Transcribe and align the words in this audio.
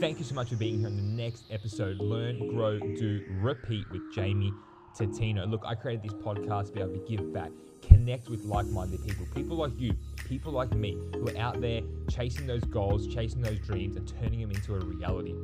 thank 0.00 0.18
you 0.18 0.24
so 0.24 0.34
much 0.34 0.48
for 0.48 0.56
being 0.56 0.78
here 0.78 0.88
on 0.88 0.96
the 0.96 1.02
next 1.02 1.44
episode. 1.50 1.98
Learn, 1.98 2.48
grow, 2.48 2.78
do, 2.78 3.24
repeat 3.40 3.88
with 3.90 4.02
Jamie 4.14 4.52
Tatino. 4.98 5.48
Look, 5.48 5.62
I 5.64 5.74
created 5.74 6.02
this 6.04 6.14
podcast 6.14 6.66
to 6.66 6.72
be 6.72 6.80
able 6.80 6.94
to 6.94 7.04
give 7.08 7.32
back, 7.32 7.50
connect 7.82 8.28
with 8.28 8.44
like 8.44 8.66
minded 8.66 9.04
people, 9.06 9.26
people 9.34 9.56
like 9.56 9.72
you, 9.78 9.94
people 10.28 10.52
like 10.52 10.72
me, 10.72 10.96
who 11.14 11.28
are 11.28 11.36
out 11.38 11.60
there 11.60 11.82
chasing 12.08 12.46
those 12.46 12.64
goals, 12.64 13.06
chasing 13.06 13.40
those 13.40 13.58
dreams, 13.60 13.96
and 13.96 14.06
turning 14.20 14.40
them 14.40 14.50
into 14.50 14.74
a 14.74 14.80
reality. 14.80 15.34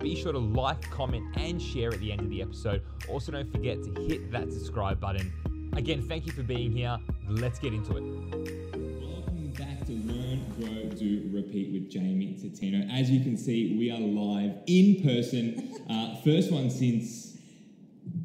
Be 0.00 0.14
sure 0.14 0.32
to 0.32 0.38
like, 0.38 0.82
comment, 0.90 1.24
and 1.36 1.60
share 1.60 1.92
at 1.92 2.00
the 2.00 2.12
end 2.12 2.20
of 2.20 2.30
the 2.30 2.42
episode. 2.42 2.82
Also, 3.08 3.32
don't 3.32 3.50
forget 3.50 3.82
to 3.82 4.02
hit 4.02 4.30
that 4.32 4.52
subscribe 4.52 5.00
button. 5.00 5.32
Again, 5.76 6.06
thank 6.08 6.26
you 6.26 6.32
for 6.32 6.42
being 6.42 6.72
here. 6.72 6.98
Let's 7.28 7.58
get 7.58 7.72
into 7.72 7.96
it. 7.96 8.02
Welcome 8.02 9.52
back 9.56 9.84
to 9.86 9.92
Learn, 9.92 10.44
Grow, 10.58 10.90
Do, 10.96 11.20
Repeat 11.54 11.72
with 11.72 11.88
Jamie 11.88 12.36
Tatino. 12.42 12.92
As 12.92 13.08
you 13.08 13.20
can 13.20 13.36
see, 13.36 13.76
we 13.78 13.88
are 13.88 14.00
live 14.00 14.58
in 14.66 15.02
person. 15.04 15.70
Uh, 15.84 16.16
first 16.24 16.50
one 16.50 16.70
since 16.70 17.32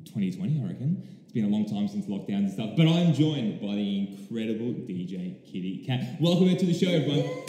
2020, 0.06 0.62
I 0.62 0.68
reckon. 0.68 1.06
It's 1.24 1.34
been 1.34 1.44
a 1.44 1.50
long 1.50 1.66
time 1.66 1.90
since 1.90 2.06
lockdowns 2.06 2.46
and 2.46 2.52
stuff, 2.54 2.70
but 2.78 2.88
I'm 2.88 3.14
joined 3.14 3.60
by 3.60 3.76
the 3.76 4.00
incredible 4.00 4.72
DJ 4.88 5.44
Kitty 5.44 5.84
Cat. 5.86 6.22
Welcome 6.22 6.56
to 6.56 6.66
the 6.66 6.74
show, 6.74 6.90
everyone. 6.90 7.28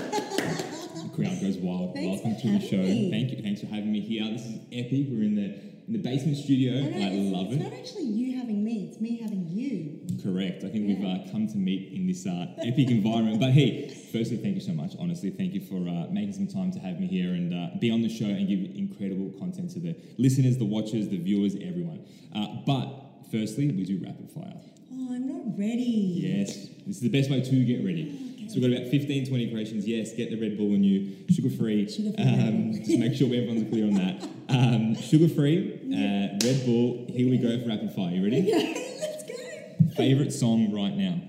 the 0.00 1.10
crowd 1.14 1.40
goes 1.42 1.58
wild. 1.58 1.92
Thanks 1.94 2.24
Welcome 2.24 2.40
to 2.40 2.58
the 2.58 2.66
show. 2.66 2.78
me. 2.78 3.10
Thank 3.10 3.32
you. 3.32 3.42
Thanks 3.42 3.60
for 3.60 3.66
having 3.66 3.92
me 3.92 4.00
here. 4.00 4.24
This 4.32 4.46
is 4.46 4.56
epic. 4.72 5.08
We're 5.10 5.24
in 5.24 5.34
the 5.36 5.69
in 5.86 5.92
the 5.94 5.98
basement 5.98 6.36
studio. 6.36 6.72
I 6.74 7.10
it's, 7.12 7.32
love 7.32 7.46
it's 7.46 7.56
it. 7.56 7.64
not 7.64 7.72
actually 7.72 8.04
you 8.04 8.38
having 8.38 8.64
me, 8.64 8.88
it's 8.88 9.00
me 9.00 9.18
having 9.20 9.46
you. 9.48 10.00
Correct. 10.22 10.64
I 10.64 10.68
think 10.68 10.86
we've 10.86 11.04
uh, 11.04 11.30
come 11.30 11.46
to 11.48 11.56
meet 11.56 11.92
in 11.92 12.06
this 12.06 12.26
uh, 12.26 12.46
epic 12.58 12.90
environment. 12.90 13.40
But 13.40 13.50
hey, 13.52 13.88
firstly, 14.12 14.36
thank 14.36 14.54
you 14.54 14.60
so 14.60 14.72
much. 14.72 14.94
Honestly, 14.98 15.30
thank 15.30 15.54
you 15.54 15.60
for 15.60 15.76
uh, 15.88 16.06
making 16.10 16.32
some 16.34 16.46
time 16.46 16.70
to 16.72 16.78
have 16.78 17.00
me 17.00 17.06
here 17.06 17.34
and 17.34 17.52
uh, 17.52 17.78
be 17.78 17.90
on 17.90 18.02
the 18.02 18.08
show 18.08 18.26
and 18.26 18.46
give 18.48 18.60
incredible 18.76 19.30
content 19.38 19.70
to 19.72 19.80
the 19.80 19.96
listeners, 20.18 20.58
the 20.58 20.64
watchers, 20.64 21.08
the 21.08 21.18
viewers, 21.18 21.54
everyone. 21.56 22.04
Uh, 22.34 22.46
but 22.66 22.88
firstly, 23.30 23.70
we 23.72 23.84
do 23.84 24.00
rapid 24.04 24.30
fire. 24.30 24.60
Oh, 24.92 25.14
I'm 25.14 25.26
not 25.26 25.58
ready. 25.58 26.20
Yes, 26.22 26.68
this 26.86 26.96
is 26.96 27.00
the 27.00 27.08
best 27.08 27.30
way 27.30 27.40
to 27.40 27.64
get 27.64 27.84
ready. 27.84 28.29
So 28.50 28.58
we've 28.60 28.68
got 28.68 28.78
about 28.80 28.90
15, 28.90 29.28
20 29.28 29.50
questions. 29.52 29.86
Yes, 29.86 30.12
get 30.12 30.30
the 30.30 30.40
Red 30.40 30.58
Bull 30.58 30.74
in 30.74 30.82
you, 30.82 31.16
sugar 31.30 31.50
free. 31.50 31.88
Sugar-free 31.88 32.24
Um, 32.24 32.72
just 32.74 32.98
make 32.98 33.14
sure 33.14 33.26
everyone's 33.28 33.70
clear 33.70 33.84
on 33.86 33.94
that. 33.94 34.28
Um, 34.48 34.96
sugar 34.96 35.28
free, 35.28 35.74
uh, 35.94 36.36
Red 36.44 36.66
Bull. 36.66 37.06
Here 37.14 37.30
we 37.30 37.38
go 37.38 37.60
for 37.62 37.68
rapid 37.68 37.92
fire. 37.92 38.10
You 38.10 38.24
ready? 38.24 38.38
Okay, 38.52 38.96
let's 39.00 39.22
go. 39.22 39.94
Favorite 39.96 40.32
song 40.32 40.72
right 40.72 40.96
now? 40.96 41.20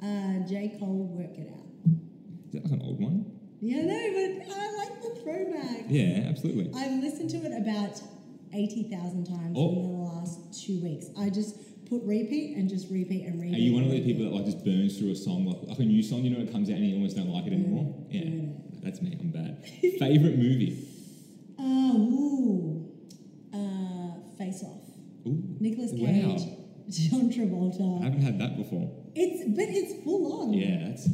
Uh, 0.00 0.46
J. 0.46 0.76
Cole, 0.78 1.08
work 1.12 1.36
it 1.36 1.50
out. 1.52 1.66
Is 2.46 2.52
that 2.52 2.62
like 2.64 2.72
an 2.80 2.82
old 2.82 3.00
one? 3.00 3.26
Yeah, 3.60 3.82
no, 3.82 3.88
but 4.46 4.56
I 4.56 4.76
like 4.76 5.02
the 5.02 5.20
throwback. 5.20 5.86
Yeah, 5.88 6.26
absolutely. 6.28 6.70
I've 6.74 7.02
listened 7.02 7.30
to 7.30 7.38
it 7.38 7.52
about 7.60 8.00
80,000 8.54 9.24
times 9.26 9.56
Oh. 9.58 9.72
in 9.72 9.82
the 9.82 9.98
last 10.04 10.64
two 10.64 10.78
weeks. 10.80 11.06
I 11.18 11.30
just 11.30 11.56
put 11.88 12.02
repeat 12.04 12.56
and 12.56 12.68
just 12.68 12.90
repeat 12.90 13.24
and 13.24 13.40
repeat. 13.40 13.54
Are 13.54 13.58
you 13.58 13.72
one 13.74 13.84
of 13.84 13.90
those 13.90 14.04
people 14.04 14.24
that 14.24 14.32
like 14.32 14.44
just 14.44 14.64
burns 14.64 14.98
through 14.98 15.12
a 15.12 15.16
song 15.16 15.46
like, 15.46 15.58
like 15.68 15.78
a 15.78 15.82
new 15.82 16.02
song? 16.02 16.22
You 16.22 16.36
know, 16.36 16.42
it 16.42 16.52
comes 16.52 16.68
out 16.70 16.76
and 16.76 16.86
you 16.86 16.94
almost 16.96 17.16
don't 17.16 17.30
like 17.30 17.46
it 17.46 17.52
anymore. 17.52 17.94
Yeah, 18.10 18.22
mm. 18.22 18.82
that's 18.82 19.00
me. 19.00 19.16
I'm 19.18 19.30
bad. 19.30 19.64
Favorite 19.98 20.38
movie? 20.38 20.86
Oh, 21.58 21.96
ooh. 21.96 22.88
Uh, 23.52 24.36
Face 24.36 24.62
Off. 24.62 24.82
Ooh, 25.26 25.42
Nicholas 25.60 25.92
wow. 25.94 26.06
Cage, 26.06 26.42
John 26.88 27.30
Travolta. 27.30 28.00
I 28.00 28.04
haven't 28.04 28.22
had 28.22 28.38
that 28.38 28.56
before. 28.56 28.90
It's 29.14 29.44
but 29.56 29.66
it's 29.68 30.04
full 30.04 30.42
on. 30.42 30.52
Yeah, 30.52 30.88
that's 30.88 31.08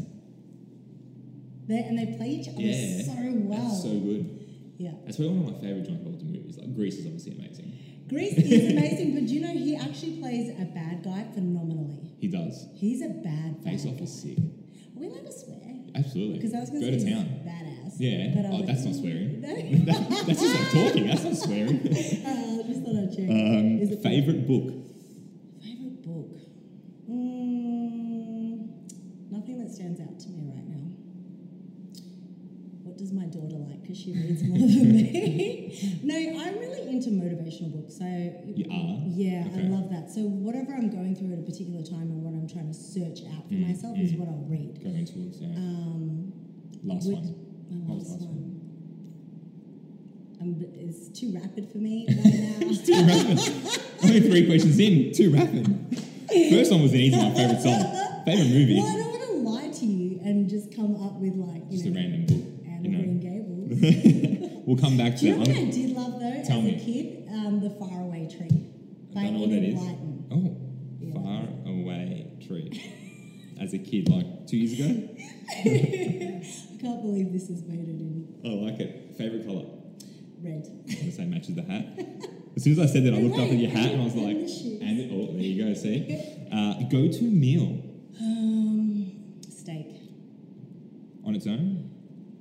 They, 1.66 1.78
and 1.78 1.98
they 1.98 2.16
play 2.16 2.28
each 2.28 2.48
other 2.48 2.61
yeah, 2.61 3.03
so 3.05 3.14
well. 3.16 3.62
That's 3.62 3.83
so 3.83 3.98
good. 3.98 4.75
yeah. 4.78 4.92
That's 5.05 5.16
probably 5.16 5.38
one 5.38 5.55
of 5.55 5.55
my 5.55 5.61
favorite 5.61 5.86
John 5.86 5.98
Travolta 5.98 6.25
movies. 6.25 6.59
Like 6.59 6.75
Grease 6.75 6.98
is 6.98 7.06
obviously 7.06 7.33
amazing. 7.33 7.72
Grease 8.08 8.34
is 8.36 8.72
amazing, 8.77 9.14
but 9.14 9.22
you 9.24 9.41
know 9.41 9.48
he 9.52 9.77
actually 9.77 10.16
plays 10.19 10.50
a 10.50 10.65
bad 10.65 11.03
guy 11.04 11.26
phenomenally. 11.34 12.12
He 12.19 12.28
does. 12.28 12.66
He's 12.75 13.03
a 13.03 13.09
bad 13.09 13.56
Face 13.65 13.84
bad 13.84 13.92
Off 13.92 13.98
guy. 13.98 14.04
is 14.04 14.22
sick. 14.22 14.38
Are 14.38 15.00
we 15.00 15.06
allowed 15.06 15.26
to 15.26 15.32
swear? 15.32 15.60
Absolutely. 15.94 16.38
Because 16.38 16.54
I 16.54 16.60
was 16.60 16.70
going 16.70 16.82
Go 16.82 16.91
to 16.91 17.00
say 17.00 17.12
town. 17.15 17.25
badass. 17.47 17.94
Yeah. 17.98 18.32
But 18.34 18.47
Oh, 18.53 18.62
that's 18.66 18.84
not 18.84 18.94
swearing. 18.94 19.41
That- 19.44 19.56
that's 20.26 20.41
just 20.41 20.54
like 20.54 20.70
talking. 20.87 21.06
That's 21.06 21.25
not 21.25 21.37
swearing. 21.37 21.78
uh, 21.81 22.62
just 22.66 22.82
thought 22.82 22.97
I'd 22.97 23.10
check. 23.15 23.31
Um, 23.31 24.03
favorite 24.03 24.47
book? 24.47 24.75
Favorite 25.62 26.03
book? 26.03 26.41
Mm, 27.10 28.69
nothing 29.31 29.59
that 29.62 29.71
stands 29.71 30.00
out 30.00 30.19
to 30.21 30.28
me 30.31 30.50
right 30.54 30.66
now. 30.69 30.91
What 32.82 32.97
does 32.98 33.12
my 33.12 33.26
daughter 33.26 33.56
like? 33.56 33.82
Because 33.82 33.94
she 34.04 34.12
reads 34.12 34.42
more 34.44 34.59
than 34.59 34.92
me. 34.92 36.00
no, 36.03 36.15
I'm 36.15 36.59
really 36.59 36.88
into 36.88 37.10
motivational 37.10 37.72
books. 37.72 37.97
So 37.98 38.04
You 38.04 38.66
are? 38.70 39.00
Yeah, 39.09 39.47
Okay. 39.48 39.65
I 39.65 39.69
love 39.69 39.88
that. 39.91 40.10
So 40.10 40.20
whatever 40.22 40.75
I'm 40.75 40.91
going 40.91 41.16
through 41.16 41.32
at 41.32 41.38
a 41.38 41.42
particular 41.42 41.82
time 41.82 42.10
and 42.12 42.22
what 42.22 42.34
I'm 42.34 42.48
trying 42.48 42.69
to 42.69 42.75
search 42.76 43.20
out 43.34 43.48
for 43.48 43.54
Mm, 43.54 43.69
myself 43.69 43.97
is 43.98 44.12
mm. 44.12 44.19
what 44.19 44.28
I'll 44.28 44.44
read. 44.48 44.82
Going 44.84 45.06
towards 45.06 45.41
yeah. 45.41 45.56
Um, 45.56 46.32
last 46.84 47.06
would- 47.06 47.16
one. 47.16 47.41
My 47.88 47.94
last 47.94 48.10
last 48.10 48.28
one. 48.28 48.60
Um, 50.41 50.56
it's 50.76 51.09
too 51.19 51.32
rapid 51.34 51.71
for 51.72 51.78
me 51.78 52.06
right 52.09 52.60
now. 52.60 52.76
Too 52.84 52.92
rapid. 53.06 53.38
Only 54.04 54.21
three 54.21 54.47
questions 54.47 54.78
in. 54.78 55.12
Too 55.12 55.31
rapid. 55.32 55.65
First 56.50 56.71
one 56.72 56.82
was 56.82 56.92
an 56.92 56.98
easy 57.00 57.16
one. 57.16 57.34
Favorite 57.34 57.62
song. 57.62 57.81
Favorite 58.26 58.48
movie. 58.48 58.76
Well, 58.76 58.86
I 58.86 58.98
don't 58.98 59.10
want 59.10 59.22
to 59.22 59.32
lie 59.50 59.69
to 59.78 59.86
you 59.86 60.21
and 60.25 60.48
just 60.48 60.75
come 60.76 60.97
up 61.03 61.15
with 61.15 61.34
like 61.36 61.62
you 61.71 61.78
Just 61.78 61.86
a 61.86 61.91
know, 61.91 61.97
random 62.00 62.26
book. 62.26 62.44
we'll 64.66 64.76
come 64.76 64.96
back 64.96 65.14
to 65.16 65.20
Do 65.20 65.26
you 65.26 65.36
know 65.36 65.44
that. 65.44 65.48
what 65.48 65.58
I 65.58 65.70
did 65.70 65.90
love 65.90 66.12
though 66.20 66.42
Tell 66.46 66.58
as 66.58 66.64
me. 66.64 66.74
a 66.76 66.78
kid? 66.84 67.28
Um, 67.32 67.60
the 67.60 67.70
Faraway 67.70 68.28
Tree 68.28 68.70
by 69.14 69.20
I 69.20 69.24
don't 69.24 69.34
know 69.34 69.40
what 69.40 69.50
that 69.50 69.56
Enid 69.56 69.74
is. 69.74 69.80
Blyton. 69.80 70.24
Oh, 70.30 70.56
Yeah. 71.00 71.14
far 71.14 71.72
away 71.72 72.30
tree. 72.46 72.82
As 73.60 73.72
a 73.72 73.78
kid, 73.78 74.08
like 74.08 74.46
two 74.46 74.56
years 74.56 74.72
ago. 74.78 75.08
I 75.50 76.44
can't 76.80 77.02
believe 77.02 77.32
this 77.32 77.48
is 77.50 77.62
made 77.64 77.80
it 77.80 77.88
in 77.88 78.34
I 78.44 78.48
like 78.70 78.80
it. 78.80 79.14
Favorite 79.16 79.46
color. 79.46 79.64
red. 80.42 80.66
I'm 80.88 80.94
gonna 80.96 81.12
say 81.12 81.24
matches 81.26 81.54
the 81.54 81.62
hat. 81.62 81.86
As 82.56 82.62
soon 82.64 82.72
as 82.74 82.78
I 82.78 82.86
said 82.86 83.04
that, 83.04 83.14
I 83.14 83.18
looked 83.18 83.38
up 83.38 83.48
at 83.48 83.56
your 83.56 83.70
hat 83.70 83.92
and 83.92 84.02
I 84.02 84.04
was 84.04 84.14
like, 84.14 84.36
And 84.82 85.10
oh, 85.12 85.32
there 85.32 85.42
you 85.42 85.64
go. 85.64 85.74
See, 85.74 86.20
uh, 86.52 86.74
go 86.91 87.08
to 87.08 87.22
meal 87.24 87.82
Um, 88.20 89.41
steak. 89.48 89.86
on 91.24 91.34
its 91.34 91.46
own. 91.46 91.91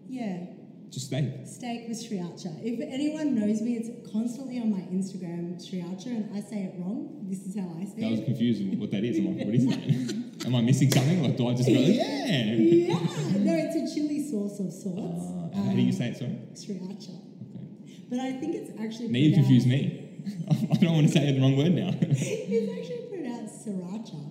Yeah, 0.10 0.46
Just 0.94 1.08
steak. 1.08 1.26
steak 1.46 1.88
with 1.90 1.98
sriracha. 1.98 2.54
If 2.64 2.80
anyone 2.80 3.34
knows 3.34 3.62
me, 3.64 3.78
it's 3.78 3.90
constantly 4.12 4.60
on 4.60 4.70
my 4.70 4.82
Instagram 4.94 5.58
sriracha, 5.58 6.06
and 6.06 6.30
I 6.38 6.40
say 6.42 6.70
it 6.70 6.76
wrong. 6.78 7.26
This 7.28 7.42
is 7.48 7.58
how 7.58 7.66
I 7.82 7.86
say 7.86 8.04
it. 8.04 8.06
I 8.06 8.12
was 8.12 8.20
confused 8.22 8.62
what 8.80 8.92
that 8.92 9.04
is. 9.04 9.18
I'm 9.18 9.36
like, 9.36 9.46
what 9.48 9.56
is 9.56 9.66
that? 9.66 10.46
Am 10.46 10.54
I 10.56 10.62
missing 10.62 10.92
something? 10.92 11.24
Like, 11.24 11.36
do 11.36 11.48
I 11.48 11.54
just 11.56 11.68
go, 11.68 11.74
yeah? 11.74 12.26
Yeah, 12.46 12.94
no, 13.42 13.54
it's 13.58 13.76
a 13.92 13.96
chili 13.96 14.22
sauce 14.30 14.60
of 14.60 14.72
sorts. 14.72 15.26
Uh, 15.58 15.58
how 15.66 15.72
do 15.74 15.82
you 15.82 15.88
Um, 15.88 15.92
say 15.94 16.10
it? 16.10 16.18
Sorry. 16.18 16.38
Sriracha. 16.78 17.16
Okay. 17.42 17.98
But 18.12 18.20
I 18.20 18.34
think 18.34 18.54
it's 18.56 18.72
actually 18.80 19.08
Now 19.08 19.18
you 19.18 19.34
confuse 19.34 19.66
me. 19.66 20.00
I 20.52 20.76
don't 20.78 20.94
want 20.94 21.08
to 21.08 21.12
say 21.14 21.32
the 21.32 21.42
wrong 21.42 21.58
word 21.58 21.74
now. 21.74 21.90
It's 22.02 22.70
actually 22.70 23.08
pronounced 23.10 23.66
sriracha, 23.66 24.22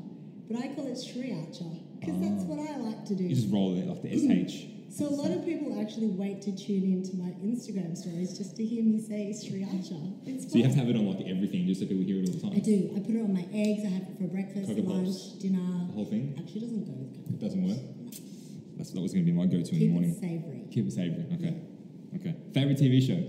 but 0.48 0.58
I 0.62 0.68
call 0.74 0.86
it 0.86 0.94
sriracha 0.94 1.98
because 1.98 2.20
that's 2.20 2.44
what 2.44 2.60
I 2.60 2.76
like 2.78 3.04
to 3.06 3.14
do. 3.16 3.24
you 3.24 3.34
just 3.34 3.50
roll 3.52 3.76
it 3.76 3.86
like 3.88 4.02
the 4.02 4.48
sh. 4.48 4.66
so 4.92 5.06
a 5.08 5.14
lot 5.16 5.30
of 5.30 5.44
people 5.44 5.80
actually 5.80 6.08
wait 6.08 6.42
to 6.42 6.52
tune 6.54 6.84
into 6.84 7.16
my 7.16 7.30
Instagram 7.40 7.96
stories 7.96 8.36
just 8.36 8.56
to 8.56 8.64
hear 8.64 8.84
me 8.84 9.00
say 9.00 9.32
sriracha. 9.32 9.98
It's 10.26 10.52
So 10.52 10.58
you 10.58 10.64
have 10.64 10.72
to 10.74 10.78
have 10.80 10.88
it 10.88 10.96
on 10.96 11.06
like 11.06 11.26
everything, 11.26 11.66
just 11.66 11.80
so 11.80 11.86
people 11.86 12.04
hear 12.04 12.22
it 12.22 12.28
all 12.28 12.34
the 12.34 12.40
time. 12.40 12.52
I 12.54 12.60
do. 12.60 12.92
I 12.94 13.00
put 13.00 13.14
it 13.16 13.22
on 13.22 13.32
my 13.32 13.46
eggs. 13.52 13.82
I 13.86 13.90
have 13.96 14.02
it 14.02 14.16
for 14.18 14.28
breakfast, 14.28 14.68
Cocoa 14.68 14.82
lunch, 14.82 15.06
Pops. 15.08 15.32
dinner. 15.42 15.86
The 15.88 15.92
whole 15.96 16.04
thing. 16.04 16.34
Actually, 16.38 16.60
doesn't 16.60 16.84
go 16.84 16.92
with 16.92 17.10
cocoa. 17.16 17.32
It 17.32 17.40
doesn't 17.40 17.62
work. 17.64 17.80
That's 18.76 18.90
that 18.92 19.00
was 19.00 19.12
going 19.12 19.24
to 19.24 19.30
be 19.32 19.36
my 19.36 19.46
go-to 19.46 19.72
in 19.72 19.78
the 19.80 19.88
morning. 19.88 20.14
Keep 20.14 20.22
it 20.22 20.28
savoury. 20.28 20.62
Keep 20.72 20.86
it 20.88 20.92
savory. 20.92 21.26
Okay. 21.40 21.54
Okay. 22.16 22.34
Favorite 22.52 22.78
TV 22.78 23.00
show. 23.00 23.20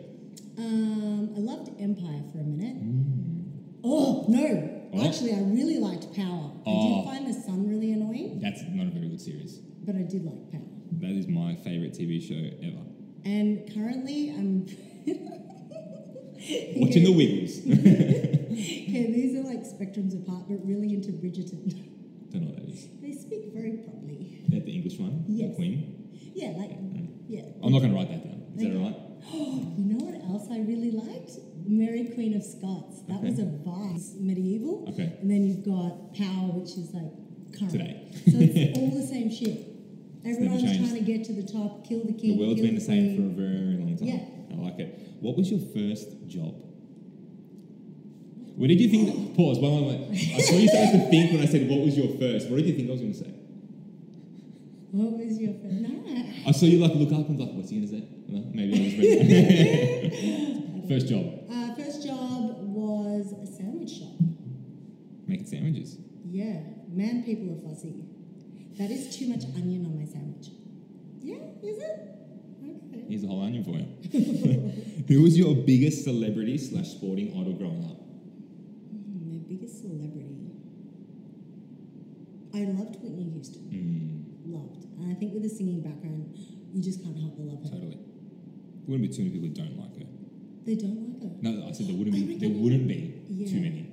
Um, 0.58 1.34
I 1.36 1.40
loved 1.40 1.70
Empire 1.80 2.22
for 2.32 2.40
a 2.40 2.44
minute. 2.44 2.78
Oh 3.84 4.26
no! 4.30 4.90
Oh. 4.94 5.06
Actually, 5.08 5.34
I 5.34 5.42
really 5.42 5.78
liked 5.80 6.14
Power. 6.16 6.52
I 6.66 6.70
Oh. 6.70 7.04
did 7.04 7.06
find 7.10 7.28
the 7.28 7.34
sun 7.34 7.68
really 7.68 7.92
annoying, 7.92 8.40
That's 8.40 8.62
not 8.72 8.88
a 8.88 8.92
very 8.92 9.10
good 9.10 9.22
series. 9.22 9.60
but 9.86 9.96
I 9.96 10.04
did 10.04 10.24
like 10.24 10.52
Power. 10.52 10.62
That 11.02 11.12
is 11.12 11.28
my 11.28 11.56
favorite 11.56 11.94
TV 11.94 12.22
show 12.22 12.36
ever. 12.66 12.84
And 13.26 13.72
currently, 13.74 14.30
I'm 14.32 14.66
Watching 16.82 17.04
the 17.04 17.12
Wiggles. 17.12 17.60
Okay, 18.54 19.12
these 19.12 19.36
are 19.36 19.42
like 19.42 19.64
spectrums 19.66 20.14
apart, 20.14 20.44
but 20.48 20.60
really 20.64 20.94
into 20.94 21.12
Bridgerton. 21.12 21.74
Don't 22.32 22.42
know 22.44 22.48
what 22.50 22.58
that 22.58 22.70
is. 22.70 22.88
they 23.02 23.12
speak 23.12 23.52
very 23.52 23.78
properly. 23.78 24.42
Is 24.46 24.52
that 24.52 24.66
the 24.66 24.76
English 24.76 25.00
one? 25.00 25.26
The 25.28 25.52
Queen. 25.56 26.12
Yeah, 26.36 26.50
like 26.56 26.70
yeah. 27.28 27.42
I'm 27.64 27.72
not 27.74 27.80
going 27.80 27.90
to 27.92 27.98
write 27.98 28.10
that 28.10 28.24
down. 28.24 28.44
Is 28.54 28.62
that 28.62 28.68
Okay. 28.70 28.78
all 28.78 28.86
right? 28.86 29.00
You 29.80 29.86
know 29.98 30.06
what 30.06 30.22
else 30.30 30.48
I 30.52 30.60
really 30.60 30.92
liked? 30.92 31.32
Mary 31.66 32.12
Queen 32.14 32.36
of 32.36 32.44
Scots. 32.44 33.02
That 33.08 33.18
Okay. 33.18 33.30
was 33.32 33.40
a 33.40 33.46
vibe. 33.66 34.20
Medieval. 34.22 34.86
Okay. 34.90 35.18
And 35.20 35.32
then 35.32 35.44
you've 35.48 35.66
got 35.66 36.14
Power, 36.14 36.54
which 36.54 36.78
is 36.78 36.94
like 36.94 37.10
current. 37.58 37.72
Today. 37.72 38.12
so 38.30 38.38
it's 38.38 38.78
all 38.78 38.92
the 38.92 39.08
same 39.08 39.32
shit. 39.32 39.73
Everyone's 40.26 40.62
trying 40.64 40.94
to 40.94 41.02
get 41.02 41.26
to 41.26 41.34
the 41.34 41.44
top, 41.44 41.86
kill 41.88 42.04
the 42.06 42.14
king. 42.14 42.38
The 42.38 42.44
world's 42.46 42.62
been 42.62 42.76
the 42.76 42.82
same 42.82 43.16
for 43.18 43.24
a 43.24 43.46
very 43.46 43.78
long 43.78 43.98
time. 43.98 44.08
Yeah. 44.08 44.24
I 44.52 44.62
like 44.62 44.80
it. 44.80 45.00
What 45.20 45.36
was 45.38 45.52
your 45.52 45.60
first 45.60 46.08
job? 46.28 46.56
What 48.56 48.68
did 48.68 48.80
you 48.80 48.88
think? 48.90 49.36
Pause. 49.36 49.60
One 49.60 49.72
moment. 49.82 50.12
I 50.12 50.40
saw 50.42 50.56
you 50.56 50.68
start 50.68 50.92
to 50.92 51.10
think 51.10 51.32
when 51.32 51.42
I 51.42 51.46
said, 51.46 51.68
"What 51.68 51.80
was 51.82 51.98
your 51.98 52.08
first? 52.20 52.50
What 52.50 52.58
did 52.58 52.68
you 52.68 52.76
think 52.76 52.88
I 52.88 52.92
was 52.92 53.02
going 53.02 53.14
to 53.14 53.20
say? 53.20 53.34
What 54.92 55.12
was 55.18 55.40
your 55.40 55.54
first? 55.54 55.74
No. 55.74 56.26
I 56.48 56.52
saw 56.52 56.66
you 56.68 56.78
like 56.80 56.94
look 56.94 57.12
up 57.12 57.28
and 57.30 57.40
like, 57.40 57.52
"What's 57.54 57.72
he 57.72 57.78
going 57.78 57.90
to 57.90 57.96
say?" 58.00 58.08
No, 58.30 58.46
maybe 58.54 58.74
I 58.78 58.84
was 58.86 58.94
ready. 59.00 60.86
first 60.90 61.08
job, 61.08 61.26
Uh, 61.50 61.74
first 61.76 62.06
job 62.06 62.62
was 62.62 63.34
a 63.34 63.46
sandwich 63.48 63.90
shop. 63.90 64.14
making 65.28 65.48
sandwiches. 65.48 65.98
Yeah, 66.30 66.62
man, 66.90 67.24
people 67.24 67.58
are 67.58 67.70
fussy. 67.74 67.96
That 68.78 68.90
is 68.92 69.16
too 69.16 69.28
much 69.30 69.44
onion 69.56 69.86
on 69.86 69.98
my 69.98 70.06
sandwich. 70.06 70.48
Yeah, 71.22 71.36
is 71.64 71.78
it? 71.78 72.10
Okay. 72.64 73.06
Here's 73.08 73.24
a 73.24 73.28
whole 73.28 73.42
onion 73.44 73.64
for 73.64 73.78
you. 73.78 73.88
Who 75.08 75.22
was 75.24 75.38
your 75.38 75.56
biggest 75.56 76.04
celebrity 76.04 76.58
slash 76.58 76.90
sporting 76.90 77.30
idol 77.40 77.54
growing 77.54 77.84
up? 77.86 77.98
Hmm, 78.00 79.30
My 79.32 79.38
biggest 79.48 79.82
celebrity. 79.82 80.30
I 82.56 82.66
loved 82.66 83.02
Whitney 83.02 83.30
Houston. 83.34 83.64
Mm, 83.74 84.54
Loved. 84.54 84.86
And 85.00 85.12
I 85.12 85.16
think 85.16 85.34
with 85.34 85.46
a 85.46 85.50
singing 85.50 85.82
background, 85.82 86.38
you 86.74 86.82
just 86.82 87.04
can't 87.04 87.18
help 87.18 87.36
but 87.38 87.46
love 87.46 87.64
her. 87.64 87.70
totally. 87.70 87.98
There 88.86 88.90
wouldn't 88.92 89.10
be 89.10 89.16
too 89.16 89.24
many 89.24 89.34
people 89.34 89.48
who 89.50 89.54
don't 89.56 89.78
like 89.80 89.98
her. 89.98 90.06
They 90.66 90.76
don't 90.76 90.98
like 91.10 91.22
her. 91.24 91.38
No, 91.42 91.68
I 91.68 91.72
said 91.72 91.88
there 91.88 91.96
wouldn't 91.96 92.16
be. 92.16 92.38
There 92.38 92.50
wouldn't 92.50 92.88
be 92.88 93.22
Yeah. 93.30 93.48
too 93.50 93.62
many. 93.62 93.90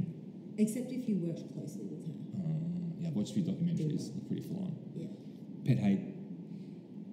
Except 0.59 0.93
if 0.93 1.09
you 1.09 1.17
worked 1.17 1.41
closely 1.55 1.85
with 1.89 2.05
her. 2.05 2.13
Um, 2.37 2.93
yeah, 3.00 3.00
I've 3.11 3.17
watched 3.17 3.33
a 3.33 3.35
few 3.35 3.43
documentaries. 3.43 4.13
They're 4.15 4.25
pretty 4.29 4.43
full 4.43 4.59
on. 4.63 4.77
Yeah. 4.95 5.07
Pet 5.67 5.79
hate, 5.83 6.01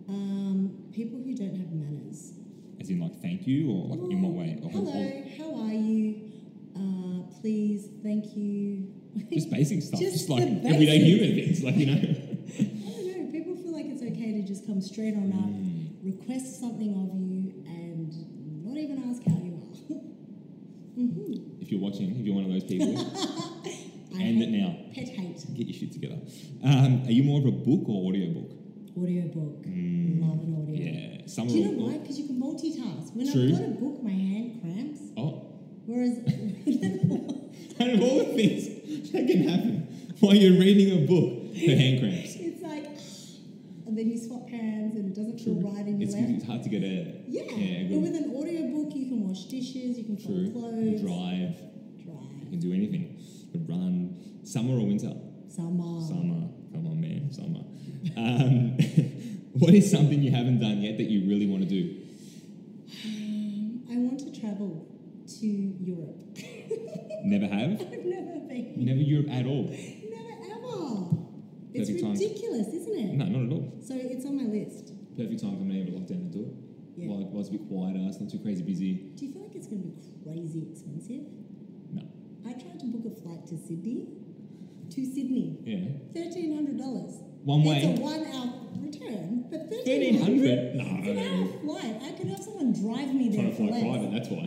Um, 0.07 0.71
people 0.93 1.17
who 1.23 1.33
don't 1.35 1.55
have 1.55 1.71
manners. 1.73 2.33
as 2.79 2.89
in 2.91 2.99
like 2.99 3.19
thank 3.19 3.47
you, 3.47 3.71
or 3.71 3.95
like 3.95 4.11
in 4.11 4.21
what 4.21 4.33
way? 4.33 4.59
Or, 4.61 4.69
Hello, 4.69 4.91
or- 4.91 5.23
how 5.37 5.55
are 5.65 5.73
you? 5.73 6.15
Uh, 6.75 7.21
please, 7.41 7.87
thank 8.03 8.37
you. 8.37 8.93
just 9.33 9.49
basic 9.49 9.81
stuff, 9.81 9.99
just, 9.99 10.13
Just 10.13 10.29
like 10.29 10.43
everyday 10.43 10.99
human 10.99 11.33
things, 11.35 11.63
like 11.63 11.75
you 11.77 11.87
know. 11.87 11.93
I 12.59 12.63
don't 12.63 13.25
know. 13.25 13.31
People 13.31 13.55
feel 13.55 13.73
like 13.73 13.87
it's 13.87 14.03
okay 14.03 14.33
to 14.33 14.43
just 14.47 14.67
come 14.67 14.79
straight 14.81 15.15
on 15.15 15.31
up, 15.33 15.49
Mm. 15.49 15.95
request 16.03 16.59
something 16.59 16.93
of 16.93 17.19
you, 17.19 17.53
and 17.65 18.13
not 18.63 18.77
even 18.77 19.01
ask 19.09 19.23
how 19.23 19.41
you 19.43 19.53
are. 19.55 19.95
hmm 20.95 21.33
if 21.59 21.71
you're 21.71 21.81
watching, 21.81 22.15
if 22.19 22.25
you're 22.25 22.35
one 22.35 22.45
of 22.45 22.51
those 22.51 22.63
people, 22.63 22.93
I 24.17 24.23
End 24.23 24.41
it 24.41 24.49
now. 24.49 24.75
Pet 24.93 25.07
hate. 25.09 25.37
get 25.55 25.67
your 25.67 25.73
shit 25.77 25.91
together. 25.93 26.17
Um, 26.63 27.03
are 27.05 27.11
you 27.11 27.23
more 27.23 27.39
of 27.39 27.45
a 27.45 27.51
book 27.51 27.87
or 27.87 28.09
audio 28.09 28.33
book? 28.33 28.51
Audiobook. 28.97 29.63
Mm, 29.65 30.21
Love 30.21 30.39
an 30.41 30.55
audio. 30.61 30.75
Yeah, 30.75 31.27
some 31.27 31.47
Do 31.47 31.53
you 31.57 31.71
know 31.71 31.85
why? 31.85 31.97
Because 31.99 32.17
you 32.19 32.25
can 32.27 32.41
multitask. 32.41 33.13
When 33.15 33.31
True. 33.31 33.49
I've 33.53 33.59
got 33.59 33.67
a 33.69 33.81
book, 33.81 34.03
my 34.03 34.09
hand 34.09 34.61
cramps. 34.61 35.01
Oh, 35.17 35.43
Whereas, 35.85 36.17
out 37.79 37.89
of 37.93 38.01
all 38.01 38.17
the 38.19 38.33
things 38.35 39.11
that 39.11 39.27
can 39.27 39.47
happen 39.47 39.87
while 40.19 40.33
you're 40.35 40.59
reading 40.59 41.03
a 41.03 41.07
book, 41.07 41.53
the 41.53 41.75
hand 41.75 41.99
cramps. 42.01 42.35
it's 42.35 42.61
like, 42.61 42.85
and 43.87 43.97
then 43.97 44.09
you 44.09 44.17
swap 44.17 44.49
hands 44.49 44.95
and 44.97 45.05
it 45.11 45.15
doesn't 45.15 45.39
feel 45.39 45.61
right 45.61 45.85
in 45.87 46.01
your 46.01 46.09
It's, 46.09 46.15
left. 46.17 46.29
it's 46.29 46.43
hard 46.45 46.63
to 46.63 46.69
get 46.69 46.83
a 46.83 47.23
Yeah, 47.27 47.43
Yeah, 47.55 47.87
but 47.89 47.99
with 48.01 48.15
an 48.15 48.35
audiobook, 48.35 48.93
you 48.95 49.05
can 49.07 49.27
wash 49.29 49.45
dishes, 49.45 49.97
you 49.97 50.03
can 50.03 50.17
true 50.17 50.51
fold 50.51 50.73
clothes, 50.73 51.01
drive. 51.01 51.55
drive, 52.03 52.41
You 52.43 52.49
can 52.49 52.59
do 52.59 52.73
anything. 52.73 53.15
Run. 53.53 54.39
Summer 54.43 54.73
or 54.73 54.85
winter? 54.85 55.13
summer. 55.57 56.01
Summer. 56.01 56.47
Come 56.71 56.87
on, 56.87 57.01
man. 57.01 57.31
Summer. 57.31 57.63
Um, 58.15 58.77
what 59.53 59.73
is 59.73 59.89
something 59.89 60.21
you 60.21 60.31
haven't 60.31 60.59
done 60.59 60.81
yet 60.81 60.97
that 60.97 61.09
you 61.09 61.27
really 61.27 61.47
want 61.47 61.63
to 61.63 61.69
do? 61.69 61.97
Um, 63.05 63.83
I 63.89 63.95
want 63.97 64.19
to 64.19 64.39
travel 64.39 64.87
to 65.39 65.47
Europe. 65.47 66.37
Never 67.23 67.47
have? 67.47 67.81
I've 67.81 68.05
never 68.05 68.39
been. 68.47 68.73
Never 68.77 69.01
Europe 69.01 69.29
at 69.31 69.45
all? 69.45 69.63
Never 69.65 70.33
ever. 70.53 71.17
It's 71.73 71.89
Perfect 71.89 72.03
time. 72.03 72.13
ridiculous, 72.13 72.67
isn't 72.67 72.97
it? 72.97 73.13
No, 73.13 73.25
not 73.25 73.45
at 73.47 73.51
all. 73.51 73.73
So 73.81 73.93
it's 73.97 74.25
on 74.25 74.37
my 74.37 74.43
list. 74.43 74.93
Perfect 75.17 75.41
time 75.41 75.57
for 75.57 75.63
me 75.63 75.83
to 75.85 75.91
lock 75.91 76.07
down 76.07 76.29
and 76.29 76.31
do 76.31 76.41
it. 76.45 76.53
Yeah. 76.95 77.09
While, 77.09 77.25
while 77.29 77.41
it's 77.41 77.49
a 77.49 77.53
bit 77.53 77.67
quieter, 77.67 77.99
it's 78.07 78.19
not 78.21 78.29
too 78.29 78.39
crazy 78.39 78.63
busy. 78.63 78.93
Do 79.17 79.25
you 79.25 79.33
feel 79.33 79.41
like 79.43 79.55
it's 79.55 79.67
going 79.67 79.81
to 79.81 79.89
be 79.89 79.93
crazy 80.23 80.69
expensive? 80.71 81.25
No. 82.47 82.55
I 82.55 82.59
tried 82.61 82.79
to 82.79 82.85
book 82.87 83.05
a 83.05 83.21
flight 83.21 83.45
to 83.47 83.57
Sydney. 83.57 84.07
To 84.91 85.05
Sydney. 85.05 85.57
Yeah. 85.63 85.89
Thirteen 86.13 86.55
hundred 86.55 86.77
dollars. 86.77 87.13
One 87.43 87.63
way? 87.63 87.77
It's 87.83 87.99
a 87.99 88.01
one-hour 88.01 88.53
return, 88.81 89.45
but 89.49 89.69
thirteen 89.69 90.19
1300? 90.19 90.49
It's 90.51 90.79
an 90.79 90.81
hour 90.81 91.03
No. 91.13 91.47
flight. 91.63 91.95
I 92.03 92.11
could 92.17 92.27
have 92.27 92.39
someone 92.43 92.73
drive 92.73 93.13
me 93.13 93.29
there 93.29 93.41
Trying 93.41 93.51
to 93.51 93.55
fly 93.55 93.67
less. 93.67 93.83
private, 93.83 94.11
that's 94.11 94.29
why. 94.29 94.45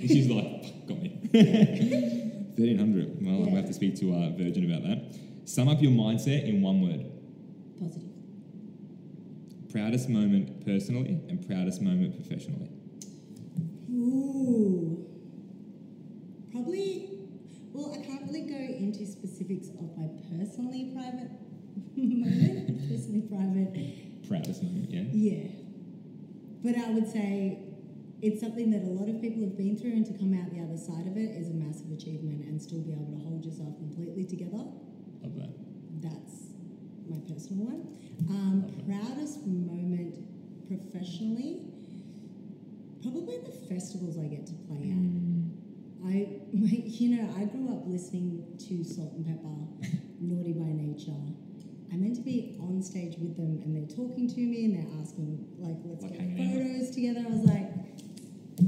she's 0.06 0.28
like, 0.28 0.64
Fuck, 0.64 0.88
got 0.88 0.98
me. 1.02 1.10
1300. 2.56 3.18
Well, 3.20 3.34
I'm 3.34 3.38
going 3.42 3.50
to 3.50 3.56
have 3.56 3.66
to 3.66 3.74
speak 3.74 3.96
to 4.00 4.12
uh, 4.14 4.30
Virgin 4.36 4.64
about 4.70 4.82
that. 4.84 5.18
Sum 5.44 5.68
up 5.68 5.82
your 5.82 5.92
mindset 5.92 6.48
in 6.48 6.62
one 6.62 6.80
word. 6.80 7.04
Positive. 7.78 8.08
Proudest 9.70 10.08
moment 10.08 10.64
personally 10.64 11.20
and 11.28 11.46
proudest 11.46 11.82
moment 11.82 12.16
professionally. 12.16 12.70
Ooh. 13.92 15.04
Probably. 16.56 17.10
Well, 17.72 17.92
I 17.92 18.02
can't 18.06 18.22
really 18.24 18.48
go 18.48 18.56
into 18.56 19.04
specifics 19.04 19.68
of 19.68 19.92
my 19.98 20.08
personally 20.32 20.92
private 20.96 21.28
moment. 21.96 22.88
personally 22.88 23.28
private. 23.28 24.26
Proudest 24.26 24.62
moment, 24.62 24.90
yeah? 24.90 25.04
Yeah. 25.12 25.48
But 26.64 26.80
I 26.80 26.90
would 26.92 27.12
say 27.12 27.58
it's 28.22 28.40
something 28.40 28.70
that 28.70 28.82
a 28.82 28.88
lot 28.88 29.10
of 29.10 29.20
people 29.20 29.42
have 29.44 29.58
been 29.58 29.76
through, 29.76 29.92
and 29.92 30.06
to 30.06 30.14
come 30.16 30.32
out 30.32 30.48
the 30.50 30.62
other 30.64 30.78
side 30.78 31.06
of 31.06 31.18
it 31.18 31.36
is 31.36 31.50
a 31.50 31.54
massive 31.54 31.92
achievement 31.92 32.46
and 32.46 32.60
still 32.60 32.80
be 32.80 32.92
able 32.92 33.12
to 33.12 33.22
hold 33.22 33.44
yourself 33.44 33.76
completely 33.76 34.24
together. 34.24 34.64
Love 35.20 35.36
that. 35.36 35.52
That's 36.00 36.56
my 37.10 37.20
personal 37.28 37.68
one. 37.68 37.84
Um, 38.32 38.64
proudest 38.88 39.44
moment 39.46 40.16
professionally, 40.66 41.60
probably 43.02 43.36
the 43.44 43.52
festivals 43.68 44.16
I 44.16 44.32
get 44.32 44.46
to 44.46 44.54
play 44.66 44.88
at. 44.88 44.96
Mm, 44.96 45.55
I, 46.06 46.28
you 46.52 47.16
know, 47.16 47.28
I 47.36 47.44
grew 47.44 47.68
up 47.72 47.82
listening 47.86 48.44
to 48.68 48.84
Salt-N-Pepa, 48.84 49.98
Naughty 50.20 50.52
by 50.52 50.72
Nature. 50.72 51.12
I'm 51.92 52.02
meant 52.02 52.16
to 52.16 52.22
be 52.22 52.56
on 52.60 52.82
stage 52.82 53.16
with 53.18 53.36
them, 53.36 53.60
and 53.64 53.74
they're 53.74 53.96
talking 53.96 54.28
to 54.28 54.40
me, 54.40 54.64
and 54.66 54.74
they're 54.76 55.00
asking 55.02 55.46
like, 55.58 55.76
"Let's 55.84 56.02
Like 56.04 56.12
get 56.12 56.20
out. 56.22 56.52
photos 56.52 56.90
together." 56.90 57.20
I 57.26 57.30
was 57.30 57.44
like, 57.44 57.70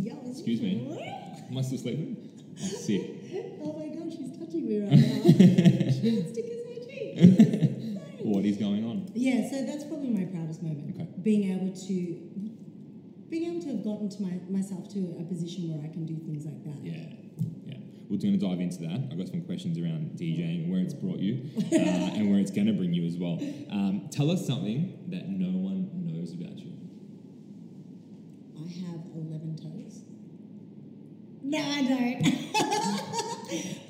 "Yo, 0.02 0.30
Excuse 0.30 0.60
me. 0.60 0.86
real?" 0.88 0.98
Am 1.50 1.58
I 1.58 1.62
still 1.62 1.78
sleeping? 1.78 2.16
Oh, 2.60 2.66
sick. 2.66 3.02
Oh 3.60 3.72
my 3.78 3.88
god, 3.94 4.10
she's 4.12 4.36
touching 4.38 4.66
me 4.68 4.80
right 4.80 4.90
now. 4.90 5.22
she 5.92 6.08
on 6.10 6.22
her 6.66 6.86
cheek. 6.86 7.84
What 8.24 8.44
is 8.44 8.56
going 8.56 8.84
on? 8.84 9.10
Yeah, 9.14 9.48
so 9.50 9.64
that's 9.64 9.84
probably 9.84 10.10
my 10.10 10.24
proudest 10.24 10.62
moment. 10.62 10.94
Okay. 10.94 11.08
Being 11.22 11.50
able 11.54 11.72
to 11.74 11.94
being 13.30 13.50
able 13.50 13.60
to 13.62 13.68
have 13.68 13.84
gotten 13.84 14.08
to 14.08 14.22
my, 14.22 14.40
myself 14.48 14.88
to 14.94 15.16
a 15.20 15.24
position 15.24 15.68
where 15.70 15.84
I 15.84 15.92
can 15.92 16.06
do 16.06 16.16
things 16.24 16.44
like 16.46 16.62
that. 16.64 16.78
Yeah, 16.82 17.12
yeah. 17.66 17.76
We're 18.08 18.18
going 18.18 18.38
to 18.38 18.46
dive 18.46 18.60
into 18.60 18.78
that. 18.88 19.08
I've 19.12 19.18
got 19.18 19.28
some 19.28 19.42
questions 19.42 19.78
around 19.78 20.12
DJing 20.16 20.64
and 20.64 20.72
where 20.72 20.80
it's 20.80 20.94
brought 20.94 21.18
you 21.18 21.50
uh, 21.72 22.16
and 22.16 22.30
where 22.30 22.40
it's 22.40 22.50
going 22.50 22.66
to 22.68 22.72
bring 22.72 22.94
you 22.94 23.04
as 23.06 23.16
well. 23.18 23.38
Um, 23.70 24.08
tell 24.10 24.30
us 24.30 24.46
something 24.46 25.04
that 25.08 25.28
no 25.28 25.50
one 25.58 25.90
knows 26.06 26.32
about 26.32 26.56
you. 26.58 26.72
I 28.56 28.68
have 28.88 29.00
11 29.14 29.56
toes. 29.60 30.02
No, 31.42 31.58
I 31.58 31.82
don't. 31.84 32.26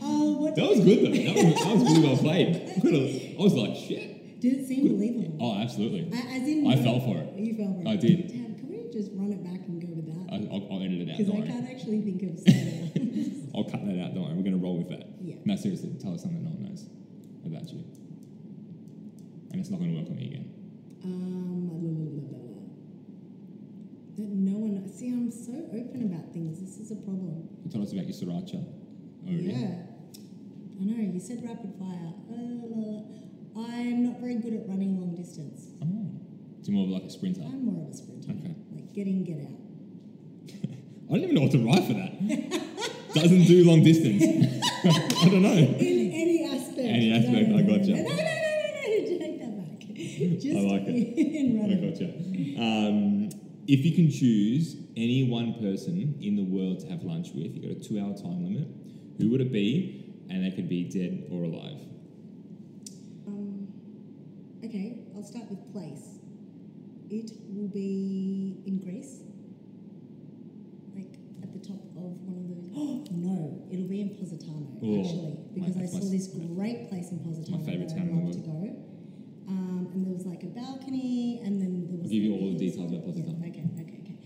oh, 0.02 0.32
what 0.40 0.56
That 0.56 0.68
was 0.68 0.80
good 0.80 0.98
though. 1.06 1.32
That 1.32 1.44
was, 1.44 1.54
that 1.64 1.74
was 1.74 1.82
really 1.84 2.02
well 2.08 2.16
played. 2.16 2.56
I 3.38 3.42
was 3.42 3.54
like, 3.54 3.76
shit. 3.76 4.40
Did 4.40 4.52
it 4.60 4.66
seem 4.68 4.86
believable? 4.88 5.36
Oh, 5.40 5.60
absolutely. 5.60 6.10
A- 6.12 6.16
As 6.34 6.42
in, 6.46 6.66
I 6.70 6.76
fell 6.82 7.00
for 7.00 7.16
it. 7.18 7.38
You 7.38 7.56
fell 7.56 7.74
for 7.74 7.80
it. 7.82 7.86
I 7.88 7.96
did. 7.96 8.30
Just 8.92 9.10
run 9.14 9.32
it 9.32 9.42
back 9.44 9.66
and 9.68 9.80
go 9.80 9.88
with 9.94 10.06
that? 10.06 10.32
I'll, 10.32 10.72
I'll 10.72 10.82
edit 10.82 11.00
it 11.00 11.10
out. 11.12 11.18
Because 11.18 11.32
I 11.34 11.46
can't 11.46 11.68
actually 11.70 12.00
think 12.02 12.22
of. 12.24 12.40
I'll 13.54 13.64
cut 13.64 13.84
that 13.86 13.98
out. 14.00 14.14
Don't 14.14 14.24
worry. 14.24 14.34
We're 14.34 14.42
going 14.48 14.58
to 14.58 14.62
roll 14.64 14.78
with 14.78 14.88
that. 14.90 15.06
Yeah. 15.20 15.36
No, 15.44 15.56
seriously. 15.56 15.90
Tell 16.00 16.14
us 16.14 16.22
something 16.22 16.42
no 16.42 16.50
one 16.50 16.64
knows 16.64 16.86
about 17.44 17.68
you. 17.72 17.84
And 19.52 19.60
it's 19.60 19.70
not 19.70 19.78
going 19.80 19.92
to 19.92 19.98
work 20.00 20.08
on 20.10 20.16
me 20.16 20.26
again. 20.28 20.46
um, 21.04 21.68
blah, 21.68 21.78
blah, 21.78 22.04
blah, 22.28 22.62
that 24.18 24.28
no 24.34 24.58
one. 24.58 24.88
See, 24.92 25.08
I'm 25.10 25.30
so 25.30 25.52
open 25.72 26.10
about 26.12 26.32
things. 26.32 26.60
This 26.60 26.78
is 26.78 26.90
a 26.90 26.96
problem. 26.96 27.48
You 27.64 27.70
tell 27.70 27.82
us 27.82 27.92
about 27.92 28.06
your 28.08 28.16
sriracha. 28.16 28.64
Already. 29.26 29.52
Yeah. 29.52 29.84
I 30.80 30.84
know. 30.84 31.12
You 31.12 31.20
said 31.20 31.42
rapid 31.44 31.74
fire. 31.78 32.12
Uh, 32.30 33.02
I'm 33.58 34.04
not 34.04 34.20
very 34.20 34.36
good 34.36 34.54
at 34.54 34.68
running 34.68 34.98
long 35.00 35.14
distance. 35.16 35.66
Oh. 35.82 35.86
So 36.62 36.70
you're 36.72 36.78
more 36.78 36.86
of 36.86 37.02
like 37.02 37.08
a 37.08 37.10
sprinter. 37.10 37.42
I'm 37.42 37.64
more 37.64 37.86
of 37.88 37.94
a 37.94 37.96
sprinter. 37.96 38.30
Okay. 38.30 38.54
Get 38.98 39.06
in, 39.06 39.22
get 39.22 39.38
out. 39.38 40.66
I 41.08 41.14
don't 41.14 41.22
even 41.22 41.34
know 41.36 41.42
what 41.42 41.52
to 41.52 41.64
write 41.64 41.84
for 41.86 41.92
that. 41.92 43.14
Doesn't 43.14 43.44
do 43.44 43.62
long 43.64 43.84
distance. 43.84 44.24
I 44.84 45.28
don't 45.28 45.40
know. 45.40 45.52
In 45.52 46.10
any 46.10 46.44
aspect. 46.44 46.78
Any 46.80 47.14
aspect, 47.14 47.48
no, 47.48 47.58
I 47.58 47.62
no, 47.62 47.78
gotcha. 47.78 47.92
No, 47.92 48.02
no, 48.02 48.08
no, 48.08 48.16
no, 48.16 48.26
no, 48.26 49.06
take 49.06 49.38
that 49.38 49.54
back. 49.54 49.94
Just 50.42 50.56
I 50.56 50.62
like 50.62 50.82
it. 50.88 51.14
I 51.62 51.78
gotcha. 51.78 52.06
Um, 52.58 53.30
if 53.68 53.86
you 53.86 53.94
can 53.94 54.10
choose 54.10 54.74
any 54.96 55.30
one 55.30 55.54
person 55.60 56.18
in 56.20 56.34
the 56.34 56.42
world 56.42 56.80
to 56.80 56.88
have 56.88 57.04
lunch 57.04 57.28
with, 57.36 57.54
you've 57.54 57.62
got 57.62 57.86
a 57.86 57.88
two 57.88 58.00
hour 58.00 58.16
time 58.16 58.42
limit, 58.42 58.66
who 59.18 59.30
would 59.30 59.40
it 59.40 59.52
be? 59.52 60.12
And 60.28 60.44
they 60.44 60.50
could 60.50 60.68
be 60.68 60.90
dead 60.90 61.28
or 61.30 61.44
alive. 61.44 61.78
Um, 63.28 63.68
okay, 64.64 65.04
I'll 65.14 65.22
start 65.22 65.48
with 65.48 65.72
place. 65.72 66.18
It 67.10 67.32
will 67.48 67.68
be 67.68 68.60
in 68.66 68.80
Greece, 68.80 69.22
like 70.94 71.16
at 71.42 71.52
the 71.52 71.58
top 71.58 71.80
of 71.96 72.20
one 72.28 72.36
of 72.36 72.48
those. 72.48 72.70
Oh 72.76 73.04
no, 73.16 73.66
it'll 73.72 73.88
be 73.88 74.00
in 74.02 74.10
Positano 74.16 74.76
Oh, 74.82 75.00
actually, 75.00 75.38
because 75.54 75.76
I 75.76 75.86
saw 75.86 76.04
this 76.10 76.28
great 76.28 76.88
place 76.90 77.10
in 77.10 77.18
Positano 77.20 77.58
My 77.58 77.64
favourite 77.64 77.88
that 77.88 77.96
town 77.96 78.08
in 78.08 78.16
the 78.18 78.24
love 78.24 78.34
to 78.34 78.40
go. 78.44 78.60
Um, 79.48 79.88
and 79.92 80.04
there 80.04 80.12
was 80.12 80.26
like 80.26 80.42
a 80.42 80.52
balcony, 80.52 81.40
and 81.42 81.60
then 81.60 81.88
there 81.88 81.96
was. 81.96 82.06
I'll 82.06 82.12
give 82.12 82.22
you 82.28 82.34
all 82.36 82.52
the 82.52 82.58
details 82.60 82.92
about. 82.92 83.04
Positano. 83.08 83.40
Yeah, 83.40 83.48
okay, 83.48 83.64
okay, 83.80 84.00
okay. 84.04 84.16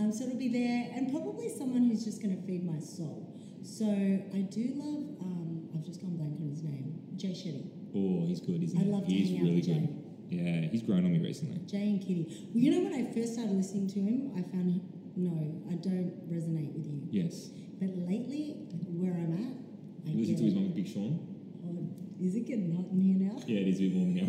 Um, 0.00 0.08
so 0.12 0.24
it'll 0.24 0.40
be 0.40 0.48
there, 0.48 0.88
and 0.96 1.12
probably 1.12 1.52
someone 1.52 1.84
who's 1.84 2.04
just 2.04 2.22
going 2.22 2.32
to 2.34 2.40
feed 2.46 2.64
my 2.64 2.80
soul. 2.80 3.36
So 3.62 3.84
I 3.84 4.40
do 4.48 4.72
love. 4.80 5.20
Um, 5.20 5.68
I've 5.76 5.84
just 5.84 6.00
gone 6.00 6.16
blank 6.16 6.40
on 6.40 6.48
his 6.48 6.62
name. 6.64 6.96
Jay 7.16 7.36
Shetty. 7.36 7.68
Oh, 7.92 8.24
he's 8.24 8.40
good, 8.40 8.62
isn't 8.64 8.80
he? 8.80 8.88
I 8.88 8.88
love 8.88 9.04
he's 9.04 9.36
really 9.36 9.56
with 9.56 9.66
Jay. 9.66 9.99
Yeah, 10.30 10.68
he's 10.70 10.82
grown 10.82 11.04
on 11.04 11.12
me 11.12 11.18
recently. 11.18 11.58
Jay 11.66 11.90
and 11.90 12.00
Kitty. 12.00 12.46
Well, 12.54 12.62
you 12.62 12.70
know 12.70 12.88
when 12.88 12.94
I 12.94 13.12
first 13.12 13.34
started 13.34 13.52
listening 13.52 13.88
to 13.88 13.98
him, 13.98 14.30
I 14.38 14.42
found 14.42 14.80
no, 15.16 15.60
I 15.68 15.74
don't 15.74 16.14
resonate 16.30 16.72
with 16.72 16.86
you. 16.86 17.02
Yes. 17.10 17.50
But 17.80 17.90
lately, 17.98 18.54
where 18.86 19.12
I'm 19.12 19.34
at, 19.34 19.58
I 20.06 20.14
You 20.14 20.20
listen 20.20 20.36
to 20.36 20.44
his 20.44 20.54
one 20.54 20.64
with 20.64 20.76
Big 20.76 20.86
Sean? 20.88 21.18
Oh, 21.66 22.24
is 22.24 22.36
it 22.36 22.46
getting 22.46 22.74
hot 22.76 22.86
in 22.92 23.00
here 23.00 23.16
now? 23.18 23.42
Yeah, 23.46 23.60
it 23.60 23.68
is 23.68 23.80
a 23.80 23.88
bit 23.88 23.92
warm 23.96 24.14
now. 24.14 24.28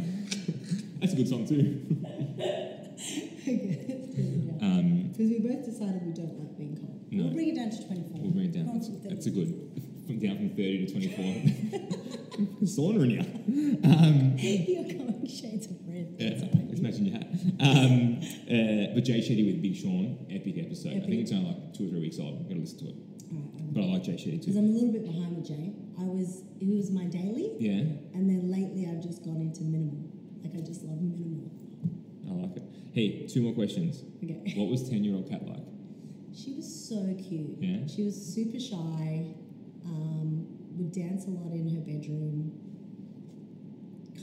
That's 1.00 1.14
a 1.14 1.16
good 1.16 1.28
song 1.30 1.46
too. 1.46 1.86
okay, 2.42 3.86
it's 3.88 4.16
getting 4.16 4.58
down. 4.58 4.80
Um, 4.80 5.08
Because 5.12 5.30
we 5.30 5.40
both 5.62 5.72
decided 5.72 6.02
we 6.06 6.14
don't 6.14 6.40
like 6.40 6.58
being 6.58 6.76
cold. 6.78 7.06
No. 7.12 7.24
We'll 7.26 7.34
bring 7.34 7.50
it 7.50 7.56
down 7.56 7.70
to 7.70 7.86
24. 7.86 8.22
we'll 8.22 8.32
bring 8.32 8.46
it 8.46 8.54
down. 8.54 8.66
That's, 8.74 8.90
that's 9.04 9.26
a 9.28 9.32
good. 9.32 9.50
From 10.08 10.20
down 10.20 10.38
from 10.38 10.50
30 10.50 10.86
to 10.88 10.92
24. 10.92 11.26
Sauna 12.66 13.06
now. 13.06 13.26
Um, 13.88 14.34
You're 14.38 14.84
going 14.84 15.28
shades 15.28 15.68
of 15.68 15.78
red. 15.88 16.16
Yeah, 16.18 16.30
That's 16.30 16.42
all 16.44 16.50
right. 16.50 16.68
let's 16.68 16.82
matching 16.82 17.06
your 17.06 17.18
hat. 17.18 17.28
Um, 17.62 18.18
uh, 18.50 18.94
but 18.96 19.04
Jay 19.06 19.22
Shetty 19.22 19.46
with 19.46 19.62
Big 19.62 19.76
Sean, 19.76 20.26
epic 20.30 20.58
episode. 20.58 20.98
I 20.98 21.06
think 21.06 21.22
it's 21.22 21.32
only 21.32 21.46
like 21.54 21.74
two 21.74 21.88
or 21.88 21.90
three 21.90 22.02
weeks 22.02 22.20
old. 22.20 22.40
I've 22.42 22.48
got 22.50 22.56
to 22.56 22.60
listen 22.62 22.80
to 22.80 22.86
it. 22.90 22.96
But 23.74 23.84
I 23.84 23.86
like 23.86 24.04
Jay 24.04 24.14
Shetty 24.14 24.42
too. 24.42 24.52
Because. 24.52 24.58
I'm 24.58 24.66
a 24.66 24.74
little 24.74 24.92
bit 24.92 25.06
behind 25.06 25.38
with 25.38 25.48
Jay. 25.48 25.72
I 26.00 26.04
was, 26.04 26.44
he 26.60 26.76
was 26.76 26.92
my 26.92 27.06
daily, 27.06 27.54
Yeah, 27.60 27.86
and 28.18 28.28
then 28.28 28.52
lately 28.52 28.88
I've 28.90 29.02
just 29.04 29.24
gone 29.24 29.40
into 29.40 29.64
minimal. 29.64 30.10
Like 30.44 30.56
I 30.58 30.66
just 30.66 30.84
love 30.84 31.00
minimal. 31.00 31.52
I 32.28 32.32
like 32.42 32.58
it. 32.58 32.64
Hey, 32.94 33.26
two 33.28 33.42
more 33.42 33.54
questions. 33.54 34.04
Okay. 34.24 34.54
What 34.58 34.70
was 34.70 34.90
10 34.90 35.04
year 35.04 35.16
old 35.16 35.30
cat 35.30 35.48
like? 35.48 35.64
She 36.36 36.54
was 36.56 36.68
so 36.90 37.16
cute. 37.16 37.58
Yeah? 37.60 37.88
She 37.88 38.04
was 38.04 38.16
super 38.16 38.60
shy. 38.60 39.34
Um, 39.86 40.48
would 40.78 40.92
dance 40.92 41.26
a 41.26 41.30
lot 41.30 41.54
in 41.54 41.68
her 41.76 41.82
bedroom. 41.82 42.52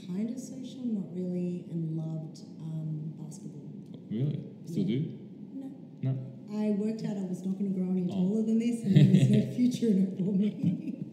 Kind 0.07 0.29
of 0.29 0.39
social, 0.39 0.85
not 0.85 1.05
really, 1.13 1.65
and 1.71 1.95
loved 1.95 2.41
um, 2.61 3.13
basketball. 3.19 3.69
Really? 4.09 4.39
Still 4.65 4.83
do? 4.85 5.17
No. 5.53 5.71
No. 6.01 6.17
I 6.51 6.71
worked 6.71 7.03
out 7.05 7.15
I 7.17 7.25
was 7.29 7.45
not 7.45 7.57
going 7.59 7.71
to 7.73 7.79
grow 7.79 7.89
any 7.91 8.07
Oh. 8.11 8.15
taller 8.15 8.41
than 8.43 8.57
this, 8.59 8.81
and 8.83 8.95
there 8.95 9.19
was 9.19 9.29
no 9.29 9.51
future 9.55 9.87
in 9.87 10.07
it 10.07 10.17
for 10.17 10.33
me. 10.33 11.05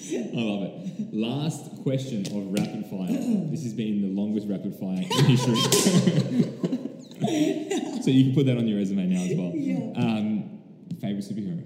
I 0.38 0.42
love 0.42 0.62
it. 0.64 1.14
Last 1.14 1.82
question 1.82 2.24
of 2.26 2.52
rapid 2.58 2.86
fire. 2.86 3.08
this 3.50 3.62
has 3.64 3.74
been 3.74 4.00
the 4.00 4.08
longest 4.20 4.48
rapid 4.48 4.74
fire 4.74 5.02
in 5.02 5.36
history. 5.36 6.78
so 8.02 8.10
you 8.10 8.24
can 8.24 8.34
put 8.34 8.46
that 8.46 8.56
on 8.56 8.66
your 8.66 8.78
resume 8.78 9.06
now 9.06 9.20
as 9.22 9.36
well. 9.36 9.52
Yeah. 9.54 9.92
Um, 9.96 10.60
favorite 11.00 11.24
superhero? 11.24 11.60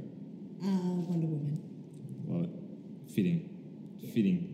uh, 0.63 0.67
Wonder 1.09 1.27
Woman. 1.27 1.61
Love 2.27 2.45
it. 2.45 2.51
Fitting. 3.15 3.49
Fitting. 4.15 4.51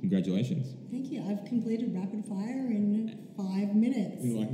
Congratulations. 0.00 0.74
Thank 0.90 1.10
you. 1.10 1.22
I've 1.28 1.44
completed 1.46 1.94
rapid 1.94 2.24
fire 2.26 2.70
in 2.70 3.18
five 3.36 3.74
minutes 3.74 4.22
In 4.24 4.36
like 4.36 4.50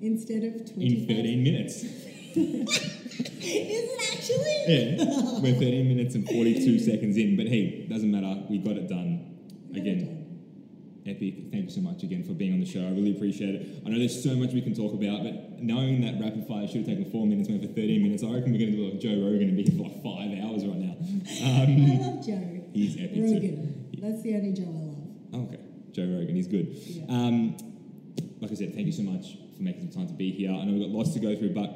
instead 0.00 0.44
of 0.44 0.72
20. 0.74 0.86
in 0.86 1.06
13 1.08 1.42
minutes. 1.42 1.82
Is 2.34 2.70
it 3.46 4.14
actually? 4.14 4.64
Yeah, 4.66 5.40
we're 5.40 5.54
13 5.54 5.86
minutes 5.88 6.14
and 6.14 6.26
42 6.26 6.78
seconds 6.78 7.16
in, 7.16 7.36
but 7.36 7.46
hey, 7.46 7.86
doesn't 7.88 8.10
matter. 8.10 8.42
We 8.48 8.58
got 8.58 8.76
it 8.76 8.88
done. 8.88 9.36
We 9.70 9.80
got 9.80 9.86
it 9.86 9.90
Again, 9.92 9.98
done. 10.06 10.23
Epic. 11.06 11.50
Thank 11.52 11.64
you 11.64 11.70
so 11.70 11.80
much 11.80 12.02
again 12.02 12.24
for 12.24 12.32
being 12.32 12.54
on 12.54 12.60
the 12.60 12.66
show. 12.66 12.80
I 12.80 12.90
really 12.90 13.14
appreciate 13.16 13.54
it. 13.54 13.82
I 13.84 13.88
know 13.90 13.98
there's 13.98 14.22
so 14.22 14.34
much 14.34 14.52
we 14.52 14.62
can 14.62 14.74
talk 14.74 14.94
about, 14.94 15.22
but 15.22 15.62
knowing 15.62 16.00
that 16.02 16.20
rapid 16.20 16.46
fire 16.48 16.66
should 16.66 16.78
have 16.78 16.86
taken 16.86 17.10
four 17.10 17.26
minutes, 17.26 17.48
went 17.48 17.62
for 17.62 17.68
13 17.68 18.02
minutes, 18.02 18.22
I 18.22 18.28
reckon 18.32 18.52
we're 18.52 18.58
going 18.58 18.72
to 18.72 18.76
do 18.76 18.90
like 18.90 19.00
Joe 19.00 19.20
Rogan 19.20 19.48
and 19.52 19.56
be 19.56 19.64
here 19.64 19.76
for 19.76 19.84
like 19.88 20.00
five 20.02 20.32
hours 20.44 20.64
right 20.64 20.80
now. 20.80 20.96
I 20.96 21.64
Um, 21.64 22.00
love 22.00 22.26
Joe. 22.26 22.64
he's 22.72 22.96
epic 22.96 23.14
too. 23.14 23.74
That's 24.00 24.22
the 24.22 24.34
only 24.36 24.52
Joe 24.52 24.64
I 24.64 25.36
love. 25.36 25.44
okay, 25.48 25.60
Joe 25.92 26.04
Rogan, 26.08 26.34
he's 26.34 26.48
good. 26.48 26.68
Yeah. 26.72 27.04
Um, 27.08 27.56
like 28.40 28.50
I 28.50 28.54
said, 28.54 28.74
thank 28.74 28.86
you 28.86 28.92
so 28.92 29.02
much 29.02 29.36
for 29.56 29.62
making 29.62 29.90
some 29.90 30.02
time 30.02 30.08
to 30.08 30.14
be 30.14 30.30
here. 30.32 30.50
I 30.50 30.64
know 30.64 30.72
we've 30.72 30.82
got 30.82 30.90
lots 30.90 31.12
to 31.14 31.20
go 31.20 31.36
through, 31.36 31.54
but 31.54 31.70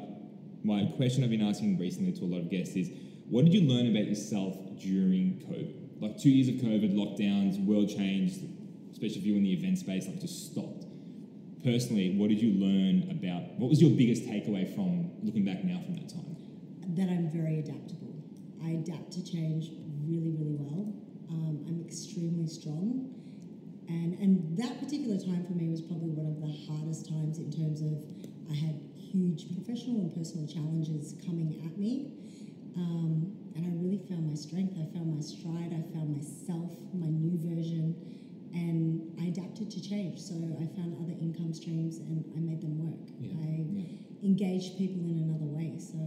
my 0.63 0.85
question 0.97 1.23
I've 1.23 1.29
been 1.29 1.41
asking 1.41 1.77
recently 1.79 2.11
to 2.13 2.23
a 2.25 2.29
lot 2.29 2.39
of 2.41 2.49
guests 2.49 2.75
is 2.75 2.89
what 3.29 3.45
did 3.45 3.53
you 3.53 3.61
learn 3.69 3.87
about 3.87 4.05
yourself 4.07 4.55
during 4.81 5.41
COVID? 5.47 6.01
Like 6.01 6.17
two 6.19 6.29
years 6.29 6.49
of 6.49 6.55
COVID, 6.55 6.93
lockdowns, 6.95 7.63
world 7.65 7.89
changed, 7.89 8.41
especially 8.99 9.21
if 9.21 9.25
you 9.25 9.33
were 9.33 9.37
in 9.37 9.47
the 9.47 9.53
event 9.53 9.77
space, 9.77 10.07
like 10.07 10.19
just 10.19 10.51
stopped. 10.51 10.83
Personally, 11.63 12.15
what 12.19 12.27
did 12.27 12.41
you 12.41 12.51
learn 12.59 13.07
about 13.11 13.55
what 13.55 13.69
was 13.69 13.81
your 13.81 13.91
biggest 13.95 14.27
takeaway 14.27 14.67
from 14.75 15.11
looking 15.23 15.45
back 15.45 15.63
now 15.63 15.79
from 15.79 15.95
that 15.95 16.11
time? 16.11 16.35
That 16.99 17.07
I'm 17.07 17.31
very 17.31 17.59
adaptable. 17.59 18.19
I 18.59 18.83
adapt 18.83 19.15
to 19.15 19.23
change 19.23 19.71
really, 20.03 20.35
really 20.35 20.59
well. 20.59 20.91
Um, 21.31 21.63
I'm 21.67 21.79
extremely 21.87 22.47
strong. 22.47 23.15
And, 23.87 24.19
and 24.19 24.57
that 24.59 24.83
particular 24.83 25.15
time 25.15 25.47
for 25.47 25.55
me 25.55 25.71
was 25.71 25.79
probably 25.79 26.11
one 26.11 26.27
of 26.27 26.43
the 26.43 26.51
hardest 26.67 27.07
times 27.07 27.39
in 27.39 27.55
terms 27.55 27.79
of 27.79 28.03
I 28.51 28.55
had 28.55 28.75
huge 28.99 29.47
professional 29.55 30.03
and 30.03 30.11
personal 30.11 30.43
challenges 30.43 31.15
coming 31.23 31.63
at 31.63 31.79
me. 31.79 32.19
Um, 32.75 33.31
and 33.55 33.63
I 33.63 33.71
really 33.79 34.03
found 34.11 34.27
my 34.27 34.35
strength. 34.35 34.75
I 34.75 34.91
found 34.91 35.15
my 35.15 35.23
stride. 35.23 35.71
I 35.71 35.87
found 35.95 36.11
myself, 36.11 36.71
my 36.91 37.07
new 37.07 37.39
version. 37.39 38.18
And 38.53 39.15
I 39.21 39.25
adapted 39.25 39.69
to 39.71 39.81
change. 39.81 40.19
So 40.19 40.33
I 40.35 40.65
found 40.75 40.97
other 41.01 41.13
income 41.21 41.53
streams 41.53 41.97
and 41.99 42.25
I 42.35 42.39
made 42.39 42.61
them 42.61 42.79
work. 42.79 43.09
Yeah, 43.19 43.33
I 43.41 43.65
yeah. 43.71 44.27
engaged 44.27 44.77
people 44.77 45.01
in 45.05 45.17
another 45.29 45.45
way. 45.45 45.77
So 45.79 45.97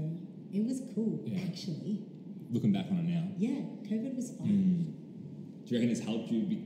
it 0.53 0.65
was 0.65 0.83
cool, 0.95 1.23
Yeah. 1.27 1.39
actually. 1.47 2.03
Looking 2.51 2.73
back 2.73 2.87
on 2.91 2.99
it 2.99 3.05
now, 3.09 3.29
Yeah, 3.39 3.61
COVID 3.89 4.17
was 4.17 4.33
fun. 4.33 4.49
Mm. 4.49 5.67
Do 5.67 5.75
you 5.75 5.77
reckon 5.81 5.91
it's 5.91 6.01
helped 6.01 6.31
you? 6.31 6.43
Be, 6.43 6.65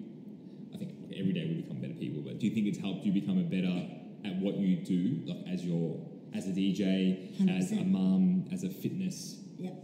I 0.75 0.79
think 0.79 0.93
every 1.15 1.33
day 1.33 1.47
we 1.47 1.55
become 1.63 1.81
better 1.81 1.95
people, 1.95 2.23
but 2.23 2.39
do 2.41 2.47
you 2.47 2.55
think 2.55 2.67
it's 2.67 2.79
helped 2.79 3.05
you 3.05 3.13
become 3.13 3.39
a 3.39 3.45
better 3.45 3.87
at 4.25 4.37
what 4.41 4.57
you 4.59 4.77
do, 4.77 5.21
like 5.27 5.47
as 5.47 5.65
your 5.65 6.01
as 6.35 6.47
a 6.49 6.51
DJ, 6.51 7.31
as 7.49 7.73
a 7.73 7.77
100%. 7.77 7.91
mum, 7.91 8.45
as 8.53 8.65
a 8.65 8.69
fitness? 8.71 9.43
Yep. 9.59 9.75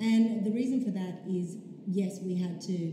And 0.00 0.44
the 0.44 0.50
reason 0.50 0.84
for 0.84 0.90
that 0.92 1.22
is 1.28 1.56
yes, 1.86 2.20
we 2.22 2.34
had 2.36 2.60
to, 2.62 2.92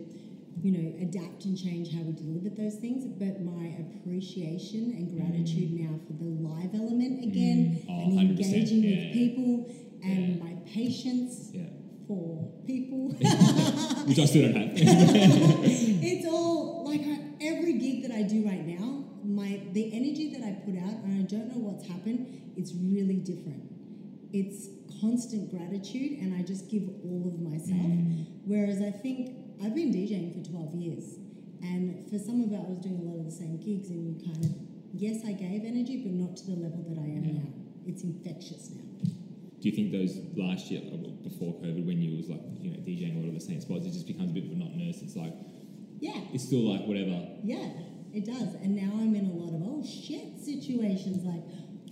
you 0.61 0.71
know, 0.71 0.93
adapt 1.01 1.45
and 1.45 1.57
change 1.57 1.93
how 1.93 2.01
we 2.01 2.11
delivered 2.13 2.57
those 2.57 2.75
things, 2.75 3.05
but 3.05 3.41
my 3.41 3.75
appreciation 3.79 4.91
and 4.97 5.09
gratitude 5.15 5.71
now 5.79 5.99
for 6.05 6.13
the 6.13 6.25
live 6.25 6.73
element 6.75 7.23
again 7.23 7.81
Mm. 7.87 7.89
Oh, 7.89 8.19
and 8.19 8.29
engaging 8.31 8.83
yeah. 8.83 8.89
with 8.89 9.13
people 9.13 9.69
and 10.03 10.35
Yeah. 10.35 10.43
my 10.43 10.53
patience 10.65 11.51
Yeah, 11.53 11.63
for 12.07 12.51
people. 12.65 13.09
which 14.07 14.19
I 14.19 14.25
still 14.25 14.51
don't 14.51 14.55
have. 14.61 14.71
it's 14.75 16.25
all 16.27 16.83
like 16.85 17.01
I, 17.01 17.19
every 17.41 17.73
gig 17.73 18.01
that 18.03 18.11
I 18.11 18.23
do 18.23 18.45
right 18.45 18.65
now, 18.65 19.03
my 19.23 19.61
the 19.73 19.93
energy 19.93 20.33
that 20.33 20.43
I 20.43 20.51
put 20.65 20.75
out, 20.77 21.03
and 21.03 21.19
I 21.19 21.23
don't 21.23 21.47
know 21.55 21.59
what's 21.69 21.87
happened. 21.87 22.53
It's 22.57 22.73
really 22.73 23.17
different. 23.17 23.63
It's 24.33 24.67
constant 25.01 25.49
gratitude, 25.51 26.19
and 26.19 26.35
I 26.35 26.41
just 26.43 26.69
give 26.69 26.83
all 27.03 27.31
of 27.33 27.39
myself. 27.39 27.91
Whereas 28.45 28.81
I 28.81 28.91
think 28.91 29.38
I've 29.61 29.75
been 29.75 29.91
DJing 29.91 30.33
for 30.43 30.49
twelve 30.49 30.73
years, 30.73 31.17
and 31.61 32.09
for 32.09 32.17
some 32.17 32.41
of 32.43 32.51
it, 32.51 32.55
I 32.55 32.69
was 32.69 32.79
doing 32.79 32.99
a 32.99 33.03
lot 33.03 33.19
of 33.19 33.25
the 33.25 33.31
same 33.31 33.57
gigs, 33.59 33.89
and 33.89 33.99
you 34.07 34.15
kind 34.25 34.43
of 34.45 34.51
yes, 34.93 35.21
I 35.25 35.33
gave 35.33 35.63
energy, 35.65 36.01
but 36.03 36.13
not 36.13 36.37
to 36.37 36.45
the 36.47 36.55
level 36.57 36.83
that 36.89 36.99
I 36.99 37.05
am 37.05 37.23
Yeah. 37.25 37.33
now. 37.43 37.49
It's 37.85 38.03
infectious 38.03 38.71
now. 38.71 38.83
do 39.61 39.67
you 39.67 39.75
think 39.75 39.91
those 39.91 40.17
last 40.37 40.71
year, 40.71 40.81
uh, 40.93 40.95
before 41.21 41.53
COVID, 41.55 41.85
when 41.85 42.01
you 42.01 42.15
was 42.15 42.29
like 42.29 42.41
you 42.61 42.71
know 42.71 42.77
DJing 42.77 43.17
a 43.17 43.19
lot 43.19 43.27
of 43.27 43.33
the 43.33 43.41
same 43.41 43.59
spots, 43.59 43.85
it 43.85 43.91
just 43.91 44.07
becomes 44.07 44.31
a 44.31 44.33
bit 44.33 44.49
monotonous? 44.49 45.01
It's 45.01 45.15
like 45.17 45.33
Yeah. 45.99 46.21
it's 46.33 46.45
still 46.45 46.63
like 46.71 46.87
whatever. 46.87 47.27
Yeah, 47.43 47.67
it 48.13 48.25
does. 48.25 48.55
And 48.63 48.75
now 48.75 48.91
I'm 48.95 49.13
in 49.15 49.25
a 49.25 49.33
lot 49.33 49.53
of 49.53 49.61
oh 49.67 49.83
shit 49.83 50.39
situations 50.39 51.25
like 51.25 51.43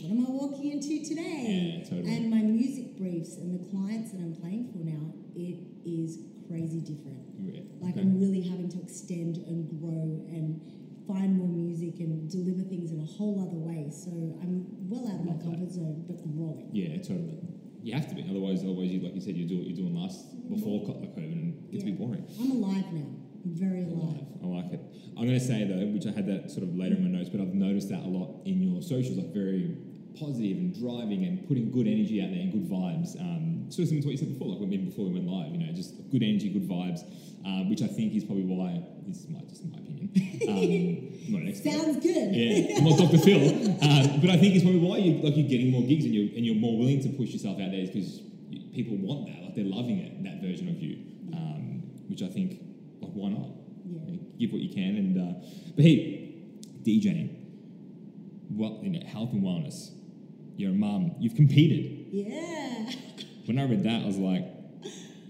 what 0.01 0.12
am 0.12 0.25
I 0.27 0.29
walking 0.29 0.71
into 0.71 1.03
today? 1.03 1.75
Yeah, 1.75 1.83
totally. 1.89 2.15
And 2.15 2.29
my 2.29 2.41
music 2.43 2.97
briefs 2.97 3.36
and 3.38 3.59
the 3.59 3.65
clients 3.69 4.12
that 4.12 4.19
I'm 4.21 4.36
playing 4.36 4.71
for 4.71 4.77
now, 4.86 5.12
it 5.36 5.57
is 5.86 6.19
crazy 6.48 6.80
different. 6.82 7.20
Yeah, 7.39 7.62
Like 7.80 7.94
okay. 7.94 8.01
I'm 8.01 8.20
really 8.20 8.42
having 8.42 8.70
to 8.70 8.80
extend 8.82 9.38
and 9.38 9.68
grow 9.80 10.25
and 10.32 10.62
find 11.08 11.38
more 11.38 11.48
music 11.48 12.00
and 12.00 12.30
deliver 12.30 12.63
things 12.68 12.92
in 12.92 13.00
a 13.00 13.06
whole 13.06 13.39
other 13.42 13.58
way. 13.58 13.89
So 13.92 14.12
I'm 14.42 14.66
well 14.89 15.08
out 15.08 15.20
of 15.22 15.25
my 15.25 15.32
Love 15.34 15.39
that. 15.39 15.46
comfort 15.51 15.72
zone, 15.72 16.04
but 16.08 16.18
growing. 16.36 16.70
Yeah, 16.74 16.98
totally. 16.98 17.39
You 17.84 17.94
have 17.94 18.08
to 18.10 18.16
be. 18.16 18.25
Otherwise, 18.30 18.63
otherwise, 18.63 18.89
you, 18.92 19.00
like 19.01 19.16
you 19.16 19.22
said, 19.22 19.38
you 19.38 19.46
do 19.48 19.58
what 19.60 19.68
you're 19.68 19.77
doing 19.77 19.96
last 19.96 20.27
before 20.50 20.84
co- 20.86 21.00
COVID 21.00 21.18
and 21.32 21.54
it 21.70 21.72
gets 21.72 21.84
a 21.84 21.86
bit 21.88 21.96
Yeah. 22.00 22.06
boring. 22.06 22.25
I'm 22.39 22.51
alive 22.51 22.92
now. 22.92 23.08
I'm 23.46 23.54
very 23.56 23.84
alive. 23.84 24.25
I 24.44 24.46
like 24.48 24.74
it. 24.74 24.82
I'm 25.16 25.24
going 25.25 25.39
to 25.39 25.46
say 25.46 25.63
though, 25.63 25.86
which 25.94 26.06
I 26.06 26.12
had 26.12 26.27
that 26.27 26.51
sort 26.51 26.63
of 26.63 26.75
later 26.75 26.96
in 26.96 27.04
my 27.04 27.10
notes, 27.18 27.30
but 27.30 27.39
I've 27.39 27.54
noticed 27.56 27.88
that 27.89 28.04
a 28.04 28.10
lot 28.12 28.42
in 28.46 28.62
your 28.62 28.82
socials, 28.82 29.18
like 29.18 29.34
very 29.34 29.77
positive 30.19 30.57
and 30.57 30.74
driving 30.74 31.25
and 31.25 31.47
putting 31.47 31.71
good 31.71 31.88
energy 31.88 32.21
out 32.21 32.29
there 32.31 32.41
and 32.41 32.51
good 32.51 32.69
vibes. 32.69 33.19
Um, 33.19 33.65
sort 33.69 33.83
of 33.83 33.89
similar 33.89 34.01
to 34.01 34.07
what 34.07 34.12
you 34.12 34.17
said 34.17 34.33
before, 34.33 34.50
like 34.50 34.59
when 34.59 34.69
we 34.69 34.77
before 34.77 35.05
we 35.05 35.13
went 35.13 35.27
live, 35.27 35.51
you 35.51 35.59
know, 35.59 35.71
just 35.74 35.95
good 36.12 36.24
energy, 36.24 36.50
good 36.50 36.67
vibes, 36.67 37.01
um, 37.45 37.69
which 37.69 37.81
I 37.81 37.88
think 37.88 38.13
is 38.15 38.24
probably 38.24 38.45
why 38.45 38.83
this 39.05 39.24
is 39.24 39.29
my 39.29 39.39
just 39.50 39.65
my 39.65 39.77
opinion. 39.79 40.12
Um, 40.47 40.53
I'm 40.53 41.33
not 41.33 41.41
an 41.41 41.50
expert. 41.50 41.71
Sounds 41.71 42.00
good. 42.00 42.33
Yeah, 42.33 42.77
I'm 42.77 42.86
not 42.86 42.97
Dr. 42.97 43.17
Phil, 43.17 43.41
um, 43.41 44.21
but 44.21 44.29
I 44.29 44.38
think 44.38 44.55
it's 44.55 44.63
probably 44.63 44.79
why 44.79 44.97
you 44.97 45.19
like 45.21 45.36
you're 45.36 45.50
getting 45.50 45.71
more 45.71 45.83
gigs 45.83 46.05
and 46.05 46.13
you're 46.13 46.33
and 46.36 46.45
you're 46.45 46.55
more 46.55 46.77
willing 46.77 47.01
to 47.03 47.09
push 47.09 47.29
yourself 47.31 47.59
out 47.59 47.71
there 47.71 47.81
is 47.81 47.89
because 47.89 48.21
people 48.74 48.95
want 48.97 49.27
that, 49.27 49.43
like 49.43 49.55
they're 49.55 49.65
loving 49.65 50.00
it, 50.00 50.24
that 50.24 50.41
version 50.41 50.69
of 50.69 50.79
you, 50.79 51.03
um, 51.33 51.83
which 52.07 52.21
I 52.21 52.27
think 52.27 52.62
like 53.01 53.12
why 53.12 53.29
not? 53.29 53.50
Yeah. 53.83 54.00
You 54.05 54.12
know, 54.13 54.24
give 54.39 54.51
what 54.53 54.62
you 54.62 54.74
can, 54.74 54.95
and 54.95 55.17
uh, 55.17 55.39
but 55.75 55.83
hey, 55.83 56.36
DJing, 56.83 57.36
well, 58.51 58.79
you 58.81 58.91
know, 58.91 59.05
health 59.05 59.33
and 59.33 59.43
wellness. 59.43 59.97
You're 60.57 60.71
a 60.71 60.73
mum. 60.73 61.15
You've 61.19 61.35
competed. 61.35 62.07
Yeah. 62.11 62.91
When 63.47 63.57
I 63.59 63.63
read 63.63 63.83
that, 63.83 64.01
I 64.01 64.05
was 64.05 64.17
like, 64.17 64.43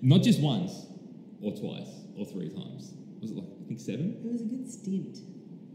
not 0.02 0.24
just 0.24 0.40
once, 0.42 0.88
or 1.40 1.52
twice, 1.52 1.88
or 2.18 2.26
three 2.26 2.50
times. 2.50 2.92
Was 3.22 3.30
it 3.30 3.38
like 3.38 3.46
I 3.46 3.68
think 3.68 3.80
seven? 3.80 4.18
It 4.26 4.32
was 4.32 4.42
a 4.42 4.46
good 4.46 4.72
stint. 4.72 5.20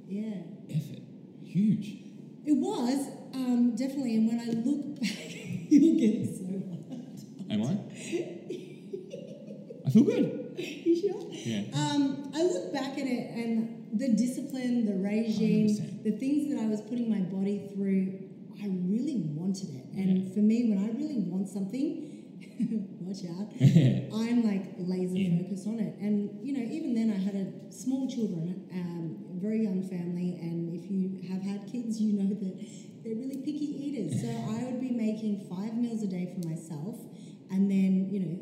Yeah. 0.08 0.42
Effort, 0.74 1.02
huge. 1.44 1.98
It 2.44 2.56
was, 2.56 3.06
um, 3.34 3.76
definitely. 3.76 4.16
And 4.16 4.26
when 4.26 4.40
I 4.40 4.46
look 4.46 5.00
back, 5.00 5.36
you'll 5.70 6.00
get 6.00 6.34
so 6.34 6.46
hot. 6.90 7.22
Am 7.48 7.62
I? 7.62 7.78
I 9.86 9.90
feel 9.90 10.02
good. 10.02 10.56
You 10.58 10.96
sure? 11.00 11.22
Yeah. 11.30 11.62
Um, 11.74 12.32
I 12.34 12.42
look 12.42 12.72
back 12.72 12.98
at 12.98 13.06
it 13.06 13.30
and 13.36 13.86
the 13.92 14.08
discipline, 14.08 14.84
the 14.86 14.94
regime, 14.94 15.68
100%. 15.68 16.02
the 16.02 16.10
things 16.12 16.48
that 16.52 16.60
I 16.60 16.66
was 16.66 16.80
putting 16.80 17.08
my 17.08 17.20
body 17.20 17.68
through, 17.72 18.18
I 18.62 18.70
really 18.86 19.18
wanted 19.34 19.74
it. 19.74 19.86
And 19.98 20.32
for 20.32 20.38
me, 20.38 20.70
when 20.70 20.78
I 20.78 20.94
really 20.94 21.18
want 21.18 21.48
something, 21.48 22.14
watch 23.02 23.26
out, 23.26 23.50
I'm 23.58 24.46
like 24.46 24.78
laser 24.78 25.16
In. 25.16 25.42
focused 25.42 25.66
on 25.66 25.80
it. 25.80 25.98
And, 25.98 26.38
you 26.46 26.52
know, 26.54 26.62
even 26.62 26.94
then 26.94 27.10
I 27.10 27.18
had 27.18 27.34
a 27.34 27.72
small 27.72 28.08
children, 28.08 28.70
um, 28.72 29.18
very 29.42 29.64
young 29.64 29.82
family. 29.82 30.38
And 30.40 30.70
if 30.78 30.88
you 30.88 31.26
have 31.34 31.42
had 31.42 31.66
kids, 31.66 32.00
you 32.00 32.14
know 32.14 32.28
that 32.30 33.02
they're 33.02 33.18
really 33.18 33.42
picky 33.42 33.66
eaters. 33.66 34.22
So 34.22 34.28
I 34.54 34.62
would 34.70 34.80
be 34.80 34.90
making 34.90 35.50
five 35.50 35.74
meals 35.74 36.04
a 36.04 36.06
day 36.06 36.30
for 36.30 36.46
myself. 36.46 37.02
And 37.50 37.68
then, 37.68 38.08
you 38.14 38.20
know, 38.20 38.38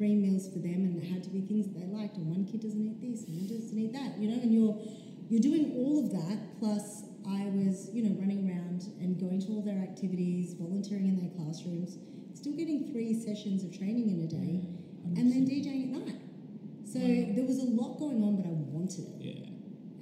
three 0.00 0.16
meals 0.16 0.48
for 0.48 0.60
them 0.60 0.88
and 0.88 0.96
it 0.96 1.06
had 1.06 1.22
to 1.22 1.28
be 1.28 1.42
things 1.42 1.66
that 1.68 1.78
they 1.78 1.84
liked 1.84 2.16
and 2.16 2.26
one 2.26 2.46
kid 2.46 2.62
doesn't 2.62 2.80
eat 2.80 2.96
this 3.04 3.28
and 3.28 3.36
one 3.36 3.46
doesn't 3.46 3.76
eat 3.78 3.92
that 3.92 4.16
you 4.16 4.32
know 4.32 4.40
and 4.40 4.48
you're 4.48 4.80
you're 5.28 5.44
doing 5.44 5.76
all 5.76 6.00
of 6.00 6.10
that 6.10 6.40
plus 6.58 7.04
i 7.28 7.44
was 7.54 7.90
you 7.92 8.02
know 8.02 8.14
running 8.20 8.48
around 8.48 8.82
and 9.00 9.18
going 9.20 9.40
to 9.40 9.48
all 9.48 9.62
their 9.62 9.82
activities 9.82 10.54
volunteering 10.54 11.06
in 11.08 11.16
their 11.16 11.30
classrooms 11.36 11.98
still 12.34 12.52
getting 12.52 12.90
three 12.92 13.12
sessions 13.14 13.64
of 13.64 13.76
training 13.76 14.08
in 14.10 14.20
a 14.24 14.28
day 14.28 14.66
mm-hmm. 14.66 15.16
and 15.18 15.32
then 15.32 15.46
djing 15.46 15.94
at 15.94 16.06
night 16.06 16.20
so 16.84 16.98
Wow. 16.98 17.32
there 17.36 17.44
was 17.46 17.58
a 17.58 17.66
lot 17.80 17.98
going 17.98 18.22
on 18.22 18.36
but 18.36 18.46
i 18.46 18.52
wanted 18.52 19.04
it 19.06 19.20
Yeah. 19.20 19.46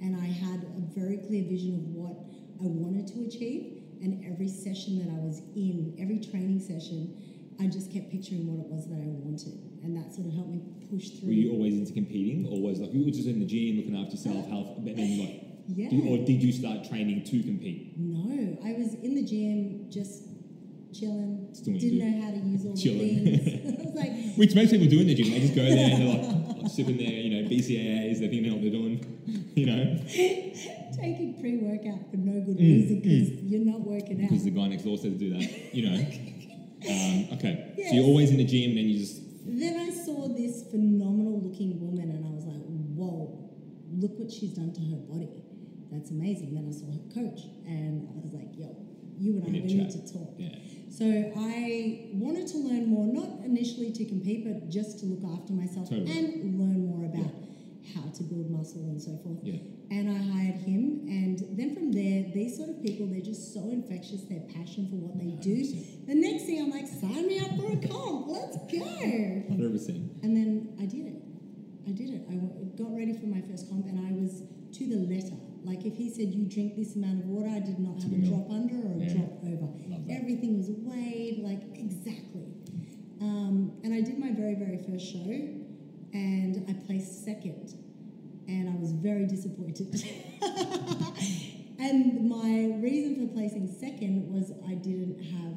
and 0.05 0.15
I 0.15 0.25
had 0.25 0.63
a 0.63 0.81
very 0.99 1.17
clear 1.17 1.43
vision 1.43 1.75
of 1.75 1.83
what 1.93 2.15
I 2.61 2.67
wanted 2.67 3.07
to 3.13 3.23
achieve. 3.23 3.83
And 4.01 4.23
every 4.25 4.47
session 4.47 4.99
that 4.99 5.09
I 5.11 5.19
was 5.19 5.39
in, 5.55 5.95
every 5.99 6.19
training 6.19 6.59
session, 6.59 7.15
I 7.59 7.67
just 7.67 7.91
kept 7.91 8.11
picturing 8.11 8.47
what 8.47 8.59
it 8.65 8.71
was 8.71 8.87
that 8.87 8.95
I 8.95 9.07
wanted, 9.11 9.59
and 9.83 9.95
that 9.97 10.13
sort 10.15 10.27
of 10.27 10.33
helped 10.33 10.51
me 10.51 10.61
push 10.89 11.09
through. 11.19 11.27
Were 11.27 11.33
you 11.35 11.51
always 11.51 11.73
into 11.75 11.91
competing, 11.93 12.47
or 12.47 12.61
was 12.61 12.79
like 12.79 12.93
you 12.93 13.03
were 13.03 13.11
just 13.11 13.27
in 13.27 13.39
the 13.39 13.45
gym 13.45 13.75
looking 13.77 13.95
after 13.99 14.15
yourself, 14.15 14.45
uh, 14.47 14.49
health, 14.49 14.69
but 14.79 14.95
then 14.95 15.19
like, 15.19 15.43
yeah. 15.75 15.89
do- 15.89 16.07
or 16.09 16.17
did 16.17 16.41
you 16.43 16.51
start 16.51 16.87
training 16.89 17.23
to 17.25 17.43
compete? 17.43 17.93
no, 17.97 18.57
I 18.63 18.73
was 18.73 18.93
in 18.95 19.15
the 19.15 19.23
gym 19.23 19.89
just 19.89 20.23
chilling. 20.93 21.47
Just 21.49 21.65
doing 21.65 21.75
what 21.75 21.83
you 21.83 21.91
Didn't 21.91 22.11
do. 22.11 22.17
know 22.17 22.25
how 22.25 22.31
to 22.31 22.37
use 22.37 22.65
all 22.65 22.75
Chilling. 22.75 23.25
the 23.25 23.37
things. 23.37 23.79
I 23.79 23.85
was 23.85 23.95
like, 24.01 24.35
Which 24.35 24.55
most 24.55 24.71
people 24.71 24.87
do 24.87 24.99
in 25.01 25.07
the 25.07 25.13
gym. 25.15 25.29
They 25.31 25.39
just 25.39 25.55
go 25.55 25.63
there 25.63 25.89
and 25.93 26.01
they're 26.01 26.15
like, 26.17 26.57
like 26.63 26.71
sipping 26.71 26.97
their, 26.97 27.07
you 27.07 27.29
know, 27.43 27.47
BCAAs. 27.49 28.19
They 28.19 28.27
think 28.27 28.43
they 28.43 28.49
know 28.49 28.55
what 28.55 28.61
they're 28.63 28.71
doing. 28.71 29.05
You 29.55 29.65
know, 29.65 29.99
taking 30.95 31.37
pre-workout 31.39 32.09
for 32.09 32.17
no 32.17 32.41
good 32.45 32.57
Mm, 32.57 32.73
reason 32.81 32.99
because 33.01 33.29
you're 33.43 33.65
not 33.65 33.81
working 33.81 34.23
out. 34.23 34.29
because 34.29 34.43
the 34.45 34.51
guy 34.51 34.67
next 34.67 34.83
door 34.83 34.97
said 34.97 35.13
to 35.13 35.19
do 35.19 35.29
that. 35.37 35.75
You 35.75 35.89
know. 35.89 36.05
Um, 36.79 37.27
okay. 37.33 37.73
So 37.89 37.93
you're 37.93 38.05
always 38.05 38.31
in 38.31 38.37
the 38.37 38.45
gym, 38.45 38.69
and 38.69 38.77
then 38.77 38.85
you 38.87 38.99
just 38.99 39.19
Then 39.45 39.75
I 39.81 39.89
saw 39.91 40.29
this 40.29 40.63
phenomenal 40.71 41.41
looking 41.43 41.77
woman 41.77 42.09
and 42.09 42.25
I 42.25 42.29
was 42.31 42.45
like, 42.45 42.61
whoa, 42.95 43.51
look 43.99 44.17
what 44.17 44.31
she's 44.31 44.53
done 44.55 44.71
to 44.71 44.79
her 44.79 44.95
body. 45.11 45.27
That's 45.91 46.11
amazing. 46.11 46.53
Then 46.53 46.67
I 46.67 46.71
saw 46.71 46.85
her 46.91 47.05
coach 47.13 47.41
and 47.65 48.07
I 48.15 48.21
was 48.21 48.33
like, 48.33 48.49
yo, 48.57 48.75
you 49.17 49.37
and 49.37 49.43
I, 49.47 49.51
We 49.51 49.61
we 49.61 49.73
need 49.73 49.89
to 49.91 50.13
talk. 50.13 50.33
yeah. 50.37 50.55
So 50.89 51.05
I 51.05 52.09
wanted 52.13 52.47
to 52.47 52.57
learn 52.57 52.87
more, 52.87 53.05
not 53.05 53.45
initially 53.45 53.91
to 53.91 54.05
compete, 54.05 54.43
but 54.45 54.69
just 54.69 54.99
to 54.99 55.05
look 55.05 55.23
after 55.37 55.53
myself 55.53 55.89
Totally. 55.89 56.11
and 56.17 56.59
learn 56.59 56.85
more 56.85 57.05
about 57.05 57.31
how 57.95 58.09
to 58.09 58.23
build 58.23 58.49
muscle 58.49 58.81
and 58.89 59.01
so 59.01 59.17
forth. 59.23 59.39
Yeah. 59.43 59.59
And 59.91 60.09
I 60.09 60.17
hired 60.33 60.57
him, 60.61 61.05
and 61.09 61.39
then 61.57 61.73
from 61.73 61.91
there, 61.91 62.25
these 62.33 62.57
sort 62.57 62.69
of 62.69 62.81
people, 62.83 63.07
they're 63.07 63.21
just 63.25 63.53
so 63.53 63.69
infectious, 63.71 64.21
their 64.29 64.41
passion 64.53 64.85
for 64.89 64.97
what 64.97 65.17
they 65.17 65.33
do. 65.41 65.57
100%. 65.65 66.05
The 66.05 66.13
next 66.15 66.45
thing 66.45 66.61
I'm 66.61 66.69
like, 66.69 66.85
sign 66.87 67.25
me 67.25 67.39
up 67.39 67.49
for 67.57 67.73
a 67.73 67.77
comp, 67.87 68.27
let's 68.29 68.57
go. 68.69 68.85
Hundred 69.49 69.71
percent. 69.73 70.11
And 70.21 70.37
then 70.37 70.77
I 70.79 70.85
did 70.85 71.07
it. 71.07 71.17
I 71.87 71.91
did 71.91 72.09
it. 72.13 72.21
I 72.29 72.35
got 72.77 72.93
ready 72.95 73.13
for 73.17 73.25
my 73.25 73.41
first 73.49 73.67
comp, 73.69 73.87
and 73.87 73.97
I 73.97 74.11
was 74.13 74.43
to 74.77 74.85
the 74.85 74.97
letter. 75.09 75.37
Like 75.63 75.85
if 75.85 75.95
he 75.95 76.09
said 76.09 76.33
you 76.33 76.45
drink 76.45 76.75
this 76.75 76.95
amount 76.95 77.19
of 77.23 77.25
water, 77.27 77.49
I 77.49 77.59
did 77.59 77.79
not 77.79 78.01
have 78.01 78.11
a 78.11 78.17
drop 78.17 78.49
under 78.49 78.75
or 78.75 78.93
a 78.93 78.99
Yeah. 79.05 79.13
drop 79.13 79.43
over. 79.43 79.67
Everything 80.09 80.57
was 80.57 80.69
weighed, 80.71 81.39
like 81.43 81.61
exactly. 81.77 82.47
Um, 83.21 83.73
and 83.83 83.93
I 83.93 84.01
did 84.01 84.17
my 84.17 84.31
very 84.31 84.55
very 84.55 84.77
first 84.89 85.05
show, 85.11 85.29
and 86.13 86.65
I 86.69 86.73
placed 86.87 87.23
second, 87.25 87.73
and 88.47 88.69
I 88.69 88.75
was 88.75 88.91
very 88.93 89.25
disappointed. 89.27 89.93
and 91.79 92.29
my 92.29 92.77
reason 92.81 93.15
for 93.27 93.33
placing 93.33 93.67
second 93.67 94.31
was 94.33 94.51
I 94.67 94.75
didn't 94.75 95.21
have 95.21 95.55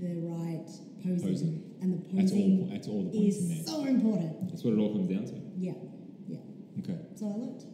the 0.00 0.14
right 0.26 0.66
posing, 1.02 1.28
Posing. 1.28 1.62
and 1.82 1.92
the 1.92 1.98
That's 2.16 2.32
all. 2.32 2.38
posing 2.38 2.68
That's 2.70 2.88
all 2.88 3.02
the 3.10 3.26
is 3.28 3.48
there. 3.48 3.64
so 3.74 3.84
important. 3.84 4.48
That's 4.50 4.64
what 4.64 4.74
it 4.74 4.78
all 4.78 4.92
comes 4.92 5.08
down 5.08 5.24
to. 5.26 5.40
Yeah, 5.56 5.72
yeah. 6.26 6.38
Okay. 6.80 6.98
So 7.14 7.26
I 7.26 7.36
looked, 7.36 7.64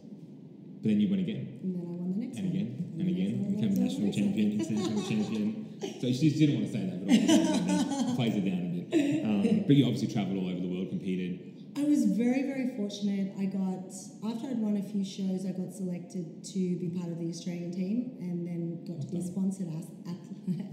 But 0.81 0.89
then 0.89 0.99
you 0.99 1.09
went 1.09 1.21
again. 1.21 1.59
and 1.61 1.75
then 1.75 1.81
I 1.81 1.93
won 2.01 2.11
the 2.17 2.25
next 2.25 2.37
and 2.37 2.47
one. 2.49 2.55
again 2.57 2.69
and 2.97 3.07
the 3.07 3.13
again, 3.13 3.31
next 3.37 3.45
one, 3.45 3.55
became 3.55 3.69
and 3.69 3.79
national 3.85 4.09
champion, 4.13 4.47
international 4.59 5.03
champion. 5.05 5.47
So 6.01 6.05
she 6.13 6.29
just 6.29 6.37
didn't 6.41 6.55
want 6.57 6.67
to 6.67 6.73
say 6.73 6.83
that, 6.89 6.97
but 7.01 7.09
obviously 7.13 8.15
plays 8.15 8.35
it 8.37 8.45
down 8.45 8.61
a 8.61 8.69
bit. 8.73 8.85
Um, 9.25 9.63
but 9.67 9.75
you 9.75 9.85
obviously 9.85 10.09
travelled 10.13 10.37
all 10.37 10.49
over 10.49 10.59
the 10.59 10.67
world, 10.67 10.89
competed. 10.89 11.47
I 11.77 11.83
was 11.85 12.03
very, 12.05 12.43
very 12.43 12.75
fortunate. 12.75 13.33
I 13.39 13.45
got 13.45 13.87
after 14.27 14.47
I'd 14.51 14.59
won 14.59 14.75
a 14.77 14.83
few 14.83 15.05
shows, 15.05 15.45
I 15.47 15.51
got 15.55 15.71
selected 15.73 16.43
to 16.43 16.59
be 16.77 16.89
part 16.97 17.09
of 17.11 17.17
the 17.19 17.29
Australian 17.29 17.71
team, 17.71 18.17
and 18.19 18.45
then 18.45 18.83
got 18.85 18.99
to 19.01 19.07
be 19.07 19.17
a 19.17 19.23
sponsored 19.23 19.69
ath- 19.69 19.95
athlete. 20.05 20.65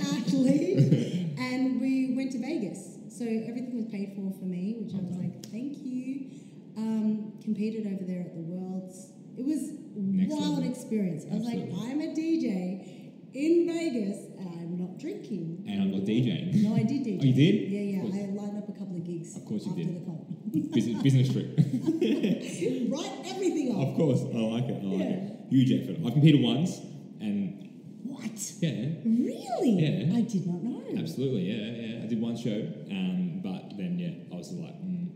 athlete, 0.00 1.38
and 1.38 1.80
we 1.80 2.14
went 2.16 2.32
to 2.32 2.38
Vegas. 2.40 2.98
So 3.08 3.24
everything 3.24 3.76
was 3.76 3.86
paid 3.92 4.12
for 4.16 4.32
for 4.38 4.44
me, 4.44 4.76
which 4.80 4.94
I 4.94 5.00
was 5.06 5.16
like, 5.16 5.46
thank 5.52 5.78
you. 5.84 6.30
Um, 6.76 7.11
competed 7.42 7.86
over 7.86 8.04
there 8.04 8.20
at 8.20 8.34
the 8.34 8.40
Worlds. 8.40 9.12
It 9.36 9.44
was 9.44 9.72
Next 9.94 10.30
wild 10.32 10.58
level. 10.58 10.70
experience. 10.70 11.24
I 11.30 11.34
was 11.36 11.44
like, 11.44 11.68
I'm 11.84 12.00
a 12.00 12.08
DJ 12.14 13.12
in 13.34 13.66
Vegas, 13.66 14.18
and 14.38 14.48
I'm 14.60 14.78
not 14.78 14.98
drinking. 14.98 15.64
And 15.68 15.82
I'm 15.82 15.90
not 15.90 16.02
DJing. 16.02 16.62
No, 16.62 16.74
I 16.76 16.82
did 16.82 17.04
DJ. 17.04 17.18
Oh, 17.20 17.24
you 17.24 17.34
did? 17.34 17.54
Yeah, 17.70 17.80
yeah. 17.80 18.22
I 18.24 18.26
lined 18.32 18.58
up 18.58 18.68
a 18.68 18.72
couple 18.72 18.96
of 18.96 19.04
gigs. 19.04 19.36
Of 19.36 19.44
course 19.46 19.64
you 19.66 19.72
after 19.72 19.84
did. 19.84 20.00
the 20.02 20.04
comp. 20.06 20.28
Business, 20.72 21.02
business 21.02 21.32
trip. 21.32 21.48
Write 22.92 23.12
everything 23.26 23.74
off. 23.74 23.88
of 23.88 23.96
course, 23.96 24.20
I 24.22 24.38
like 24.38 24.64
it. 24.68 24.80
I 24.82 24.86
like 24.86 24.98
Yeah. 25.00 25.06
it. 25.16 25.32
Huge 25.50 25.72
effort. 25.72 25.96
I 26.06 26.10
competed 26.10 26.42
once, 26.42 26.78
and 27.20 27.68
What? 28.04 28.22
yeah, 28.60 28.70
Really? 29.04 29.72
Yeah. 29.80 30.16
I 30.16 30.20
did 30.22 30.46
not 30.46 30.62
know. 30.62 30.82
absolutely, 30.98 31.50
yeah, 31.50 31.96
yeah. 31.96 32.02
I 32.04 32.06
did 32.06 32.20
one 32.20 32.36
show, 32.36 32.68
um, 32.90 33.40
but 33.42 33.76
then 33.78 33.98
yeah, 33.98 34.12
I 34.32 34.36
was 34.36 34.52
like, 34.52 34.76
mm, 34.82 35.08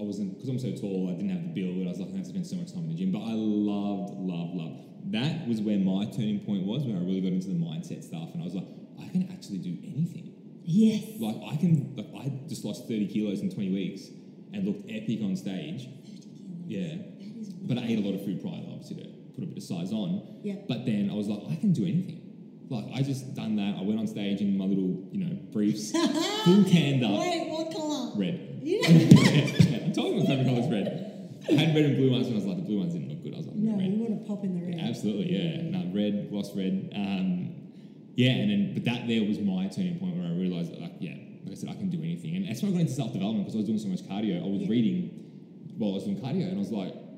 I 0.00 0.02
wasn't 0.02 0.34
because 0.34 0.48
I'm 0.48 0.58
so 0.58 0.72
tall. 0.72 1.10
I 1.10 1.14
didn't 1.14 1.30
have 1.30 1.42
the 1.42 1.52
build. 1.52 1.86
I 1.86 1.90
was 1.90 2.00
like, 2.00 2.08
I 2.08 2.16
have 2.16 2.24
to 2.24 2.30
spend 2.30 2.46
so 2.46 2.56
much 2.56 2.72
time 2.72 2.88
in 2.88 2.90
the 2.90 2.96
gym. 2.96 3.12
But 3.12 3.20
I 3.20 3.36
loved, 3.36 4.16
loved, 4.16 4.54
loved. 4.56 5.12
That 5.12 5.46
was 5.46 5.60
where 5.60 5.78
my 5.78 6.08
turning 6.08 6.40
point 6.40 6.64
was, 6.64 6.84
where 6.84 6.96
I 6.96 7.00
really 7.00 7.20
got 7.20 7.32
into 7.32 7.48
the 7.48 7.60
mindset 7.60 8.02
stuff, 8.04 8.32
and 8.32 8.40
I 8.40 8.44
was 8.44 8.54
like, 8.54 8.68
I 8.96 9.08
can 9.08 9.28
actually 9.32 9.58
do 9.58 9.76
anything. 9.84 10.32
Yes. 10.64 11.20
Like 11.20 11.36
I 11.52 11.56
can, 11.56 11.94
like 11.96 12.08
I 12.16 12.32
just 12.48 12.64
lost 12.64 12.88
30 12.88 13.08
kilos 13.08 13.40
in 13.40 13.50
20 13.50 13.72
weeks 13.72 14.08
and 14.52 14.64
looked 14.64 14.88
epic 14.88 15.20
on 15.20 15.36
stage. 15.36 15.88
30 16.06 16.20
kilos. 16.24 16.64
Yeah. 16.66 16.96
That 16.96 17.40
is 17.40 17.48
but 17.68 17.78
I 17.78 17.84
ate 17.84 17.98
a 17.98 18.02
lot 18.02 18.14
of 18.14 18.24
food 18.24 18.40
prior, 18.40 18.62
obviously 18.72 18.96
to 19.02 19.08
put 19.34 19.44
a 19.44 19.46
bit 19.46 19.58
of 19.58 19.62
size 19.64 19.92
on. 19.92 20.40
Yeah. 20.42 20.64
But 20.68 20.86
then 20.86 21.10
I 21.10 21.14
was 21.14 21.28
like, 21.28 21.42
I 21.50 21.56
can 21.56 21.72
do 21.72 21.84
anything. 21.84 22.29
Like 22.70 22.86
I 22.94 23.02
just 23.02 23.34
done 23.34 23.56
that. 23.56 23.76
I 23.78 23.82
went 23.82 23.98
on 23.98 24.06
stage 24.06 24.40
in 24.40 24.56
my 24.56 24.64
little, 24.64 25.08
you 25.12 25.24
know, 25.26 25.36
briefs, 25.52 25.90
full 26.44 26.64
canned 26.64 27.04
up, 27.04 27.18
Wait, 27.18 27.48
what 27.50 27.72
colour? 27.72 28.12
red. 28.16 28.60
Yeah. 28.62 28.88
yeah, 28.88 29.86
I 29.86 29.90
told 29.90 30.14
you 30.14 30.20
my 30.20 30.26
favorite 30.26 30.46
colour 30.46 30.60
is 30.60 30.68
red. 30.70 31.06
I 31.50 31.52
had 31.54 31.74
red 31.74 31.84
and 31.86 31.96
blue 31.96 32.12
ones, 32.12 32.26
and 32.28 32.36
I 32.36 32.38
was 32.38 32.46
like, 32.46 32.56
the 32.58 32.62
blue 32.62 32.78
ones 32.78 32.92
didn't 32.92 33.08
look 33.08 33.22
good. 33.24 33.34
I 33.34 33.38
was 33.38 33.46
like, 33.46 33.56
no, 33.56 33.74
red. 33.76 33.90
you 33.90 33.98
want 33.98 34.22
to 34.22 34.28
pop 34.28 34.44
in 34.44 34.54
the 34.54 34.62
red. 34.76 34.86
Absolutely, 34.88 35.32
yeah. 35.34 35.62
No, 35.66 35.90
red, 35.92 36.30
gloss 36.30 36.54
red. 36.54 36.92
Um, 36.94 37.56
yeah, 38.14 38.30
and 38.38 38.50
then 38.50 38.74
but 38.74 38.84
that 38.84 39.08
there 39.08 39.24
was 39.26 39.40
my 39.40 39.66
turning 39.66 39.98
point 39.98 40.14
where 40.16 40.28
I 40.28 40.36
realized 40.38 40.70
that, 40.70 40.80
like, 40.80 40.94
yeah, 41.00 41.16
like 41.42 41.52
I 41.52 41.54
said, 41.58 41.70
I 41.70 41.74
can 41.74 41.90
do 41.90 41.98
anything, 41.98 42.36
and 42.36 42.46
that's 42.46 42.62
why 42.62 42.68
I 42.68 42.72
got 42.72 42.86
into 42.86 42.92
self 42.92 43.12
development 43.12 43.46
because 43.50 43.56
I 43.56 43.64
was 43.64 43.66
doing 43.66 43.80
so 43.82 43.88
much 43.90 44.06
cardio. 44.06 44.38
I 44.38 44.46
was 44.46 44.62
Yeah. 44.62 44.70
reading 44.70 45.10
while 45.74 45.90
I 45.90 45.94
was 45.98 46.04
doing 46.04 46.20
cardio, 46.22 46.46
and 46.46 46.54
I 46.54 46.60
was 46.62 46.70
like, 46.70 46.92
I 46.94 47.09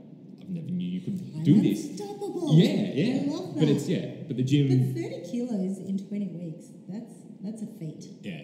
never 0.52 0.70
knew 0.70 0.86
you 0.88 1.00
could 1.00 1.20
I'm 1.34 1.42
do 1.44 1.60
this. 1.62 1.90
Unstoppable. 1.90 2.54
Yeah, 2.56 2.92
yeah. 2.94 3.22
I 3.22 3.26
love 3.26 3.54
that. 3.54 3.60
But 3.60 3.68
it's 3.68 3.88
yeah, 3.88 4.06
but 4.28 4.36
the 4.36 4.42
gym. 4.44 4.68
But 4.92 5.02
30 5.02 5.30
kilos 5.30 5.78
in 5.78 5.98
20 5.98 6.26
weeks, 6.38 6.66
that's 6.88 7.12
that's 7.42 7.62
a 7.62 7.66
feat. 7.78 8.04
yeah, 8.22 8.42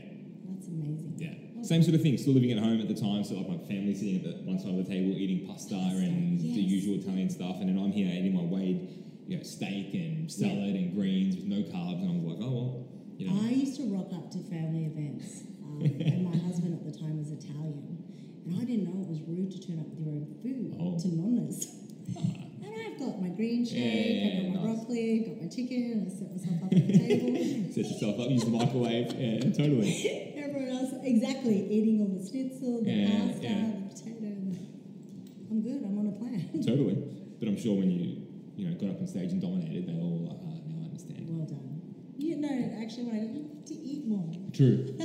That's 0.48 0.66
amazing. 0.68 1.14
yeah. 1.16 1.62
Same 1.62 1.82
sort 1.82 1.94
of 1.94 2.02
thing. 2.02 2.16
Still 2.18 2.34
living 2.34 2.52
at 2.52 2.58
home 2.58 2.80
at 2.80 2.88
the 2.88 2.94
time, 2.94 3.22
so 3.24 3.34
like 3.34 3.48
my 3.48 3.58
family 3.66 3.94
sitting 3.94 4.16
at 4.16 4.24
the 4.24 4.32
one 4.46 4.58
side 4.58 4.70
of 4.70 4.78
the 4.78 4.84
table 4.90 5.10
eating 5.18 5.46
pasta 5.46 5.74
Pasta, 5.74 5.98
and 6.06 6.38
the 6.40 6.44
usual 6.62 6.94
Italian 6.98 7.28
stuff, 7.30 7.56
and 7.60 7.68
then 7.68 7.78
I'm 7.82 7.90
here 7.92 8.06
eating 8.10 8.34
my 8.34 8.42
weighed, 8.46 8.88
you 9.26 9.36
know, 9.36 9.42
steak 9.42 9.92
and 9.94 10.30
salad 10.30 10.74
and 10.78 10.94
greens 10.94 11.34
with 11.36 11.46
no 11.46 11.62
carbs, 11.66 11.98
and 12.02 12.10
I 12.10 12.14
was 12.14 12.24
like, 12.24 12.42
oh 12.42 12.52
well, 12.54 12.70
you 13.18 13.26
know. 13.28 13.42
I 13.42 13.50
used 13.50 13.76
to 13.82 13.90
rock 13.90 14.10
up 14.14 14.30
to 14.32 14.38
family 14.50 14.86
events, 14.86 15.42
um, 15.62 15.82
and 15.82 16.24
my 16.30 16.36
husband 16.46 16.74
at 16.78 16.82
the 16.86 16.94
time 16.96 17.18
was 17.18 17.30
Italian, 17.34 18.02
and 18.46 18.54
I 18.54 18.64
didn't 18.64 18.86
know 18.86 19.02
it 19.02 19.08
was 19.10 19.20
rude 19.26 19.50
to 19.50 19.58
turn 19.58 19.78
up 19.82 19.86
with 19.90 19.98
your 19.98 20.14
own 20.14 20.26
food 20.42 20.74
Oh. 20.78 20.94
to 20.98 21.08
nonnas. 21.10 21.66
And 22.16 22.74
I've 22.86 22.98
got 22.98 23.20
my 23.20 23.28
green 23.28 23.64
shake, 23.66 23.76
I've 23.76 24.54
got 24.54 24.64
my 24.64 24.66
nice. 24.72 24.78
broccoli, 24.78 25.18
got 25.28 25.42
my 25.42 25.48
chicken, 25.48 26.06
I 26.06 26.10
set 26.10 26.30
myself 26.32 26.62
up 26.64 26.72
at 26.72 26.86
the 26.86 26.98
table. 26.98 27.34
Set 27.78 27.84
yourself 27.84 28.18
up, 28.20 28.30
use 28.30 28.44
the 28.44 28.50
microwave. 28.50 29.12
Yeah, 29.12 29.40
totally. 29.52 30.34
Everyone 30.36 30.70
else, 30.70 30.94
exactly, 31.04 31.68
eating 31.70 32.00
all 32.00 32.08
the 32.18 32.24
schnitzel, 32.26 32.82
the 32.82 32.90
Yeah, 32.90 33.28
pasta, 33.28 33.42
yeah. 33.44 33.70
the 33.70 33.94
potato. 33.94 34.26
I'm 35.50 35.60
good, 35.62 35.84
I'm 35.84 35.98
on 35.98 36.06
a 36.08 36.12
plan. 36.18 36.48
Totally. 36.66 36.96
But 37.38 37.48
I'm 37.48 37.58
sure 37.60 37.74
when 37.76 37.90
you, 37.90 38.20
you 38.56 38.68
know, 38.68 38.74
got 38.80 38.90
up 38.90 39.00
on 39.00 39.06
stage 39.06 39.32
and 39.32 39.40
dominated, 39.40 39.86
they 39.86 39.92
all 39.94 40.26
like, 40.28 40.36
ah, 40.44 40.60
now 40.66 40.82
I 40.82 40.84
understand. 40.88 41.24
well 41.28 41.46
done. 41.46 41.80
You 42.18 42.36
know, 42.36 42.82
actually, 42.82 43.04
when 43.04 43.14
I 43.16 43.20
have 43.20 43.64
to 43.66 43.74
eat 43.74 44.06
more. 44.06 44.28
True. 44.52 44.92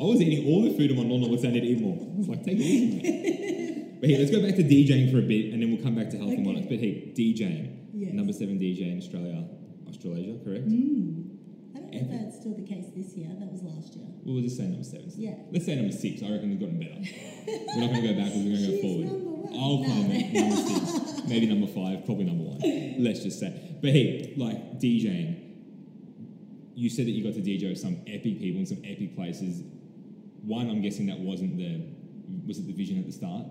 I 0.00 0.02
was 0.02 0.20
eating 0.20 0.46
all 0.48 0.62
the 0.62 0.76
food 0.76 0.90
and 0.90 0.98
my 0.98 1.04
nonna 1.04 1.28
was 1.28 1.40
saying 1.42 1.54
to 1.54 1.60
eat 1.62 1.80
more. 1.80 1.96
I 1.96 2.18
was 2.18 2.28
like, 2.28 2.44
take 2.44 2.58
it 2.58 2.60
easy, 2.60 3.00
mate. 3.00 3.65
But 4.06 4.10
here, 4.14 4.18
let's 4.20 4.30
go 4.30 4.40
back 4.40 4.54
to 4.54 4.62
DJing 4.62 5.10
for 5.10 5.18
a 5.18 5.26
bit 5.26 5.52
and 5.52 5.60
then 5.60 5.74
we'll 5.74 5.82
come 5.82 5.96
back 5.96 6.10
to 6.10 6.16
health 6.16 6.30
and 6.30 6.46
wellness. 6.46 6.70
But 6.70 6.78
hey, 6.78 7.10
DJing. 7.10 7.90
Yes. 7.92 8.14
Number 8.14 8.32
seven 8.32 8.54
DJ 8.54 8.92
in 8.92 8.98
Australia, 8.98 9.42
Australasia, 9.88 10.38
correct? 10.46 10.68
Mm. 10.68 11.34
I 11.74 11.78
don't 11.80 11.90
know 11.90 11.98
if 11.98 12.10
that's 12.14 12.38
still 12.38 12.54
the 12.54 12.62
case 12.62 12.86
this 12.94 13.18
year. 13.18 13.34
That 13.34 13.50
was 13.50 13.66
last 13.66 13.96
year. 13.96 14.06
Well, 14.22 14.38
we'll 14.38 14.46
just 14.46 14.58
say 14.58 14.70
number 14.70 14.84
seven. 14.84 15.10
Yeah. 15.16 15.34
Let's 15.50 15.66
say 15.66 15.74
number 15.74 15.90
six. 15.90 16.22
I 16.22 16.30
reckon 16.30 16.54
we've 16.54 16.62
gotten 16.62 16.78
better. 16.78 17.02
we're 17.50 17.82
not 17.82 17.90
going 17.90 18.06
to 18.06 18.06
go 18.06 18.14
backwards, 18.14 18.46
we're 18.46 18.54
going 18.54 18.62
to 18.62 18.74
go 18.78 18.82
forward. 18.86 19.10
I'll 19.58 19.82
No. 19.82 20.06
Number 20.06 20.54
six. 20.54 21.26
Maybe 21.26 21.50
number 21.50 21.66
five, 21.66 22.06
probably 22.06 22.30
number 22.30 22.46
one. 22.46 22.62
Let's 23.02 23.26
just 23.26 23.42
say. 23.42 23.50
But 23.82 23.90
hey, 23.90 24.34
like 24.38 24.78
DJing, 24.78 25.34
you 26.78 26.90
said 26.94 27.10
that 27.10 27.14
you 27.18 27.26
got 27.26 27.34
to 27.34 27.42
DJ 27.42 27.74
with 27.74 27.82
some 27.82 27.98
epic 28.06 28.38
people 28.38 28.62
in 28.62 28.70
some 28.70 28.86
epic 28.86 29.18
places. 29.18 29.66
One, 30.46 30.70
I'm 30.70 30.78
guessing 30.78 31.10
that 31.10 31.18
wasn't 31.18 31.58
the, 31.58 31.82
was 32.46 32.62
it 32.62 32.70
the 32.70 32.72
vision 32.72 33.02
at 33.02 33.06
the 33.06 33.10
start? 33.10 33.50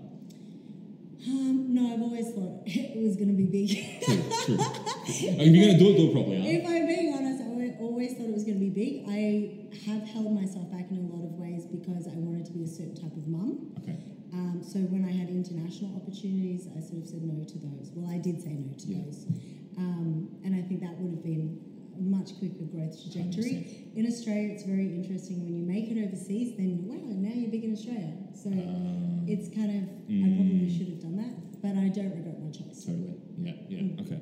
Um, 1.28 1.74
no, 1.74 1.94
I've 1.94 2.02
always 2.02 2.32
thought 2.34 2.64
it 2.66 3.02
was 3.02 3.16
going 3.16 3.30
to 3.30 3.38
be 3.38 3.46
big. 3.46 3.70
True, 4.04 4.24
true. 4.46 4.58
Like, 5.06 5.48
if 5.48 5.54
you're 5.54 5.70
going 5.70 5.78
to 5.78 5.80
do 5.80 5.90
it, 5.94 5.98
do 5.98 6.04
it 6.10 6.14
properly, 6.14 6.42
huh? 6.42 6.50
if 6.50 6.66
I'm 6.66 6.86
being 6.90 7.14
honest, 7.14 7.38
I 7.42 7.78
always 7.80 8.14
thought 8.18 8.26
it 8.26 8.34
was 8.34 8.44
going 8.44 8.58
to 8.58 8.66
be 8.66 8.74
big. 8.74 9.06
I 9.06 9.70
have 9.86 10.02
held 10.10 10.34
myself 10.34 10.66
back 10.74 10.90
in 10.90 10.98
a 10.98 11.08
lot 11.14 11.22
of 11.24 11.38
ways 11.38 11.66
because 11.70 12.08
I 12.10 12.18
wanted 12.18 12.46
to 12.50 12.54
be 12.54 12.64
a 12.64 12.68
certain 12.68 12.96
type 12.98 13.14
of 13.14 13.28
mum. 13.30 13.70
Okay. 13.86 14.02
Um, 14.34 14.66
so 14.66 14.80
when 14.90 15.06
I 15.06 15.14
had 15.14 15.30
international 15.30 15.94
opportunities, 16.02 16.68
I 16.74 16.82
sort 16.82 17.06
of 17.06 17.08
said 17.08 17.22
no 17.22 17.46
to 17.46 17.58
those. 17.62 17.94
Well, 17.94 18.10
I 18.10 18.18
did 18.18 18.42
say 18.42 18.58
no 18.58 18.74
to 18.74 18.86
Yeah. 18.90 19.06
those, 19.06 19.30
um, 19.78 20.28
and 20.44 20.56
I 20.58 20.62
think 20.66 20.82
that 20.82 20.98
would 20.98 21.12
have 21.14 21.24
been 21.24 21.62
much 22.00 22.38
quicker 22.40 22.64
growth 22.66 22.96
trajectory. 23.02 23.92
In 23.96 24.06
Australia, 24.08 24.50
it's 24.54 24.64
very 24.64 24.88
interesting 24.96 25.44
when 25.44 25.56
you 25.58 25.64
make 25.66 25.90
it 25.92 25.98
overseas. 26.06 26.56
Then 26.58 26.84
wow, 26.86 26.96
now 27.16 27.34
you're 27.34 27.50
big 27.52 27.64
in 27.64 27.74
Australia. 27.74 28.14
So 28.34 28.50
Uh, 28.50 29.26
it's 29.28 29.48
kind 29.56 29.72
of 29.72 29.84
I 30.10 30.28
probably 30.36 30.68
Mm. 30.68 30.78
should 30.78 30.90
have 30.90 31.02
done 31.02 31.18
that, 31.18 31.62
but 31.62 31.76
I 31.76 31.88
don't 31.90 32.14
regret 32.16 32.38
my 32.44 32.50
choice. 32.52 32.86
totally. 32.86 33.16
Yeah, 33.40 33.54
yeah. 33.70 33.80
Mm. 33.80 34.02
Okay. 34.02 34.20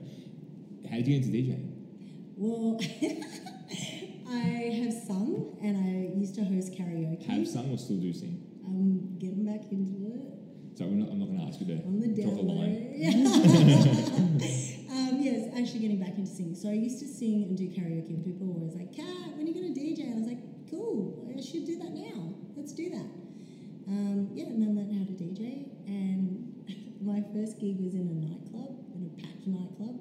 How 0.89 0.95
did 0.97 1.07
you 1.07 1.19
get 1.19 1.25
into 1.27 1.37
DJing? 1.37 1.69
Well, 2.37 2.79
I 4.27 4.71
have 4.83 4.93
sung 4.93 5.57
and 5.61 5.77
I 5.77 6.17
used 6.17 6.35
to 6.35 6.43
host 6.43 6.73
karaoke. 6.73 7.25
Have 7.25 7.47
sung 7.47 7.69
or 7.71 7.77
still 7.77 7.97
do 7.97 8.11
sing? 8.13 8.41
I'm 8.65 9.17
getting 9.19 9.45
back 9.45 9.71
into 9.71 10.07
it. 10.07 10.21
So 10.77 10.85
we're 10.85 10.95
not, 10.95 11.09
I'm 11.11 11.19
not 11.19 11.27
going 11.27 11.39
to 11.39 11.45
ask 11.45 11.59
you 11.61 11.67
to 11.67 11.83
On 11.85 11.99
the 11.99 12.07
drop 12.07 12.33
a 12.33 12.41
line. 12.41 12.77
um, 14.93 15.17
yes, 15.19 15.49
actually 15.57 15.79
getting 15.79 15.99
back 15.99 16.15
into 16.17 16.29
singing. 16.29 16.55
So 16.55 16.69
I 16.69 16.73
used 16.73 16.99
to 16.99 17.07
sing 17.07 17.43
and 17.49 17.57
do 17.57 17.65
karaoke, 17.67 18.09
and 18.13 18.23
people 18.23 18.47
were 18.47 18.53
always 18.53 18.75
like, 18.75 18.95
Kat, 18.95 19.33
when 19.35 19.45
are 19.45 19.49
you 19.49 19.53
going 19.53 19.73
to 19.73 19.79
DJ? 19.79 20.05
And 20.05 20.13
I 20.13 20.17
was 20.17 20.27
like, 20.27 20.43
cool, 20.69 21.25
I 21.35 21.41
should 21.41 21.65
do 21.65 21.77
that 21.79 21.91
now. 21.91 22.33
Let's 22.55 22.73
do 22.73 22.89
that. 22.89 23.09
Um, 23.87 24.29
yeah, 24.33 24.45
and 24.45 24.61
then 24.61 24.75
learned 24.77 24.93
how 24.93 25.05
to 25.05 25.13
DJ. 25.17 25.65
And 25.87 26.53
my 27.01 27.23
first 27.33 27.59
gig 27.59 27.81
was 27.81 27.95
in 27.95 28.05
a 28.05 28.17
nightclub, 28.21 28.77
in 28.93 29.09
a 29.09 29.21
packed 29.21 29.47
nightclub. 29.47 29.97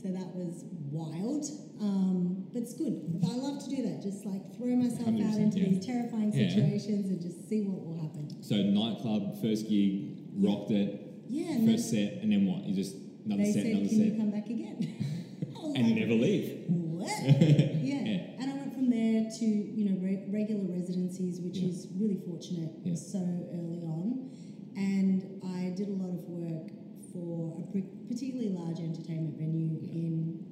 So 0.00 0.12
that 0.12 0.36
was 0.36 0.64
wild, 0.92 1.46
um, 1.80 2.44
but 2.52 2.60
it's 2.62 2.74
good. 2.74 3.00
I 3.24 3.34
love 3.36 3.62
to 3.64 3.70
do 3.70 3.88
that. 3.88 4.02
Just 4.02 4.26
like 4.26 4.54
throw 4.54 4.76
myself 4.76 5.08
out 5.08 5.40
into 5.40 5.58
yeah. 5.60 5.68
these 5.70 5.86
terrifying 5.86 6.30
Yeah. 6.30 6.50
situations 6.50 7.08
and 7.08 7.22
just 7.22 7.48
see 7.48 7.62
what 7.62 7.80
will 7.80 7.96
happen. 7.96 8.28
So 8.42 8.56
nightclub, 8.56 9.40
first 9.40 9.66
gig, 9.66 10.18
rocked 10.36 10.70
it, 10.72 11.00
Yeah, 11.28 11.56
first 11.64 11.88
set, 11.90 12.20
and 12.20 12.30
then 12.30 12.44
what? 12.44 12.64
You 12.68 12.74
just 12.76 12.96
another 13.24 13.42
they 13.42 13.52
set, 13.52 13.62
said, 13.62 13.66
another 13.72 13.88
"Can 13.88 13.98
you 14.00 14.10
set, 14.10 14.18
come 14.18 14.30
back 14.30 14.46
again?" 14.46 14.78
Oh, 15.56 15.72
and 15.76 15.86
like, 15.86 15.96
never 15.96 16.12
leave. 16.12 16.64
What? 16.68 17.08
yeah. 17.24 18.04
Yeah. 18.04 18.36
and 18.40 18.50
I 18.52 18.54
went 18.56 18.74
from 18.74 18.90
there 18.90 19.24
to 19.38 19.44
you 19.46 19.84
know 19.90 19.96
re- 20.00 20.24
regular 20.28 20.64
residencies, 20.68 21.40
which 21.40 21.56
Yeah. 21.58 21.68
is 21.70 21.88
really 21.96 22.20
fortunate 22.26 22.70
Yeah. 22.84 22.94
so 22.96 23.18
early 23.54 23.80
on, 23.82 24.28
and 24.76 25.24
I 25.44 25.72
did 25.76 25.88
a 25.88 25.92
lot 25.96 26.10
of 26.10 26.20
work 26.28 26.68
for 27.12 27.56
a 27.60 27.64
pre- 27.72 27.88
particularly 28.08 28.50
large 28.50 28.78
entertainment 28.80 29.38
venue 29.38 29.78
in 29.88 30.44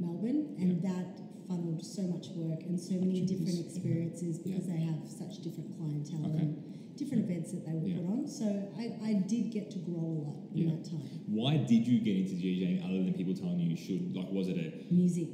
Melbourne, 0.00 0.56
and 0.58 0.82
that 0.82 1.20
funneled 1.48 1.84
so 1.84 2.02
much 2.02 2.28
work 2.36 2.60
and 2.62 2.78
so 2.78 2.94
many 2.94 3.22
different 3.22 3.58
experiences 3.58 4.38
because 4.38 4.66
they 4.66 4.80
have 4.80 5.00
such 5.06 5.40
different 5.42 5.70
clientele 5.78 6.26
Okay. 6.28 6.38
and 6.44 6.62
different 6.96 7.24
events 7.28 7.52
that 7.52 7.64
they 7.66 7.72
would 7.72 7.88
Yeah. 7.90 7.96
put 7.98 8.06
on. 8.06 8.26
So 8.28 8.44
I, 8.78 8.84
I 9.10 9.12
did 9.14 9.50
get 9.50 9.70
to 9.72 9.78
grow 9.78 10.00
a 10.00 10.18
lot 10.28 10.36
in 10.54 10.58
Yeah. 10.68 10.70
that 10.74 10.84
time. 10.84 11.00
Why 11.26 11.56
did 11.56 11.86
you 11.86 11.98
get 12.00 12.16
into 12.16 12.34
DJing 12.34 12.84
other 12.84 13.02
than 13.04 13.14
people 13.14 13.34
telling 13.34 13.58
you 13.60 13.70
you 13.70 13.76
should? 13.76 14.14
Like, 14.14 14.30
was 14.30 14.48
it 14.48 14.56
a 14.58 14.92
Music. 14.94 15.28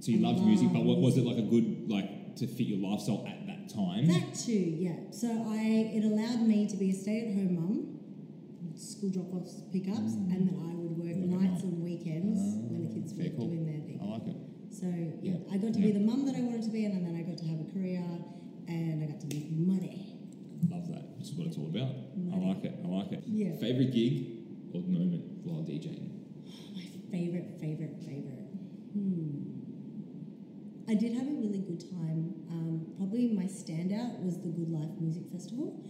so 0.00 0.10
you 0.12 0.18
I 0.18 0.30
loved 0.30 0.44
music, 0.44 0.68
but 0.72 0.84
what, 0.84 0.98
was 1.00 1.16
it 1.16 1.24
like 1.24 1.38
a 1.38 1.42
good 1.54 1.88
like 1.90 2.36
to 2.36 2.46
fit 2.46 2.66
your 2.66 2.78
lifestyle 2.78 3.24
at 3.28 3.46
that 3.46 3.68
time? 3.72 4.06
That 4.08 4.34
too, 4.34 4.52
yeah. 4.86 4.96
So 5.10 5.28
I 5.48 5.90
it 5.96 6.04
allowed 6.04 6.42
me 6.46 6.66
to 6.68 6.76
be 6.76 6.90
a 6.90 6.94
stay-at-home 6.94 7.54
mum, 7.54 7.98
school 8.74 9.10
drop-offs, 9.10 9.62
pickups, 9.72 10.14
Mm. 10.18 10.32
and 10.34 10.48
then 10.48 10.56
I 10.60 10.74
would 10.74 10.98
work 10.98 11.16
nights 11.16 11.62
night. 11.62 11.72
and 11.72 11.82
weekends 11.84 12.40
Ah, 12.42 12.68
when 12.70 12.88
the 12.88 12.94
kids 12.94 13.14
were 13.14 13.24
cool. 13.36 13.46
doing 13.48 13.64
their 13.64 13.80
thing. 13.86 13.98
I 14.02 14.04
like 14.06 14.26
it. 14.26 14.36
So 14.70 14.86
yeah, 14.88 15.32
Yeah. 15.32 15.36
I 15.52 15.56
got 15.58 15.72
to 15.74 15.80
be 15.80 15.92
the 15.92 16.00
mum 16.00 16.26
that 16.26 16.34
I 16.34 16.40
wanted 16.42 16.62
to 16.64 16.70
be, 16.70 16.84
and 16.84 17.06
then 17.06 17.14
I 17.14 17.22
got 17.22 17.38
to 17.38 17.46
have 17.46 17.60
a 17.60 17.64
career, 17.72 18.02
and 18.66 19.02
I 19.02 19.06
got 19.06 19.20
to 19.20 19.26
make 19.28 19.50
money. 19.52 20.13
Love 20.70 20.88
that. 20.88 21.18
This 21.18 21.28
is 21.28 21.34
what 21.34 21.46
it's 21.46 21.56
all 21.56 21.68
about. 21.68 21.94
I 22.32 22.36
like 22.36 22.64
it. 22.64 22.74
I 22.84 22.88
like 22.88 23.12
it. 23.12 23.24
Yeah. 23.26 23.56
Favorite 23.60 23.92
gig 23.92 24.38
or 24.74 24.80
moment 24.82 25.24
while 25.44 25.62
DJing? 25.62 26.10
My 26.74 26.82
favorite, 27.10 27.58
favorite, 27.60 27.96
favorite. 28.04 28.48
Hmm. 28.92 29.54
I 30.88 30.94
did 30.94 31.14
have 31.14 31.26
a 31.26 31.30
really 31.30 31.60
good 31.60 31.80
time. 31.90 32.34
Um, 32.50 32.86
probably 32.96 33.28
my 33.28 33.44
standout 33.44 34.20
was 34.22 34.40
the 34.42 34.48
Good 34.48 34.70
Life 34.70 34.90
Music 35.00 35.24
Festival, 35.32 35.82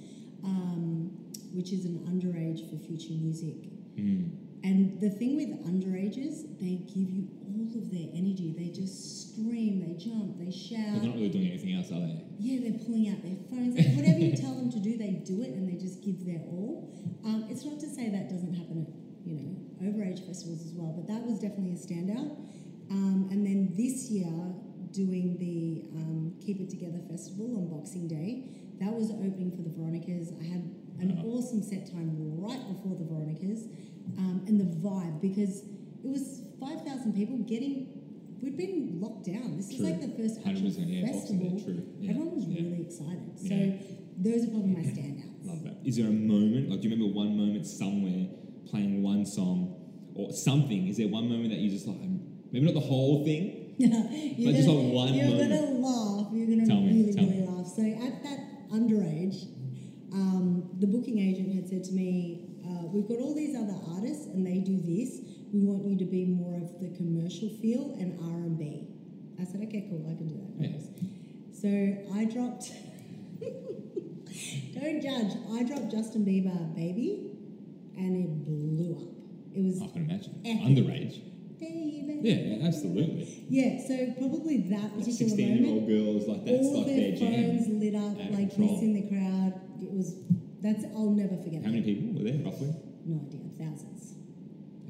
um, 0.45 1.11
which 1.53 1.73
is 1.73 1.85
an 1.85 1.99
underage 2.07 2.71
for 2.71 2.79
future 2.79 3.15
music. 3.15 3.57
Mm. 3.97 4.44
And 4.65 4.99
the 5.01 5.11
thing 5.11 5.37
with 5.37 5.53
underages, 5.69 6.49
they 6.59 6.81
give 6.89 7.11
you 7.13 7.29
all 7.45 7.69
of 7.77 7.91
their 7.93 8.09
energy. 8.17 8.55
They 8.57 8.73
just 8.73 9.29
scream, 9.37 9.85
they 9.85 9.93
jump, 10.01 10.39
they 10.41 10.51
shout. 10.51 10.97
They're 10.97 11.05
not 11.13 11.17
really 11.17 11.29
doing 11.29 11.49
anything 11.49 11.75
else, 11.75 11.93
are 11.93 12.01
they? 12.01 12.25
Yeah, 12.41 12.65
they're 12.65 12.81
pulling 12.81 13.09
out 13.13 13.21
their 13.23 13.37
phones. 13.51 13.77
Like, 13.77 13.93
whatever 13.95 14.19
you 14.19 14.35
tell 14.35 14.55
them 14.55 14.73
to 14.73 14.81
do, 14.81 14.97
they 14.97 15.21
do 15.21 15.43
it 15.43 15.51
and 15.51 15.69
they 15.69 15.77
just 15.77 16.03
give 16.03 16.25
their 16.25 16.41
all. 16.49 16.89
Um, 17.25 17.45
it's 17.51 17.65
not 17.65 17.79
to 17.81 17.89
say 17.89 18.09
that 18.09 18.31
doesn't 18.31 18.55
happen 18.55 18.89
at, 18.89 19.29
you 19.29 19.37
know, 19.37 19.53
overage 19.85 20.25
festivals 20.27 20.65
as 20.65 20.73
well, 20.73 20.93
but 20.97 21.07
that 21.13 21.21
was 21.27 21.39
definitely 21.41 21.73
a 21.73 21.77
standout. 21.77 22.33
Um, 22.91 23.29
and 23.31 23.45
then 23.47 23.75
this 23.77 24.09
year, 24.11 24.33
doing 24.93 25.37
the 25.39 25.85
um, 25.99 26.33
Keep 26.41 26.61
It 26.61 26.71
Together 26.71 27.01
Festival 27.11 27.57
on 27.59 27.69
Boxing 27.69 28.07
Day. 28.07 28.49
That 28.81 28.93
was 28.95 29.11
opening 29.11 29.51
for 29.51 29.63
the 29.63 29.71
Veronicas. 29.71 30.33
I 30.41 30.45
had 30.45 30.63
an 31.01 31.17
Wow. 31.19 31.35
awesome 31.35 31.61
set 31.63 31.91
time 31.91 32.15
right 32.39 32.63
before 32.69 32.95
the 32.97 33.05
Veronicas, 33.05 33.67
um, 34.19 34.45
and 34.47 34.61
the 34.61 34.65
vibe 34.87 35.21
because 35.21 35.61
it 36.05 36.09
was 36.09 36.43
five 36.61 36.83
thousand 36.83 37.15
people 37.15 37.39
getting. 37.39 37.89
We'd 38.43 38.59
been 38.59 39.01
locked 39.01 39.25
down. 39.25 39.57
This 39.57 39.71
is 39.71 39.81
like 39.81 40.03
the 40.03 40.09
first 40.21 40.37
actual 40.45 40.69
100%, 40.69 40.85
yeah, 40.85 41.07
festival. 41.11 41.59
true. 41.65 41.81
Yeah, 41.99 42.11
Everyone 42.11 42.35
was 42.37 42.45
yeah. 42.45 42.61
really 42.61 42.83
excited. 42.83 43.33
So 43.41 43.57
those 44.21 44.45
are 44.45 44.51
probably 44.53 44.75
my 44.77 44.85
standouts. 44.85 45.47
Love 45.47 45.65
that. 45.65 45.77
Is 45.83 45.97
there 45.97 46.09
a 46.09 46.11
moment, 46.13 46.69
like, 46.69 46.83
do 46.83 46.89
you 46.89 46.95
remember 46.95 47.15
one 47.15 47.39
moment 47.39 47.67
somewhere 47.67 48.27
playing 48.69 49.03
one 49.03 49.25
song 49.25 49.73
or 50.15 50.31
something? 50.33 50.89
Is 50.89 50.99
there 50.99 51.09
one 51.09 51.27
moment 51.27 51.51
that 51.51 51.59
you 51.59 51.71
just 51.71 51.87
like, 51.87 51.97
maybe 52.53 52.67
not 52.67 52.75
the 52.75 52.81
whole 52.85 53.25
thing? 53.25 53.75
you're 53.79 53.89
But 54.45 54.55
just 54.61 54.69
like 54.69 54.93
one 54.93 55.15
you're 55.15 55.25
moment. 55.25 55.49
gonna 55.51 55.71
laugh. 55.81 56.27
You're 56.35 56.47
gonna 56.47 56.67
Tell 56.67 56.81
me, 56.83 57.01
really, 57.01 57.15
tell 57.15 57.25
really 57.25 57.41
me. 57.41 57.49
laugh. 57.49 57.67
So 57.67 57.81
at 57.81 58.23
that 58.25 58.69
underage, 58.71 59.49
um, 60.13 60.69
the 60.79 60.87
booking 60.87 61.19
agent 61.19 61.55
had 61.55 61.67
said 61.67 61.83
to 61.85 61.93
me, 61.93 62.45
uh, 62.67 62.87
"We've 62.93 63.07
got 63.09 63.19
all 63.19 63.35
these 63.35 63.55
other 63.57 63.77
artists, 63.95 64.27
and 64.27 64.47
they 64.47 64.59
do 64.59 64.81
this. 64.81 65.21
We 65.53 65.65
want 65.65 65.85
you 65.87 65.97
to 65.99 66.05
be 66.05 66.25
more 66.27 66.57
of 66.57 66.81
the 66.81 66.91
commercial 66.97 67.49
feel 67.61 67.95
and 68.01 68.19
R 68.21 68.39
and 68.49 68.59
B." 68.59 68.89
I 69.41 69.45
said, 69.45 69.63
"Okay, 69.65 69.87
cool. 69.91 70.05
I 70.11 70.15
can 70.17 70.29
do 70.29 70.37
that." 70.37 70.53
Yeah. 70.61 70.79
So 71.53 71.69
I 72.15 72.25
dropped. 72.27 72.73
Don't 74.75 75.01
judge. 75.01 75.33
I 75.53 75.63
dropped 75.65 75.91
Justin 75.91 76.25
Bieber, 76.25 76.75
"Baby," 76.75 77.31
and 77.97 78.17
it 78.17 78.45
blew 78.45 78.97
up. 78.97 79.09
It 79.55 79.63
was 79.65 79.81
I 79.83 79.87
can 79.89 80.05
imagine. 80.11 80.41
Epic. 80.45 80.63
Underage. 80.67 81.21
baby. 81.61 82.19
Yeah, 82.23 82.35
yeah, 82.35 82.67
absolutely. 82.67 83.47
Yeah, 83.49 83.79
so 83.87 84.13
probably 84.19 84.59
that 84.71 84.83
Like 84.97 85.05
particular 85.05 85.29
16 85.31 85.39
year 85.39 85.61
moment, 85.63 85.73
old 85.75 85.89
girls, 85.89 86.27
like, 86.29 86.45
that's 86.45 86.67
all 86.67 86.79
like 86.79 86.87
their 86.87 86.97
their 86.97 87.17
jam. 87.17 87.33
phones 87.57 87.69
lit 87.69 87.95
up, 87.95 88.17
like 88.19 88.51
control. 88.51 88.73
missing 88.73 88.95
the 88.95 89.03
crowd. 89.09 89.53
It 89.81 89.93
was 89.93 90.17
that's 90.65 90.85
I'll 90.97 91.13
never 91.13 91.37
forget. 91.37 91.61
How 91.61 91.69
that. 91.69 91.77
many 91.77 91.85
people 91.85 92.17
were 92.17 92.25
there, 92.25 92.41
roughly? 92.41 92.73
No 93.05 93.21
idea, 93.21 93.45
thousands. 93.61 94.17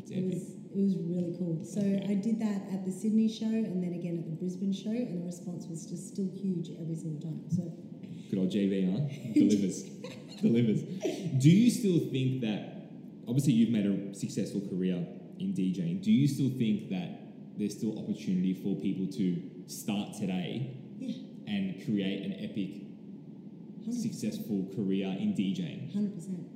It 0.06 0.14
epic. 0.14 0.38
was 0.38 0.42
it 0.70 0.78
was 0.78 0.94
really 1.02 1.34
cool. 1.38 1.62
So 1.66 1.82
I 1.82 2.14
did 2.14 2.38
that 2.40 2.70
at 2.72 2.86
the 2.86 2.92
Sydney 2.94 3.26
show 3.28 3.50
and 3.50 3.82
then 3.82 3.92
again 3.92 4.18
at 4.18 4.26
the 4.30 4.36
Brisbane 4.38 4.72
show, 4.72 4.90
and 4.94 5.20
the 5.20 5.26
response 5.26 5.66
was 5.66 5.86
just 5.86 6.14
still 6.14 6.30
huge 6.30 6.70
every 6.80 6.94
single 6.94 7.20
time. 7.20 7.42
So 7.50 7.74
Good 8.30 8.38
old 8.38 8.50
JB, 8.50 9.34
Delivers. 9.34 9.82
Delivers. 10.40 10.82
Do 11.38 11.50
you 11.50 11.70
still 11.70 12.10
think 12.10 12.40
that, 12.40 12.90
obviously, 13.28 13.52
you've 13.52 13.70
made 13.70 13.86
a 13.86 14.14
successful 14.14 14.60
career 14.62 15.06
in 15.38 15.52
DJing. 15.52 16.02
Do 16.02 16.10
you 16.10 16.26
still 16.26 16.50
think 16.50 16.90
that 16.90 17.20
there's 17.58 17.76
still 17.76 17.98
opportunity 17.98 18.54
for 18.54 18.74
people 18.80 19.06
to 19.18 19.42
start 19.68 20.14
today 20.18 20.76
yeah, 20.98 21.14
and 21.46 21.84
create 21.84 22.24
an 22.24 22.32
epic, 22.42 22.70
100%. 22.74 22.93
Successful 23.92 24.70
career 24.74 25.08
in 25.18 25.34
DJing? 25.34 25.92
Hundred 25.92 26.14
percent, 26.14 26.46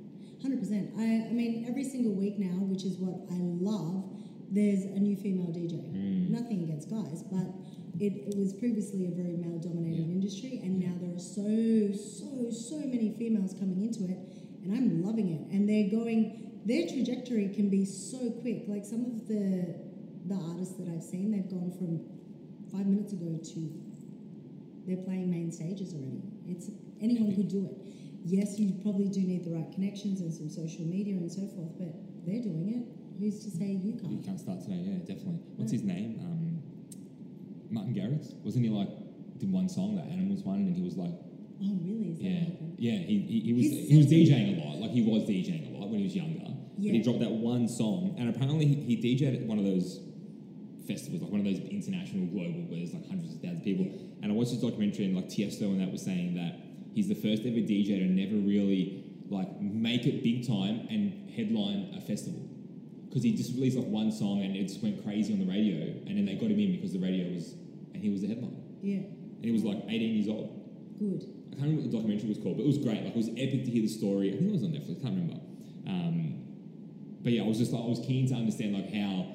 hundred 0.41 0.59
percent. 0.59 0.91
I, 0.97 1.29
I 1.29 1.33
mean, 1.33 1.65
every 1.67 1.83
single 1.83 2.13
week 2.13 2.37
now, 2.39 2.57
which 2.65 2.83
is 2.83 2.97
what 2.97 3.29
I 3.31 3.39
love. 3.39 4.05
There's 4.51 4.83
a 4.85 4.97
new 4.99 5.15
female 5.15 5.53
DJ. 5.53 5.77
Mm. 5.93 6.29
Nothing 6.31 6.63
against 6.63 6.89
guys, 6.89 7.21
but 7.31 7.45
it, 8.01 8.33
it 8.33 8.35
was 8.35 8.53
previously 8.53 9.05
a 9.05 9.11
very 9.11 9.37
male-dominated 9.37 10.07
Yeah. 10.07 10.13
industry, 10.17 10.59
and 10.63 10.79
now 10.79 10.95
there 10.99 11.13
are 11.15 11.19
so, 11.19 11.93
so, 11.93 12.49
so 12.49 12.77
many 12.79 13.13
females 13.19 13.53
coming 13.59 13.83
into 13.83 14.05
it, 14.09 14.17
and 14.63 14.73
I'm 14.73 15.03
loving 15.03 15.29
it. 15.29 15.53
And 15.53 15.69
they're 15.69 15.89
going. 15.91 16.61
Their 16.65 16.87
trajectory 16.87 17.49
can 17.53 17.69
be 17.69 17.85
so 17.85 18.31
quick. 18.41 18.63
Like 18.67 18.85
some 18.85 19.05
of 19.05 19.27
the 19.27 19.75
the 20.25 20.35
artists 20.35 20.75
that 20.77 20.87
I've 20.89 21.03
seen, 21.03 21.31
they've 21.31 21.49
gone 21.49 21.71
from 21.77 22.01
five 22.71 22.85
minutes 22.87 23.13
ago 23.13 23.37
to 23.53 23.59
they're 24.85 24.97
playing 25.05 25.29
main 25.29 25.51
stages 25.51 25.93
already. 25.93 26.21
It's 26.47 26.69
anyone 27.01 27.35
could 27.35 27.47
do 27.47 27.65
it. 27.65 27.77
Yes, 28.25 28.59
you 28.59 28.73
probably 28.83 29.07
do 29.07 29.21
need 29.21 29.45
the 29.45 29.51
right 29.51 29.71
connections 29.73 30.19
and 30.21 30.33
some 30.33 30.49
social 30.49 30.83
media 30.85 31.15
and 31.15 31.31
so 31.31 31.47
forth, 31.55 31.71
but 31.79 31.93
they're 32.25 32.41
doing 32.43 32.67
it. 32.75 32.83
Who's 33.19 33.43
to 33.45 33.51
say 33.51 33.65
you 33.65 33.93
can't? 33.99 34.11
You 34.11 34.21
can't 34.23 34.39
start 34.39 34.61
today, 34.61 34.79
yeah, 34.83 34.99
definitely. 34.99 35.39
What's 35.55 35.71
Yeah. 35.73 35.79
his 35.79 35.87
name? 35.87 36.19
Um, 36.21 36.61
Martin 37.71 37.93
Garrix? 37.93 38.33
Wasn't 38.43 38.63
he 38.63 38.69
like, 38.71 38.89
did 39.39 39.51
one 39.51 39.69
song, 39.69 39.95
that 39.95 40.05
Animals 40.11 40.43
one, 40.43 40.57
and 40.67 40.75
he 40.75 40.81
was 40.83 40.95
like, 40.97 41.11
Oh, 41.61 41.75
really? 41.83 42.11
Is 42.13 42.19
Yeah, 42.21 42.45
yeah. 42.77 42.97
He, 43.03 43.19
he, 43.19 43.39
he 43.41 43.53
was 43.53 43.63
He's 43.65 43.89
he 43.89 43.97
was. 43.97 44.07
DJing 44.07 44.63
a 44.63 44.65
lot. 44.67 44.77
Like 44.79 44.91
he 44.91 45.01
was 45.01 45.23
DJing 45.23 45.75
a 45.75 45.77
lot 45.77 45.89
when 45.89 45.99
he 45.99 46.05
was 46.05 46.15
younger. 46.15 46.39
But 46.45 46.95
he 46.95 47.01
dropped 47.03 47.19
that 47.19 47.31
one 47.31 47.67
song, 47.67 48.15
and 48.17 48.29
apparently 48.33 48.65
he, 48.65 48.95
he 48.95 49.15
DJed 49.15 49.41
at 49.41 49.47
one 49.47 49.59
of 49.59 49.65
those 49.65 49.99
festivals, 50.87 51.21
like 51.21 51.31
one 51.31 51.41
of 51.41 51.45
those 51.45 51.59
international 51.59 52.27
global, 52.27 52.63
where 52.71 52.79
there's 52.79 52.93
like 52.93 53.05
hundreds 53.09 53.35
of 53.35 53.41
thousands 53.41 53.59
of 53.59 53.63
people. 53.65 53.85
Yeah. 53.87 54.23
And 54.23 54.31
I 54.31 54.35
watched 54.35 54.51
his 54.51 54.61
documentary, 54.61 55.05
and 55.11 55.15
like 55.17 55.27
Tiesto 55.27 55.63
and 55.63 55.81
that 55.81 55.91
was 55.91 56.01
saying 56.01 56.35
that 56.35 56.55
he's 56.99 57.07
the 57.07 57.15
first 57.15 57.43
ever 57.47 57.63
DJ 57.63 57.97
to 57.99 58.05
never 58.11 58.35
really 58.35 59.05
like 59.29 59.61
make 59.61 60.05
it 60.05 60.21
big 60.21 60.45
time 60.45 60.85
and 60.89 61.29
headline 61.31 61.93
a 61.97 62.01
festival. 62.01 62.41
Because 63.07 63.23
he 63.23 63.31
just 63.35 63.53
released 63.55 63.77
like 63.77 63.87
one 63.87 64.11
song 64.11 64.41
and 64.43 64.53
it 64.55 64.67
just 64.67 64.83
went 64.83 65.01
crazy 65.03 65.31
on 65.33 65.39
the 65.39 65.45
radio, 65.45 65.79
and 66.05 66.17
then 66.17 66.25
they 66.25 66.35
got 66.35 66.51
him 66.51 66.59
in 66.59 66.73
because 66.73 66.91
the 66.91 66.99
radio 66.99 67.31
was, 67.33 67.53
and 67.93 68.03
he 68.03 68.09
was 68.09 68.21
the 68.21 68.27
headline, 68.27 68.61
Yeah. 68.83 68.97
and 68.97 69.45
he 69.45 69.51
was 69.51 69.63
like 69.63 69.77
18 69.87 70.15
years 70.15 70.27
old. 70.27 70.99
Good. 70.99 71.23
I 71.23 71.55
can't 71.55 71.61
remember 71.71 71.81
what 71.83 71.91
the 71.91 71.97
documentary 71.97 72.29
was 72.29 72.37
called, 72.37 72.57
but 72.57 72.63
it 72.63 72.67
was 72.67 72.77
great. 72.77 73.01
Like 73.03 73.13
it 73.15 73.21
was 73.23 73.29
epic 73.29 73.63
to 73.65 73.71
hear 73.71 73.81
the 73.81 73.87
story. 73.87 74.29
I 74.29 74.37
think 74.37 74.49
it 74.49 74.51
was 74.51 74.63
on 74.63 74.69
Netflix. 74.71 75.01
Can't 75.01 75.15
remember. 75.15 75.39
Um, 75.87 76.43
but 77.23 77.31
yeah, 77.33 77.43
I 77.43 77.47
was 77.47 77.57
just 77.57 77.71
like 77.71 77.81
I 77.81 77.87
was 77.87 77.99
keen 77.99 78.27
to 78.29 78.35
understand 78.35 78.73
like 78.75 78.91
how 78.93 79.25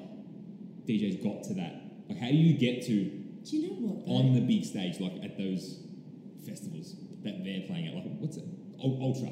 DJs 0.87 1.23
got 1.23 1.43
to 1.49 1.53
that. 1.55 1.81
Like 2.07 2.19
how 2.19 2.29
do 2.29 2.35
you 2.37 2.53
get 2.57 2.85
to 2.85 2.93
Do 3.43 3.57
you 3.57 3.67
know 3.67 3.75
what? 3.75 4.05
though? 4.05 4.13
on 4.13 4.33
the 4.35 4.41
big 4.41 4.63
stage 4.63 4.99
like 5.01 5.13
at 5.23 5.37
those 5.37 5.81
festivals 6.47 6.95
that 7.25 7.43
they're 7.43 7.65
playing 7.67 7.87
at? 7.87 7.95
Like 7.95 8.05
what's 8.19 8.37
it? 8.37 8.45
Ultra, 8.81 9.29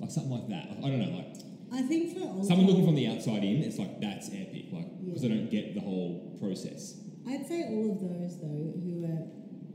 like 0.00 0.10
something 0.10 0.30
like 0.32 0.48
that. 0.48 0.70
Like, 0.70 0.84
I 0.84 0.88
don't 0.88 1.00
know. 1.00 1.16
Like 1.16 1.36
I 1.72 1.82
think 1.86 2.16
for 2.16 2.24
Ultra, 2.24 2.44
someone 2.44 2.66
looking 2.66 2.86
from 2.86 2.94
the 2.96 3.06
outside 3.08 3.44
in, 3.44 3.62
it's 3.62 3.78
like 3.78 4.00
that's 4.00 4.28
epic. 4.28 4.72
Like 4.72 4.88
because 5.04 5.22
Yeah. 5.22 5.30
I 5.30 5.34
don't 5.36 5.50
get 5.50 5.74
the 5.74 5.80
whole 5.80 6.36
process. 6.40 6.98
I'd 7.28 7.46
say 7.46 7.64
all 7.68 7.92
of 7.92 8.00
those 8.00 8.40
though 8.40 8.72
who 8.80 9.04
are 9.04 9.22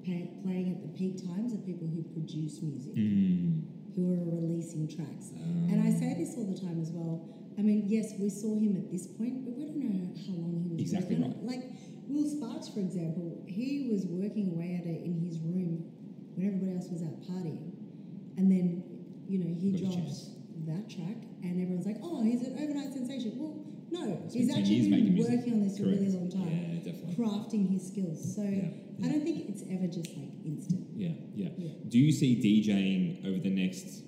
pay, 0.03 0.29
playing 0.43 0.71
at 0.73 0.81
the 0.81 0.89
peak 0.97 1.21
times 1.23 1.53
are 1.53 1.61
people 1.63 1.87
who 1.87 2.03
produce 2.13 2.61
music. 2.61 2.95
Mm. 2.95 3.63
who 3.95 4.11
are 4.11 4.25
releasing 4.27 4.87
tracks. 4.91 5.31
Um, 5.39 5.69
and 5.71 5.79
I 5.81 5.91
say 5.97 6.15
this 6.19 6.35
all 6.35 6.45
the 6.51 6.59
time 6.59 6.81
as 6.81 6.91
well. 6.91 7.31
I 7.57 7.61
mean, 7.61 7.83
yes, 7.87 8.11
we 8.19 8.29
saw 8.29 8.59
him 8.59 8.75
at 8.75 8.91
this 8.91 9.07
point, 9.07 9.45
but 9.45 9.55
we 9.55 9.63
don't 9.63 9.79
know 9.79 10.11
how 10.27 10.35
long 10.35 10.67
he 10.67 10.73
was 10.75 10.81
Exactly 10.91 11.15
working 11.15 11.39
it. 11.39 11.47
Like 11.47 11.63
Will 12.09 12.27
Sparks, 12.27 12.67
for 12.67 12.81
example, 12.81 13.41
he 13.47 13.87
was 13.89 14.05
working 14.05 14.51
away 14.51 14.75
at 14.75 14.85
it 14.85 14.99
in 15.07 15.15
his 15.23 15.39
room 15.39 15.85
when 16.35 16.47
everybody 16.47 16.75
else 16.75 16.87
was 16.89 17.01
out 17.03 17.21
partying. 17.23 17.71
And 18.37 18.51
then, 18.51 18.83
you 19.27 19.39
know, 19.39 19.55
he 19.59 19.71
Got 19.71 19.79
his 19.95 20.27
dropped 20.27 20.67
that 20.67 20.89
track 20.89 21.17
and 21.43 21.61
everyone's 21.61 21.85
like, 21.85 21.97
oh, 22.03 22.23
he's 22.23 22.41
an 22.41 22.57
overnight 22.61 22.93
sensation. 22.93 23.33
Well, 23.37 23.63
no, 23.91 24.19
It's 24.25 24.33
he's 24.33 24.47
been 24.49 24.57
actually 24.59 24.81
been 24.81 24.91
making 24.91 25.13
music. 25.13 25.35
working 25.39 25.53
on 25.53 25.61
this 25.63 25.77
for 25.77 25.85
a 25.85 25.87
really 25.87 26.09
long 26.09 26.29
time. 26.29 26.49
Yeah, 26.49 26.91
definitely. 26.91 27.15
Crafting 27.15 27.69
his 27.71 27.87
skills. 27.87 28.35
So 28.35 28.41
Yeah, 28.43 29.05
I 29.05 29.09
don't 29.11 29.23
think 29.23 29.47
it's 29.49 29.63
ever 29.71 29.87
just 29.87 30.15
like 30.17 30.29
instant. 30.43 30.87
Yeah, 30.95 31.09
yeah. 31.35 31.49
Yeah. 31.57 31.71
Do 31.87 31.97
you 31.99 32.11
see 32.11 32.35
DJing 32.41 33.25
over 33.25 33.39
the 33.39 33.49
next 33.51 34.03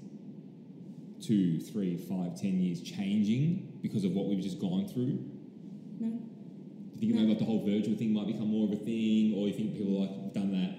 two, 1.21 1.59
three, 1.59 1.97
five, 1.97 2.39
ten 2.39 2.59
years 2.59 2.81
changing 2.81 3.79
because 3.81 4.03
of 4.03 4.11
what 4.11 4.25
we've 4.27 4.41
just 4.43 4.59
gone 4.59 4.87
through? 4.87 5.19
No? 5.99 6.09
Do 6.97 7.05
you 7.05 7.13
think 7.13 7.15
No. 7.15 7.19
maybe 7.21 7.29
like 7.29 7.39
the 7.39 7.45
whole 7.45 7.63
virtual 7.65 7.95
thing 7.95 8.13
might 8.13 8.27
become 8.27 8.47
more 8.49 8.65
of 8.65 8.71
a 8.73 8.77
thing, 8.83 9.33
or 9.35 9.47
you 9.47 9.53
think 9.53 9.73
people 9.77 10.01
like 10.01 10.33
done 10.33 10.51
that? 10.51 10.76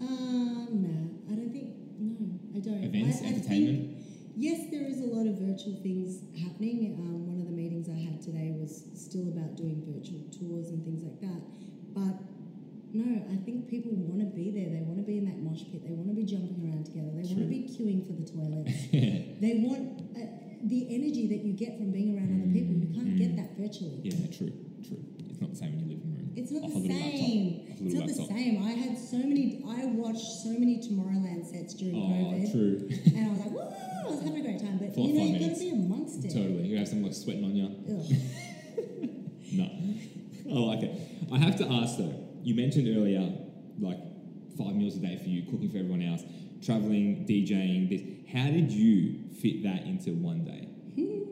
Um, 0.00 0.68
nah, 0.82 1.32
I 1.32 1.36
don't 1.36 1.52
think. 1.52 1.74
No, 1.98 2.38
I 2.54 2.60
don't. 2.60 2.84
Events, 2.84 3.20
I, 3.22 3.24
I 3.24 3.28
entertainment? 3.34 3.78
Think, 3.98 4.34
yes, 4.36 4.70
there 4.70 4.86
is 4.86 5.00
a 5.00 5.06
lot 5.10 5.26
of 5.26 5.38
virtual 5.38 5.74
things 5.82 6.22
happening. 6.38 6.94
Um, 6.98 7.26
one 7.26 7.40
of 7.40 7.46
the 7.46 7.52
meetings 7.56 7.88
I 7.90 7.98
had 7.98 8.22
today 8.22 8.54
was 8.58 8.84
still 8.94 9.28
about 9.28 9.56
doing 9.56 9.82
virtual 9.86 10.22
tours 10.30 10.70
and 10.70 10.84
things 10.84 11.02
like 11.02 11.18
that. 11.20 11.40
But 11.94 12.14
no, 12.94 13.04
I 13.32 13.36
think 13.44 13.68
people 13.68 13.92
want 13.94 14.20
to 14.22 14.30
be 14.30 14.50
there. 14.54 14.70
They 14.70 14.82
want 14.86 14.98
to 15.02 15.06
be 15.06 15.18
in 15.18 15.26
that 15.26 15.42
mosh 15.42 15.66
pit. 15.70 15.82
They 15.82 15.90
want 15.92 16.08
to 16.08 16.14
be 16.14 16.24
jumping 16.24 16.62
around 16.62 16.86
together. 16.86 17.10
They 17.10 17.26
want 17.26 17.42
to 17.42 17.50
be 17.50 17.66
queuing 17.66 18.06
for 18.06 18.14
the 18.14 18.24
toilets. 18.26 18.70
they 19.42 19.60
want 19.66 20.06
uh, 20.14 20.30
the 20.64 20.80
energy 20.94 21.26
that 21.34 21.42
you 21.44 21.52
get 21.52 21.76
from 21.78 21.90
being 21.90 22.14
around 22.16 22.30
other 22.38 22.50
people. 22.54 22.74
You 22.78 22.88
can't 22.94 23.08
Mm. 23.08 23.18
get 23.18 23.36
that 23.36 23.56
virtually. 23.58 23.98
Yeah, 24.04 24.26
true, 24.30 24.52
true. 24.86 25.02
It's 25.28 25.40
not 25.40 25.50
the 25.50 25.56
same 25.56 25.72
in 25.74 25.80
your 25.80 25.88
living 25.98 26.12
room. 26.14 26.17
It's 26.36 26.50
not 26.50 26.62
the 26.62 26.68
laptop. 26.68 26.90
same. 26.90 27.66
It's 27.80 27.94
not 27.94 28.06
the 28.06 28.14
same. 28.14 28.62
I 28.64 28.70
had 28.72 28.98
so 28.98 29.16
many. 29.18 29.62
I 29.66 29.86
watched 29.86 30.26
so 30.42 30.50
many 30.50 30.78
Tomorrowland 30.78 31.46
sets 31.50 31.74
during 31.74 31.96
Oh, 31.96 32.32
COVID, 32.34 32.52
true. 32.52 32.88
and 33.16 33.26
I 33.26 33.30
was 33.30 33.38
like, 33.40 33.50
"Woo!" 33.50 33.60
I 33.60 34.10
was 34.10 34.20
having 34.22 34.40
a 34.40 34.42
great 34.42 34.60
time. 34.60 34.78
But 34.78 34.94
For 34.94 35.00
you 35.06 35.14
know, 35.14 35.20
five 35.20 35.40
you 35.40 35.48
got 35.48 35.54
to 35.54 35.60
be 35.60 35.70
amongst 35.70 36.24
it. 36.24 36.28
totally. 36.32 36.66
You 36.68 36.78
have 36.78 36.88
someone 36.88 37.10
like 37.10 37.14
sweating 37.16 37.44
on 37.44 37.54
you. 37.56 38.18
No, 39.50 39.64
I 39.64 40.58
like 40.76 40.82
it. 40.82 40.92
I 41.32 41.38
have 41.38 41.56
to 41.56 41.64
ask 41.72 41.96
though. 41.98 42.14
You 42.42 42.54
mentioned 42.54 42.86
earlier, 42.94 43.32
like 43.80 43.98
five 44.58 44.74
meals 44.76 44.96
a 44.96 45.00
day 45.00 45.16
for 45.22 45.28
you, 45.28 45.42
cooking 45.50 45.70
for 45.70 45.78
everyone 45.78 46.02
else, 46.02 46.22
traveling, 46.62 47.24
DJing. 47.28 47.88
This. 47.88 48.02
How 48.32 48.50
did 48.50 48.70
you 48.70 49.20
fit 49.40 49.62
that 49.62 49.84
into 49.84 50.10
one 50.12 50.44
day? 50.44 50.68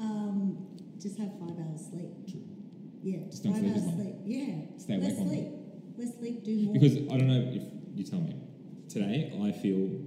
Um, 0.00 0.66
just 1.00 1.18
have 1.18 1.32
five 1.40 1.58
hours 1.58 1.88
sleep. 1.90 2.10
True. 2.30 2.44
Yeah, 3.02 3.18
Just 3.30 3.44
don't 3.44 3.54
sleep 3.56 3.76
as 3.76 3.84
long. 3.84 3.96
sleep. 4.02 4.14
Yeah, 4.24 4.78
Stay 4.78 4.96
less 4.98 5.12
awake 5.12 5.18
longer. 5.18 5.34
sleep. 5.34 5.48
less 5.98 6.18
sleep, 6.18 6.44
do 6.44 6.56
more. 6.64 6.72
Because 6.74 6.96
I 6.96 7.16
don't 7.18 7.28
know 7.28 7.52
if 7.54 7.62
you 7.94 8.04
tell 8.04 8.20
me. 8.20 8.34
Today, 8.88 9.32
I 9.42 9.52
feel 9.52 10.00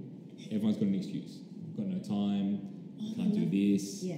everyone's 0.50 0.76
got 0.76 0.88
an 0.88 0.94
excuse. 0.96 1.38
Got 1.76 1.86
no 1.86 1.98
time. 2.00 2.60
Oh, 3.00 3.14
Can't 3.16 3.32
do 3.34 3.46
this. 3.48 4.02
yeah, 4.02 4.16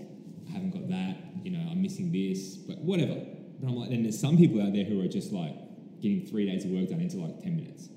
I 0.49 0.53
haven't 0.53 0.71
got 0.73 0.89
that. 0.89 1.17
You 1.45 1.53
know, 1.53 1.69
I'm 1.71 1.81
missing 1.83 2.11
this. 2.11 2.57
But 2.57 2.79
whatever. 2.79 3.15
But 3.61 3.69
I'm 3.69 3.77
like, 3.77 3.91
then 3.91 4.03
there's 4.03 4.19
some 4.19 4.37
people 4.37 4.61
out 4.63 4.73
there 4.73 4.85
who 4.85 5.01
are 5.03 5.09
just 5.09 5.33
like 5.33 5.55
getting 6.01 6.27
three 6.27 6.47
days 6.47 6.65
of 6.65 6.71
work 6.73 6.89
done 6.89 7.01
into 7.01 7.19
like 7.19 7.41
ten 7.43 7.57
minutes. 7.57 7.89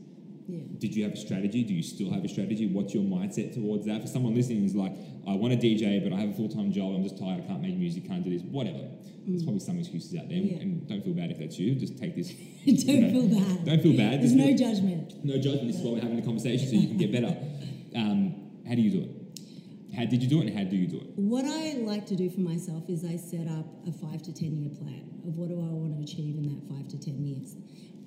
Yeah. 0.48 0.64
Did 0.78 0.96
you 0.96 1.04
have 1.04 1.14
a 1.14 1.18
strategy? 1.18 1.64
Do 1.64 1.74
you 1.74 1.84
still 1.84 2.12
have 2.12 2.24
a 2.24 2.28
strategy? 2.30 2.68
What's 2.68 2.94
your 2.94 3.04
mindset 3.04 3.54
towards 3.54 3.86
that? 3.86 4.02
For 4.02 4.08
someone 4.08 4.34
listening, 4.34 4.64
is 4.64 4.76
like, 4.76 4.94
I 5.28 5.34
want 5.36 5.54
to 5.54 5.60
DJ, 5.60 6.02
but 6.04 6.14
I 6.14 6.20
have 6.22 6.30
a 6.30 6.34
full 6.34 6.50
time 6.50 6.72
job. 6.72 6.96
I'm 6.96 7.04
just 7.04 7.18
tired. 7.20 7.44
I 7.44 7.48
can't 7.48 7.62
make 7.62 7.76
music. 7.76 8.08
Can't 8.08 8.24
do 8.24 8.30
this. 8.30 8.42
Whatever. 8.44 8.88
There's 9.28 9.44
probably 9.44 9.60
some 9.60 9.78
excuses 9.78 10.16
out 10.16 10.30
there, 10.30 10.38
Mm. 10.40 10.52
Yeah. 10.52 10.58
and 10.64 10.88
don't 10.88 11.04
feel 11.04 11.14
bad 11.14 11.32
if 11.32 11.40
that's 11.40 11.60
you. 11.60 11.76
Just 11.76 11.98
take 11.98 12.16
this. 12.16 12.30
don't 12.66 12.66
you 12.88 13.02
know, 13.02 13.12
feel 13.12 13.28
bad. 13.44 13.66
Don't 13.66 13.82
feel 13.84 13.98
bad. 13.98 14.22
There's 14.22 14.34
no 14.34 14.56
judgment. 14.56 15.14
no 15.26 15.36
judgment. 15.38 15.68
This 15.68 15.76
is 15.78 15.82
why 15.84 15.92
we're 15.94 16.02
having 16.02 16.20
a 16.20 16.22
conversation, 16.22 16.66
so 16.70 16.76
you 16.76 16.88
can 16.88 16.98
get 16.98 17.12
better. 17.12 17.36
Um, 17.96 18.36
how 18.68 18.76
do 18.76 18.82
you 18.82 18.92
do 18.92 19.02
it? 19.10 19.96
How 19.96 20.06
did 20.06 20.22
you 20.22 20.30
do 20.30 20.42
it, 20.42 20.48
and 20.48 20.58
how 20.58 20.66
do 20.66 20.76
you 20.76 20.88
do 20.88 20.98
it? 20.98 21.08
What 21.16 21.46
I 21.46 21.78
like 21.80 22.06
to 22.08 22.16
do 22.16 22.30
for 22.30 22.42
myself 22.42 22.88
is 22.90 23.04
I 23.04 23.16
set 23.16 23.48
up 23.48 23.66
a 23.88 23.92
five 23.92 24.22
to 24.24 24.34
ten 24.34 24.56
year 24.62 24.70
plan 24.70 25.10
of 25.26 25.36
what 25.36 25.50
do 25.50 25.56
I 25.56 25.72
want 25.74 25.96
to 25.98 26.04
achieve 26.04 26.36
in 26.38 26.44
that 26.50 26.62
five 26.70 26.88
to 26.90 26.98
ten 27.00 27.26
years. 27.26 27.56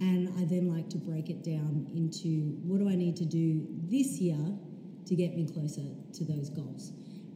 And 0.01 0.29
I 0.39 0.45
then 0.45 0.75
like 0.75 0.89
to 0.91 0.99
break 0.99 1.29
it 1.29 1.45
down 1.45 1.87
into 1.95 2.57
what 2.65 2.79
do 2.81 2.89
I 2.89 2.97
need 2.97 3.17
to 3.17 3.27
do 3.27 3.67
this 3.85 4.19
year 4.19 4.41
to 5.07 5.15
get 5.15 5.37
me 5.37 5.47
closer 5.47 5.85
to 6.15 6.25
those 6.25 6.49
goals. 6.51 6.93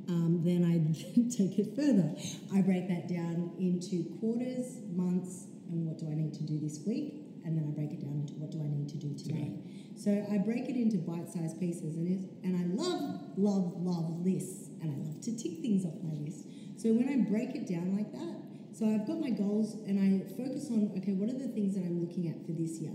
Um, 0.09 0.41
then 0.45 0.65
I 0.65 0.81
take 1.37 1.59
it 1.59 1.77
further. 1.77 2.15
I 2.55 2.63
break 2.63 2.89
that 2.89 3.09
down 3.09 3.53
into 3.59 4.05
quarters, 4.21 4.81
months, 4.95 5.47
and 5.71 5.87
what 5.87 5.99
do 5.99 6.09
I 6.09 6.15
need 6.15 6.33
to 6.35 6.43
do 6.43 6.59
this 6.59 6.81
week. 6.87 7.21
And 7.45 7.57
then 7.57 7.65
I 7.69 7.73
break 7.77 7.93
it 7.93 8.01
down 8.01 8.25
into 8.25 8.35
what 8.35 8.51
do 8.51 8.63
I 8.63 8.69
need 8.69 8.89
to 8.89 8.97
do 8.97 9.13
today. 9.13 9.61
So 9.97 10.11
I 10.33 10.39
break 10.39 10.69
it 10.69 10.77
into 10.77 10.99
bite-sized 10.99 11.61
pieces, 11.61 11.97
and 11.97 12.29
and 12.43 12.57
I 12.57 12.65
love, 12.83 13.21
love, 13.37 13.75
love 13.77 14.25
lists, 14.25 14.71
and 14.81 14.91
I 14.91 14.97
love 14.97 15.21
to 15.23 15.37
tick 15.37 15.61
things 15.61 15.85
off 15.85 15.95
my 16.03 16.15
list. 16.19 16.47
So 16.77 16.93
when 16.93 17.09
I 17.09 17.29
break 17.29 17.55
it 17.55 17.67
down 17.67 17.97
like 17.97 18.11
that, 18.13 18.44
so 18.75 18.87
I've 18.91 19.07
got 19.07 19.21
my 19.21 19.31
goals, 19.31 19.75
and 19.87 19.97
I 20.03 20.27
focus 20.35 20.69
on 20.71 20.91
okay, 20.99 21.15
what 21.15 21.31
are 21.31 21.39
the 21.39 21.49
things 21.55 21.75
that 21.79 21.85
I'm 21.87 22.01
looking 22.03 22.27
at 22.29 22.45
for 22.45 22.53
this 22.53 22.79
year, 22.83 22.93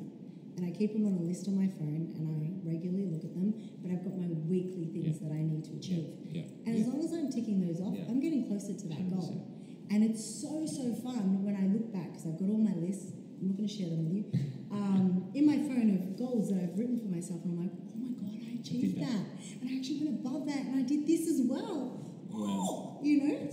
and 0.58 0.66
I 0.68 0.72
keep 0.76 0.92
them 0.94 1.08
on 1.08 1.14
a 1.16 1.24
list 1.24 1.48
on 1.48 1.56
my 1.56 1.68
phone, 1.80 2.12
and 2.20 2.24
I 2.28 2.52
regularly 2.68 3.08
look 3.08 3.24
at 3.24 3.34
them. 3.34 3.56
But 3.82 3.92
I've 3.96 4.04
got 4.04 4.20
my 4.20 4.28
weekly 4.28 4.92
things 4.92 5.20
that 5.24 5.32
I 5.32 5.40
need 5.42 5.64
to 5.72 5.74
achieve, 5.80 6.12
Yeah. 6.32 6.44
and 6.68 6.76
as 6.76 6.86
long 6.88 7.00
as 7.04 7.14
I'm 7.16 7.32
ticking 7.32 7.64
those 7.66 7.80
off, 7.80 7.96
Yeah. 7.96 8.06
I'm 8.12 8.20
getting 8.20 8.46
closer 8.46 8.74
to 8.76 8.86
that 8.92 9.08
goal. 9.10 9.24
100%. 9.24 9.92
And 9.92 10.04
it's 10.04 10.24
so 10.24 10.68
so 10.68 10.94
fun 11.02 11.44
when 11.44 11.56
I 11.56 11.66
look 11.66 11.92
back 11.92 12.12
because 12.14 12.28
I've 12.28 12.38
got 12.38 12.50
all 12.50 12.60
my 12.62 12.76
lists. 12.76 13.12
I'm 13.42 13.48
not 13.48 13.58
going 13.58 13.68
to 13.70 13.74
share 13.74 13.90
them 13.90 14.04
with 14.06 14.14
you. 14.14 14.26
Um, 14.70 15.32
in 15.34 15.48
my 15.48 15.58
phone 15.58 15.90
of 15.96 16.20
goals 16.20 16.50
that 16.52 16.62
I've 16.62 16.78
written 16.78 17.00
for 17.00 17.08
myself, 17.08 17.42
and 17.44 17.58
I'm 17.58 17.64
like, 17.64 17.74
oh 17.74 17.98
my 17.98 18.12
god, 18.20 18.36
I 18.38 18.60
achieved 18.60 19.00
that. 19.02 19.08
that. 19.08 19.26
and 19.62 19.70
I 19.72 19.78
actually 19.80 20.04
went 20.06 20.20
above 20.20 20.46
that, 20.46 20.60
and 20.60 20.76
I 20.78 20.84
did 20.84 21.08
this 21.08 21.26
as 21.28 21.42
well. 21.48 21.96
Wow. 22.30 23.00
Oh, 23.00 23.00
you 23.02 23.24
know. 23.24 23.50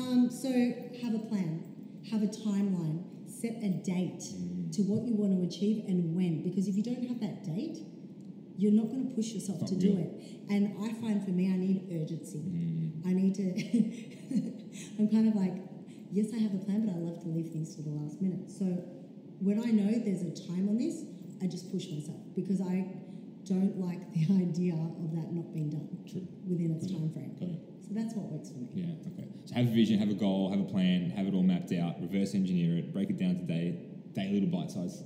Um, 0.00 0.30
so 0.30 0.48
have 1.02 1.14
a 1.14 1.18
plan, 1.28 1.63
have 2.10 2.22
a 2.22 2.26
timeline, 2.26 3.04
set 3.28 3.56
a 3.62 3.70
date 3.84 4.22
to 4.72 4.82
what 4.82 5.06
you 5.06 5.14
want 5.14 5.32
to 5.32 5.46
achieve 5.46 5.84
and 5.86 6.14
when. 6.14 6.42
Because 6.42 6.68
if 6.68 6.76
you 6.76 6.82
don't 6.82 7.06
have 7.08 7.20
that 7.20 7.44
date, 7.44 7.78
you're 8.56 8.72
not 8.72 8.86
going 8.86 9.08
to 9.08 9.14
push 9.14 9.32
yourself 9.32 9.60
Not 9.60 9.70
to 9.70 9.76
do 9.76 9.98
it. 9.98 10.10
And 10.50 10.74
I 10.82 10.92
find 11.00 11.24
for 11.24 11.30
me, 11.30 11.52
I 11.52 11.56
need 11.56 11.90
urgency. 11.90 12.38
Mm. 12.38 13.06
I 13.06 13.12
need 13.12 13.34
to. 13.36 13.50
I'm 14.98 15.08
kind 15.08 15.28
of 15.28 15.34
like, 15.34 15.54
yes, 16.12 16.30
I 16.34 16.38
have 16.38 16.54
a 16.54 16.58
plan, 16.58 16.86
but 16.86 16.94
I 16.94 16.98
love 16.98 17.22
to 17.22 17.28
leave 17.28 17.50
things 17.50 17.74
to 17.76 17.82
the 17.82 17.90
last 17.90 18.20
minute. 18.22 18.50
So 18.50 18.64
when 19.40 19.58
I 19.58 19.70
know 19.70 19.90
there's 19.98 20.22
a 20.22 20.34
time 20.48 20.68
on 20.68 20.78
this, 20.78 21.02
I 21.42 21.46
just 21.46 21.70
push 21.72 21.90
myself 21.90 22.20
because 22.34 22.60
I 22.60 22.86
don't 23.44 23.76
like 23.78 24.00
the 24.12 24.24
idea 24.42 24.74
of 24.74 25.12
that 25.14 25.32
not 25.32 25.52
being 25.52 25.70
done 25.70 25.88
True. 26.08 26.26
within 26.46 26.72
its 26.78 26.90
time 26.90 27.10
frame. 27.12 27.36
Got 27.94 28.00
it. 28.06 28.10
So 28.10 28.14
that's 28.14 28.14
what 28.14 28.32
works 28.32 28.50
for 28.50 28.58
me. 28.58 28.68
Yeah, 28.74 29.12
okay. 29.12 29.28
So 29.46 29.54
have 29.54 29.66
a 29.66 29.70
vision, 29.70 29.98
have 29.98 30.10
a 30.10 30.14
goal, 30.14 30.50
have 30.50 30.60
a 30.60 30.64
plan, 30.64 31.10
have 31.10 31.26
it 31.26 31.34
all 31.34 31.42
mapped 31.42 31.72
out, 31.72 32.00
reverse 32.00 32.34
engineer 32.34 32.78
it, 32.78 32.92
break 32.92 33.10
it 33.10 33.18
down 33.18 33.36
to 33.36 33.42
day, 33.44 33.78
daily 34.14 34.40
little 34.40 34.48
bite-sized 34.48 35.04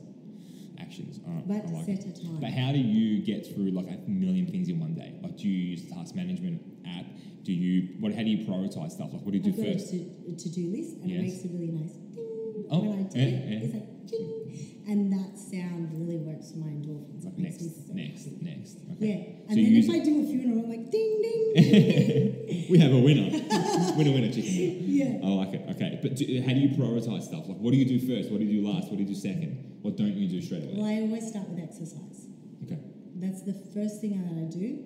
actions. 0.80 1.20
All 1.26 1.34
right, 1.34 1.48
But 1.48 1.66
I 1.66 1.70
like 1.72 1.84
set 1.86 2.06
it. 2.06 2.18
a 2.18 2.22
time. 2.24 2.40
But 2.40 2.50
how 2.50 2.72
do 2.72 2.78
you 2.78 3.20
get 3.24 3.46
through 3.54 3.70
like 3.72 3.86
a 3.88 3.98
million 4.08 4.46
things 4.46 4.68
in 4.68 4.78
one 4.80 4.94
day? 4.94 5.18
Like, 5.22 5.36
do 5.36 5.48
you 5.48 5.70
use 5.76 5.84
the 5.84 5.94
task 5.94 6.14
management 6.14 6.62
app? 6.86 7.04
Do 7.44 7.52
you 7.52 7.96
what? 8.00 8.14
How 8.14 8.22
do 8.22 8.28
you 8.30 8.46
prioritize 8.46 8.92
stuff? 8.92 9.12
Like, 9.12 9.22
what 9.22 9.32
do 9.32 9.38
you 9.38 9.44
do 9.44 9.50
I've 9.50 9.74
first? 9.74 9.92
a 9.92 9.98
to, 9.98 10.36
to-do 10.36 10.68
list 10.70 10.96
and 11.02 11.10
Yes. 11.10 11.18
it 11.18 11.22
makes 11.22 11.44
a 11.44 11.48
really 11.48 11.72
nice 11.72 11.92
ding 11.92 12.66
Oh, 12.70 12.80
when 12.80 12.98
I 13.00 13.02
do 13.08 13.18
yeah, 13.18 13.24
it. 13.24 13.48
yeah. 13.48 13.64
It's 13.64 13.74
like 13.74 14.06
ding. 14.06 14.77
And 14.88 15.12
that 15.12 15.38
sound 15.38 15.92
really 15.92 16.16
works 16.16 16.50
for 16.52 16.58
my 16.58 16.68
endorphins. 16.72 17.24
Like 17.24 17.34
It 17.36 17.38
makes 17.38 17.60
next, 17.60 17.76
so 17.86 17.92
next, 17.92 18.24
happy. 18.24 18.42
next. 18.44 18.78
Yeah. 19.04 19.14
And 19.48 19.52
So 19.52 19.60
then 19.60 19.76
if 19.76 19.90
I 19.90 19.98
do 20.00 20.12
a 20.22 20.24
funeral, 20.24 20.64
I'm 20.64 20.70
like 20.70 20.90
ding 20.90 21.12
ding 21.20 21.42
ding. 21.60 22.66
we 22.72 22.78
have 22.78 22.92
a 22.92 22.98
winner, 22.98 23.28
winner, 24.00 24.12
winner, 24.16 24.32
chicken 24.32 24.48
dinner. 24.48 24.80
Yeah. 24.88 25.20
I 25.22 25.28
like 25.44 25.52
it. 25.54 25.62
Okay, 25.76 25.98
but 26.00 26.16
do, 26.16 26.24
how 26.40 26.52
do 26.56 26.60
you 26.60 26.70
prioritize 26.72 27.22
stuff? 27.28 27.44
Like, 27.46 27.58
what 27.58 27.72
do 27.72 27.76
you 27.76 27.84
do 27.84 28.00
first? 28.00 28.30
What 28.32 28.40
do 28.40 28.46
you 28.46 28.62
do 28.62 28.68
last? 28.68 28.88
What 28.88 28.96
do 28.96 29.02
you 29.04 29.08
do 29.08 29.14
second? 29.14 29.78
What 29.82 29.96
don't 29.96 30.16
you 30.16 30.26
do 30.26 30.40
straight 30.40 30.64
away? 30.64 30.74
Well, 30.76 30.86
I 30.88 31.00
always 31.04 31.28
start 31.28 31.48
with 31.50 31.60
exercise. 31.62 32.24
Okay. 32.64 32.78
That's 33.16 33.42
the 33.42 33.54
first 33.74 34.00
thing 34.00 34.16
that 34.24 34.40
I 34.40 34.48
do 34.48 34.84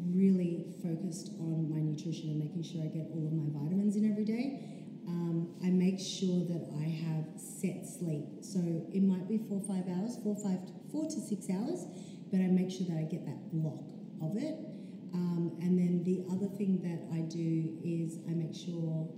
really 0.61 0.73
focused 0.83 1.31
on 1.39 1.71
my 1.71 1.81
nutrition 1.81 2.31
and 2.31 2.39
making 2.39 2.63
sure 2.63 2.83
I 2.83 2.89
get 2.89 3.07
all 3.13 3.27
of 3.27 3.33
my 3.33 3.49
vitamins 3.61 3.97
in 3.97 4.11
every 4.11 4.25
day. 4.25 4.61
Um, 5.09 5.55
I 5.65 5.71
make 5.71 5.99
sure 5.99 6.45
that 6.47 6.69
I 6.79 6.89
have 7.07 7.25
set 7.37 7.87
sleep. 7.87 8.43
So 8.43 8.61
it 8.93 9.03
might 9.03 9.29
be 9.29 9.39
four 9.49 9.63
five 9.67 9.89
hours, 9.89 10.19
four 10.23 10.37
five 10.37 10.59
four 10.93 11.05
to 11.05 11.21
six 11.21 11.49
hours, 11.51 11.87
but 12.31 12.39
I 12.41 12.49
make 12.49 12.71
sure 12.71 12.87
that 12.89 12.99
I 12.99 13.03
get 13.03 13.25
that 13.27 13.51
block 13.53 13.85
of 14.23 14.37
it. 14.37 14.57
Um, 15.13 15.59
and 15.61 15.77
then 15.79 16.05
the 16.05 16.25
other 16.31 16.47
thing 16.47 16.79
that 16.87 17.03
I 17.13 17.23
do 17.27 17.79
is 17.83 18.19
I 18.29 18.35
make 18.35 18.55
sure 18.55 19.09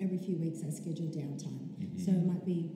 every 0.00 0.18
few 0.18 0.36
weeks 0.36 0.60
I 0.64 0.70
schedule 0.70 1.12
downtime. 1.12 1.68
So 2.00 2.12
it 2.12 2.24
might 2.24 2.46
be, 2.46 2.70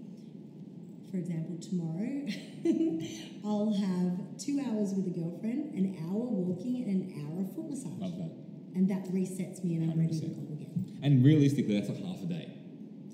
for 1.13 1.19
example, 1.19 1.59
tomorrow 1.61 2.25
I'll 3.45 3.73
have 3.75 4.17
two 4.41 4.59
hours 4.67 4.95
with 4.97 5.07
a 5.07 5.11
girlfriend, 5.21 5.75
an 5.75 5.95
hour 6.09 6.25
walking, 6.25 6.83
and 6.89 7.05
an 7.05 7.13
hour 7.21 7.43
of 7.45 7.55
foot 7.55 7.69
massage. 7.69 8.01
Love 8.01 8.17
that. 8.17 8.33
And 8.75 8.89
that 8.89 9.05
resets 9.13 9.63
me 9.63 9.77
and 9.77 9.93
I'm 9.93 9.99
ready 10.01 10.19
to 10.19 10.27
go 10.27 10.49
again. 10.57 10.99
And 11.03 11.23
realistically, 11.25 11.75
that's 11.79 11.91
like 11.91 12.03
half 12.03 12.23
a 12.23 12.27
day. 12.27 12.57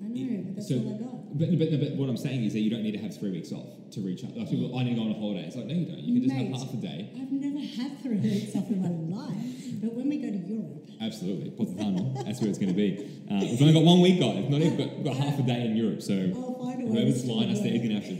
I 0.01 0.07
know, 0.07 0.43
but 0.47 0.55
that's 0.55 0.69
So- 0.69 0.79
all 0.79 0.95
I 0.95 0.97
got. 0.97 1.18
But, 1.31 1.59
but, 1.59 1.69
but 1.71 1.91
what 1.95 2.09
I'm 2.09 2.17
saying 2.17 2.43
is 2.43 2.53
that 2.53 2.59
you 2.59 2.69
don't 2.69 2.83
need 2.83 2.93
to 2.93 2.99
have 2.99 3.17
three 3.17 3.31
weeks 3.31 3.51
off 3.51 3.67
to 3.91 4.01
recharge. 4.01 4.35
Like 4.35 4.49
people, 4.49 4.77
I 4.77 4.83
need 4.83 4.95
to 4.95 4.95
go 4.95 5.01
on 5.03 5.11
a 5.11 5.19
holiday. 5.19 5.45
It's 5.45 5.55
like, 5.55 5.65
no, 5.65 5.75
you 5.75 5.85
don't. 5.85 5.99
You 5.99 6.13
can 6.13 6.23
just 6.23 6.35
Mate. 6.35 6.51
have 6.51 6.61
half 6.61 6.73
a 6.73 6.77
day. 6.77 7.09
I've 7.21 7.31
never 7.31 7.59
had 7.59 8.01
three 8.01 8.17
weeks 8.17 8.55
off 8.55 8.69
in 8.69 8.81
my 8.81 8.89
life, 8.89 9.81
but 9.81 9.93
when 9.93 10.09
we 10.09 10.17
go 10.17 10.29
to 10.31 10.37
Europe, 10.37 10.89
Absolutely. 11.01 11.51
Positano. 11.51 12.13
That's 12.25 12.41
where 12.41 12.49
it's 12.49 12.59
going 12.59 12.73
to 12.73 12.75
be. 12.75 13.23
Uh, 13.31 13.39
we've 13.39 13.61
only 13.61 13.73
got 13.73 13.83
one 13.83 14.01
week, 14.01 14.19
guys. 14.19 14.49
Not 14.49 14.61
even 14.61 14.77
got, 14.77 14.95
we've 14.97 15.05
got 15.05 15.15
half 15.15 15.39
a 15.39 15.43
day 15.43 15.65
in 15.65 15.77
Europe. 15.77 16.01
So 16.01 16.13
way 16.13 16.75
whoever's 16.75 17.23
flying 17.23 17.51
us 17.51 17.61
there 17.61 17.73
is 17.73 17.79
going 17.79 17.89
to 17.89 18.01
have 18.01 18.09
to 18.09 18.15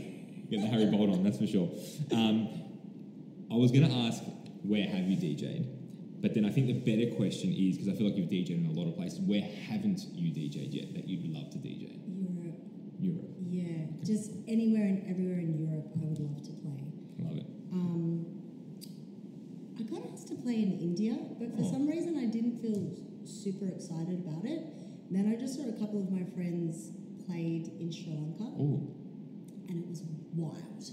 get 0.50 0.60
the 0.60 0.66
Harry 0.66 0.86
Bolt 0.86 1.10
on, 1.10 1.22
that's 1.22 1.38
for 1.38 1.46
sure. 1.46 1.68
Um, 2.12 2.48
I 3.50 3.56
was 3.56 3.70
going 3.70 3.88
to 3.88 3.94
ask, 4.08 4.22
where 4.62 4.86
have 4.86 5.04
you 5.04 5.16
DJ'd? 5.16 6.22
But 6.22 6.34
then 6.34 6.44
I 6.44 6.50
think 6.50 6.66
the 6.66 6.74
better 6.74 7.14
question 7.16 7.52
is, 7.52 7.78
because 7.78 7.88
I 7.88 7.96
feel 7.96 8.06
like 8.06 8.16
you've 8.16 8.28
DJ'd 8.28 8.64
in 8.64 8.66
a 8.66 8.72
lot 8.72 8.88
of 8.88 8.96
places, 8.96 9.20
where 9.20 9.40
haven't 9.40 10.00
you 10.12 10.32
DJ'd 10.32 10.74
yet 10.74 10.94
that 10.94 11.08
you'd 11.08 11.32
love 11.32 11.50
to 11.52 11.58
DJ? 11.58 11.99
Europe, 13.00 13.30
yeah, 13.48 13.86
just 14.04 14.30
anywhere 14.48 14.84
and 14.84 15.08
everywhere 15.10 15.38
in 15.40 15.58
Europe, 15.58 15.86
I 15.96 16.04
would 16.06 16.18
love 16.20 16.42
to 16.42 16.52
play. 16.52 16.82
Love 17.18 17.36
it. 17.36 17.46
Um, 17.72 18.26
I 19.78 19.82
got 19.82 20.02
asked 20.12 20.28
to 20.28 20.34
play 20.36 20.62
in 20.62 20.78
India, 20.78 21.16
but 21.38 21.54
for 21.56 21.62
Oh. 21.62 21.70
some 21.72 21.86
reason 21.88 22.16
I 22.18 22.26
didn't 22.26 22.60
feel 22.60 22.90
super 23.24 23.66
excited 23.66 24.20
about 24.26 24.44
it. 24.44 24.64
Then 25.10 25.26
I 25.26 25.36
just 25.36 25.54
saw 25.56 25.68
a 25.68 25.72
couple 25.72 25.98
of 26.00 26.10
my 26.10 26.24
friends 26.24 26.90
played 27.26 27.68
in 27.80 27.90
Sri 27.90 28.12
Lanka, 28.12 28.44
Oh, 28.58 28.80
and 29.68 29.78
it 29.82 29.88
was 29.88 30.02
wild. 30.36 30.90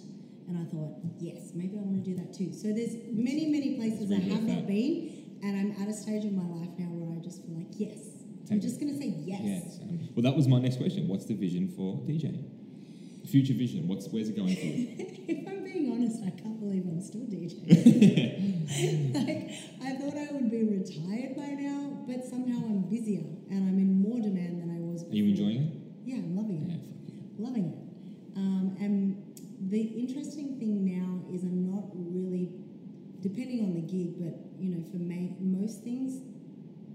And 0.47 0.58
I 0.58 0.64
thought, 0.72 0.95
yes, 1.20 1.51
maybe 1.53 1.78
I 1.78 1.82
want 1.82 2.03
to 2.03 2.10
do 2.10 2.16
that 2.16 2.34
too. 2.34 2.53
So 2.53 2.72
there's 2.72 2.95
many, 3.12 3.47
many 3.51 3.76
places 3.76 4.12
I 4.12 4.20
have 4.20 4.43
not 4.43 4.66
been, 4.66 5.12
and 5.43 5.58
I'm 5.60 5.82
at 5.82 5.89
a 5.89 5.93
stage 5.93 6.24
in 6.24 6.36
my 6.36 6.47
life 6.47 6.70
now 6.80 6.88
where 6.88 7.18
I 7.18 7.22
just 7.22 7.43
feel 7.45 7.55
like, 7.55 7.68
yes, 7.78 8.16
I'm 8.52 8.62
just 8.62 8.80
going 8.80 8.93
to 8.93 8.98
say 9.00 9.14
yes. 9.26 9.41
yes. 9.43 9.80
Um, 9.82 10.10
well, 10.16 10.24
that 10.24 10.36
was 10.36 10.48
my 10.48 10.60
next 10.60 10.78
question. 10.78 11.08
What's 11.08 11.26
the 11.26 11.36
vision 11.36 11.68
for 11.70 12.00
DJing? 12.08 12.43
Future 13.28 13.54
vision. 13.54 13.88
What's 13.88 14.08
where's 14.08 14.30
it 14.30 14.38
going 14.38 14.56
for 14.56 14.62
if 15.28 15.48
I'm 15.48 15.64
being 15.64 15.91
honest, 15.91 16.24
I 16.24 16.30
can't 16.32 16.60
believe 16.60 16.86
I'm 16.88 17.02
still 17.02 17.28
DJing. 17.28 17.68
like, 19.14 19.52
I 19.84 19.98
thought 20.00 20.16
I 20.16 20.32
would 20.32 20.50
be 20.50 20.64
retired 20.64 21.36
by 21.36 21.60
now, 21.60 22.06
but 22.08 22.24
somehow 22.24 22.64
I'm 22.64 22.88
busier 22.89 23.28
and 23.52 23.68
I'm 23.68 23.78
in 23.80 24.02
more 24.02 24.22
demand 24.22 24.62
than 24.62 24.72
I 24.72 24.80
was. 24.80 25.04
Are 25.04 25.16
you 25.16 25.26
enjoying 25.26 25.58
it? 25.68 25.74
Yeah, 26.06 26.24
I'm 26.24 26.38
loving 26.38 26.72
it. 26.72 26.80
Yeah. 27.12 27.45
Loving 27.45 27.66
it. 27.68 28.38
Um, 28.38 28.78
and 28.80 29.28
the 29.60 29.82
interesting 29.82 30.58
thing 30.58 30.86
now 30.86 31.28
is 31.36 31.43
I'm 31.43 31.68
not 31.68 31.91
really, 31.93 32.52
depending 33.22 33.66
on 33.66 33.74
the 33.76 33.82
gig, 33.82 34.16
but 34.24 34.39
you 34.58 34.72
know, 34.72 34.84
for 34.88 35.04
ma- 35.04 35.36
most 35.41 35.84
things, 35.84 36.22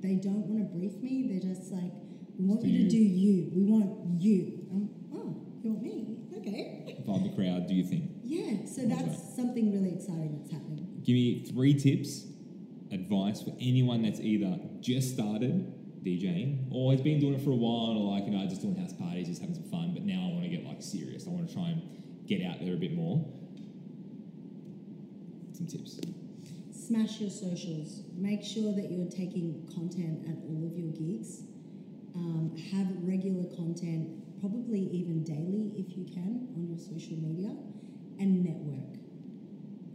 they 0.02 0.16
don't 0.16 0.46
want 0.46 0.58
to 0.60 0.76
brief 0.76 1.00
me. 1.00 1.28
They're 1.30 1.54
just 1.54 1.70
like, 1.72 1.92
we 2.38 2.44
want 2.44 2.64
you 2.64 2.70
you. 2.70 2.84
to 2.84 2.90
do 2.90 2.98
you. 2.98 3.50
We 3.54 3.62
want 3.64 4.20
you. 4.20 4.66
Um, 4.72 4.90
oh, 5.14 5.46
you 5.62 5.70
want 5.72 5.82
me? 5.82 6.18
Okay. 6.38 7.02
Vibe 7.06 7.22
the 7.22 7.36
crowd. 7.36 7.68
Do 7.68 7.74
you 7.74 7.84
think? 7.84 8.10
Yeah, 8.24 8.66
so 8.66 8.82
that's 8.82 9.36
something 9.36 9.72
really 9.72 9.94
exciting 9.94 10.38
that's 10.38 10.50
happening. 10.50 11.00
Give 11.04 11.14
me 11.14 11.44
three 11.44 11.74
tips, 11.74 12.26
advice 12.90 13.42
for 13.42 13.54
anyone 13.60 14.02
that's 14.02 14.20
either 14.20 14.58
just 14.80 15.14
started 15.14 15.72
DJing 16.04 16.66
or 16.72 16.92
has 16.92 17.00
been 17.00 17.20
doing 17.20 17.34
it 17.34 17.42
for 17.42 17.50
a 17.50 17.56
while 17.56 17.96
or 17.96 18.12
like, 18.12 18.24
you 18.26 18.32
know, 18.32 18.44
just 18.46 18.62
doing 18.62 18.76
house 18.76 18.92
parties, 18.92 19.28
just 19.28 19.40
having 19.40 19.54
some 19.54 19.70
fun, 19.70 19.92
but 19.94 20.02
now 20.02 20.28
I 20.28 20.32
want 20.32 20.42
to 20.44 20.50
get 20.50 20.64
like 20.64 20.82
serious. 20.82 21.26
I 21.26 21.30
want 21.30 21.48
to 21.48 21.54
try 21.54 21.68
and 21.68 21.82
get 22.26 22.42
out 22.42 22.58
there 22.60 22.74
a 22.74 22.76
bit 22.76 22.94
more. 22.94 23.24
Some 25.52 25.66
tips. 25.66 26.00
Smash 26.86 27.20
your 27.20 27.30
socials. 27.30 28.02
Make 28.16 28.42
sure 28.42 28.72
that 28.74 28.90
you're 28.90 29.08
taking 29.10 29.68
content 29.74 30.26
at 30.26 30.36
all 30.48 30.66
of 30.66 30.76
your 30.76 30.90
gigs. 30.90 31.42
Um, 32.14 32.56
have 32.72 32.88
regular 33.06 33.44
content, 33.56 34.40
probably 34.40 34.80
even 34.90 35.22
daily 35.22 35.72
if 35.78 35.96
you 35.96 36.04
can, 36.12 36.48
on 36.56 36.66
your 36.68 36.78
social 36.78 37.16
media, 37.16 37.54
and 38.18 38.42
network. 38.44 38.98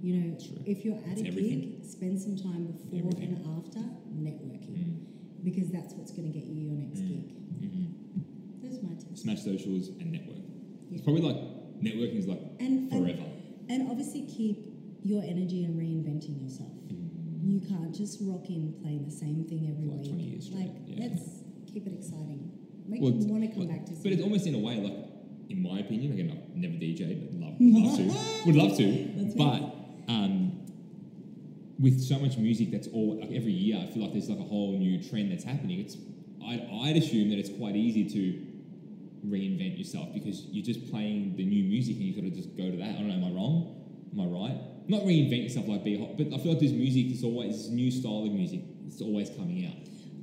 You 0.02 0.16
know, 0.16 0.38
if 0.66 0.86
you're 0.86 0.96
at 1.12 1.18
a 1.20 1.28
everything. 1.28 1.78
gig, 1.82 1.86
spend 1.86 2.22
some 2.22 2.38
time 2.38 2.68
before 2.72 3.00
Everything. 3.00 3.36
and 3.36 3.58
after 3.58 3.80
networking 4.16 4.78
Mm. 4.78 5.44
because 5.44 5.70
that's 5.70 5.94
what's 5.96 6.12
going 6.12 6.32
to 6.32 6.40
get 6.40 6.48
you 6.48 6.70
your 6.72 6.78
next 6.78 7.02
Mm. 7.02 7.08
gig. 7.10 7.26
hmm 7.60 8.62
Those 8.64 8.82
my 8.84 8.94
tips. 8.96 9.22
Smash 9.22 9.42
socials 9.44 9.90
and 10.00 10.12
network. 10.12 10.38
Yeah. 10.38 10.96
It's 10.96 11.02
probably 11.02 11.22
like 11.24 11.38
networking 11.82 12.18
is 12.18 12.28
like 12.28 12.42
And, 12.60 12.92
and 12.92 13.06
forever. 13.06 13.26
And 13.70 13.90
obviously 13.92 14.22
keep 14.22 14.67
your 15.04 15.24
energy 15.24 15.64
and 15.66 15.80
reinventing 15.80 16.42
yourself. 16.42 16.72
Mm. 16.88 17.10
You 17.44 17.62
can't 17.62 17.96
just 17.96 18.20
rock 18.22 18.50
in 18.50 18.74
playing 18.82 19.06
the 19.06 19.12
same 19.12 19.46
thing 19.46 19.70
every 19.72 19.88
like 19.88 20.02
week. 20.02 20.10
20 20.10 20.24
years 20.24 20.46
straight, 20.46 20.68
like 20.68 20.84
yeah. 20.86 21.08
let's 21.08 21.44
keep 21.72 21.88
it 21.88 21.94
exciting. 21.94 22.52
Make 22.88 23.02
Well, 23.02 23.12
them 23.12 23.30
want 23.30 23.44
to 23.44 23.50
come 23.50 23.68
well, 23.68 23.78
back 23.78 23.86
to. 23.86 23.94
But 23.94 24.12
it's 24.12 24.22
almost 24.24 24.48
in 24.48 24.56
a 24.56 24.60
way 24.60 24.78
like, 24.78 24.98
in 25.50 25.62
my 25.62 25.80
opinion, 25.80 26.14
again, 26.14 26.32
I've 26.32 26.56
never 26.56 26.74
DJed, 26.76 27.24
but 27.24 27.40
love, 27.40 27.56
love 27.60 27.98
to, 27.98 28.46
would 28.46 28.56
love 28.56 28.78
to. 28.78 29.34
But 29.38 30.12
um, 30.12 30.66
with 31.80 32.02
so 32.02 32.20
much 32.20 32.38
music 32.38 32.72
that's 32.72 32.88
all 32.88 33.20
like 33.20 33.32
every 33.32 33.52
year, 33.52 33.78
I 33.82 33.92
feel 33.92 34.04
like 34.04 34.14
there's 34.14 34.30
like 34.30 34.40
a 34.40 34.50
whole 34.50 34.78
new 34.78 35.04
trend 35.04 35.32
that's 35.32 35.44
happening. 35.44 35.80
It's 35.80 35.96
I'd, 36.44 36.68
I'd 36.84 36.98
assume 36.98 37.30
that 37.30 37.40
it's 37.40 37.50
quite 37.50 37.76
easy 37.76 38.08
to 38.10 38.48
reinvent 39.28 39.78
yourself 39.78 40.14
because 40.14 40.46
you're 40.52 40.66
just 40.66 40.90
playing 40.90 41.36
the 41.36 41.46
new 41.46 41.64
music 41.64 41.96
and 41.96 42.06
you 42.06 42.14
sort 42.14 42.26
of 42.26 42.34
just 42.34 42.56
go 42.56 42.72
to 42.72 42.78
that. 42.78 42.90
I 42.90 42.94
don't 42.94 43.08
know, 43.08 43.16
am 43.16 43.24
I 43.26 43.36
wrong? 43.36 44.10
Am 44.14 44.22
I 44.22 44.26
right? 44.26 44.58
Not 44.88 45.02
reinvent 45.04 45.44
yourself 45.44 45.68
like 45.68 45.84
be 45.84 45.98
hot, 46.00 46.18
but 46.18 46.28
I 46.34 46.38
feel 46.38 46.52
like 46.54 46.60
there's 46.62 46.74
music. 46.74 47.08
There's 47.10 47.24
always 47.24 47.58
this 47.58 47.70
new 47.70 47.92
style 47.92 48.24
of 48.26 48.32
music. 48.32 48.62
It's 48.88 49.02
always 49.02 49.30
coming 49.32 49.66
out. 49.66 49.76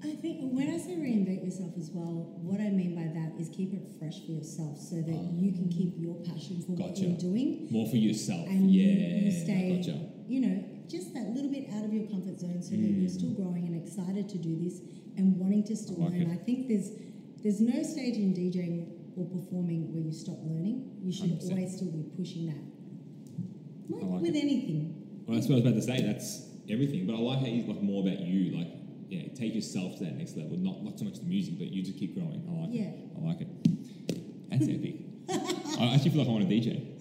I 0.05 0.17
think 0.17 0.53
when 0.53 0.69
I 0.69 0.79
say 0.79 0.97
reinvent 0.97 1.45
yourself 1.45 1.73
as 1.79 1.91
well, 1.93 2.37
what 2.43 2.61
I 2.61 2.69
mean 2.71 2.95
by 2.95 3.09
that 3.19 3.41
is 3.41 3.49
keep 3.49 3.73
it 3.73 3.85
fresh 3.99 4.21
for 4.25 4.33
yourself 4.33 4.79
so 4.79 4.97
that 5.01 5.17
Ah. 5.17 5.37
you 5.37 5.53
can 5.53 5.69
keep 5.69 5.95
your 5.99 6.15
passion 6.25 6.61
for 6.61 6.73
what 6.73 6.97
you're 6.99 7.17
doing 7.17 7.69
More 7.71 7.87
for 7.87 7.97
yourself. 7.97 8.47
and 8.49 8.71
yeah, 8.71 9.25
you 9.25 9.31
stay, 9.31 9.77
gotcha. 9.77 9.97
you 10.29 10.41
know, 10.41 10.57
just 10.89 11.13
that 11.15 11.33
little 11.35 11.51
bit 11.51 11.69
out 11.73 11.85
of 11.85 11.93
your 11.93 12.05
comfort 12.07 12.39
zone 12.41 12.61
so 12.63 12.71
that 12.77 12.79
you're 12.85 13.09
Mm. 13.09 13.19
still 13.19 13.31
growing 13.31 13.67
and 13.67 13.77
excited 13.77 14.29
to 14.29 14.39
do 14.39 14.57
this 14.65 14.81
and 15.17 15.39
wanting 15.39 15.63
to 15.65 15.77
still 15.77 15.97
I 16.01 16.05
like 16.09 16.13
learn. 16.13 16.23
it. 16.23 16.33
I 16.33 16.37
think 16.37 16.69
there's 16.69 16.91
there's 17.43 17.61
no 17.61 17.83
stage 17.83 18.17
in 18.17 18.33
DJing 18.33 18.87
or 19.17 19.27
performing 19.27 19.93
where 19.93 20.03
you 20.03 20.13
stop 20.13 20.39
learning. 20.45 20.77
You 21.03 21.13
should 21.13 21.33
100%. 21.39 21.51
always 21.53 21.77
still 21.77 21.91
be 21.93 22.05
pushing 22.17 22.47
that. 22.47 22.65
Like, 23.89 24.03
like 24.03 24.21
with 24.23 24.35
it. 24.35 24.39
anything. 24.41 25.25
Well, 25.27 25.37
that's 25.37 25.49
what 25.49 25.57
I 25.57 25.59
was 25.61 25.67
about 25.67 25.75
to 25.77 25.83
say. 25.83 26.03
That's 26.07 26.47
everything. 26.71 27.07
But 27.07 27.17
I 27.17 27.19
like 27.19 27.39
how 27.41 27.47
you 27.47 27.65
like 27.67 27.83
more 27.83 28.07
about 28.07 28.21
you. 28.21 28.57
Like, 28.57 28.69
yeah, 29.09 29.29
take 29.35 29.55
yourself 29.55 29.99
to 29.99 30.05
that 30.05 30.17
next 30.17 30.37
level. 30.37 30.57
Not 30.57 30.83
not 30.85 30.99
so 30.99 31.05
much 31.05 31.19
the 31.19 31.27
music, 31.27 31.59
but 31.59 31.69
you 31.69 31.83
just 31.83 31.99
keep 31.99 32.15
growing. 32.15 32.43
I 32.49 32.61
like 32.67 32.71
Yeah. 32.73 32.93
it. 32.93 33.11
I 33.17 33.21
like 33.27 33.41
it. 33.41 33.49
That's 34.51 34.69
epic. 34.69 34.97
I 35.81 35.95
actually 35.95 36.11
feel 36.11 36.21
like 36.21 36.29
I 36.29 36.33
want 36.33 36.49
to 36.49 36.55
DJ. 36.55 36.95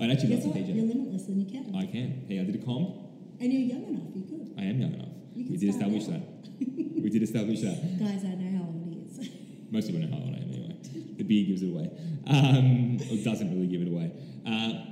I'd 0.00 0.10
actually 0.10 0.28
Guess 0.36 0.44
love 0.44 0.54
to 0.54 0.60
You're 0.60 0.84
DJ. 0.84 0.88
limitless 0.88 1.26
and 1.28 1.38
you 1.42 1.46
can. 1.50 1.74
I 1.74 1.86
can. 1.86 2.24
Hey, 2.28 2.40
I 2.40 2.44
did 2.44 2.54
a 2.54 2.64
comp. 2.64 2.94
and 3.40 3.52
you're 3.52 3.62
young 3.62 3.84
enough, 3.88 4.14
you 4.14 4.22
could. 4.22 4.54
I 4.58 4.64
am 4.66 4.80
young 4.80 4.94
enough. 4.94 5.08
You 5.34 5.46
We 5.50 5.56
did 5.56 5.68
establish 5.70 6.06
now. 6.06 6.18
that. 6.18 7.02
We 7.02 7.10
did 7.10 7.22
establish 7.22 7.60
that. 7.62 7.98
Guys, 7.98 8.24
I 8.24 8.34
know 8.34 8.58
how 8.58 8.64
old 8.64 8.86
he 8.88 9.00
is. 9.22 9.30
Most 9.70 9.86
people 9.88 10.00
know 10.02 10.14
how 10.14 10.22
old 10.22 10.34
I 10.34 10.38
am 10.38 10.48
anyway. 10.50 10.76
The 11.16 11.24
beer 11.24 11.46
gives 11.46 11.62
it 11.62 11.70
away. 11.70 11.90
Um, 12.26 12.98
or 13.10 13.16
doesn't 13.24 13.50
really 13.54 13.66
give 13.66 13.82
it 13.82 13.88
away. 13.88 14.12
Uh, 14.46 14.87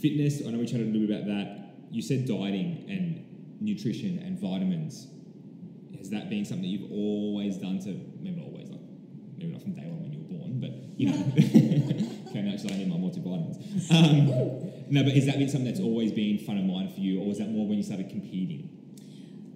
fitness, 0.00 0.42
I 0.46 0.50
know 0.50 0.58
we 0.58 0.66
chatted 0.66 0.88
a 0.88 0.90
little 0.90 1.06
bit 1.06 1.22
about 1.22 1.26
that. 1.26 1.74
You 1.90 2.02
said 2.02 2.26
dieting 2.26 2.84
and 2.88 3.58
nutrition 3.60 4.18
and 4.18 4.38
vitamins. 4.38 5.08
Has 5.96 6.10
that 6.10 6.30
been 6.30 6.44
something 6.44 6.62
that 6.62 6.68
you've 6.68 6.90
always 6.92 7.56
done 7.56 7.78
to, 7.80 7.88
maybe 8.20 8.36
not 8.36 8.46
always, 8.46 8.68
like, 8.70 8.80
maybe 9.36 9.52
not 9.52 9.62
from 9.62 9.74
day 9.74 9.86
one 9.86 10.02
when 10.02 10.12
you 10.12 10.20
were 10.20 10.38
born, 10.38 10.60
but, 10.60 10.70
you 10.98 11.10
know. 11.10 11.18
okay, 12.30 12.50
actually, 12.52 12.74
I 12.74 12.78
need 12.78 12.88
my 12.88 12.96
multivitamins. 12.96 13.90
Um, 13.90 14.88
no, 14.90 15.02
but 15.02 15.12
has 15.12 15.26
that 15.26 15.38
been 15.38 15.48
something 15.48 15.66
that's 15.66 15.80
always 15.80 16.12
been 16.12 16.38
front 16.38 16.60
of 16.60 16.66
mind 16.66 16.94
for 16.94 17.00
you, 17.00 17.20
or 17.20 17.26
was 17.26 17.38
that 17.38 17.50
more 17.50 17.66
when 17.66 17.78
you 17.78 17.82
started 17.82 18.08
competing? 18.08 18.70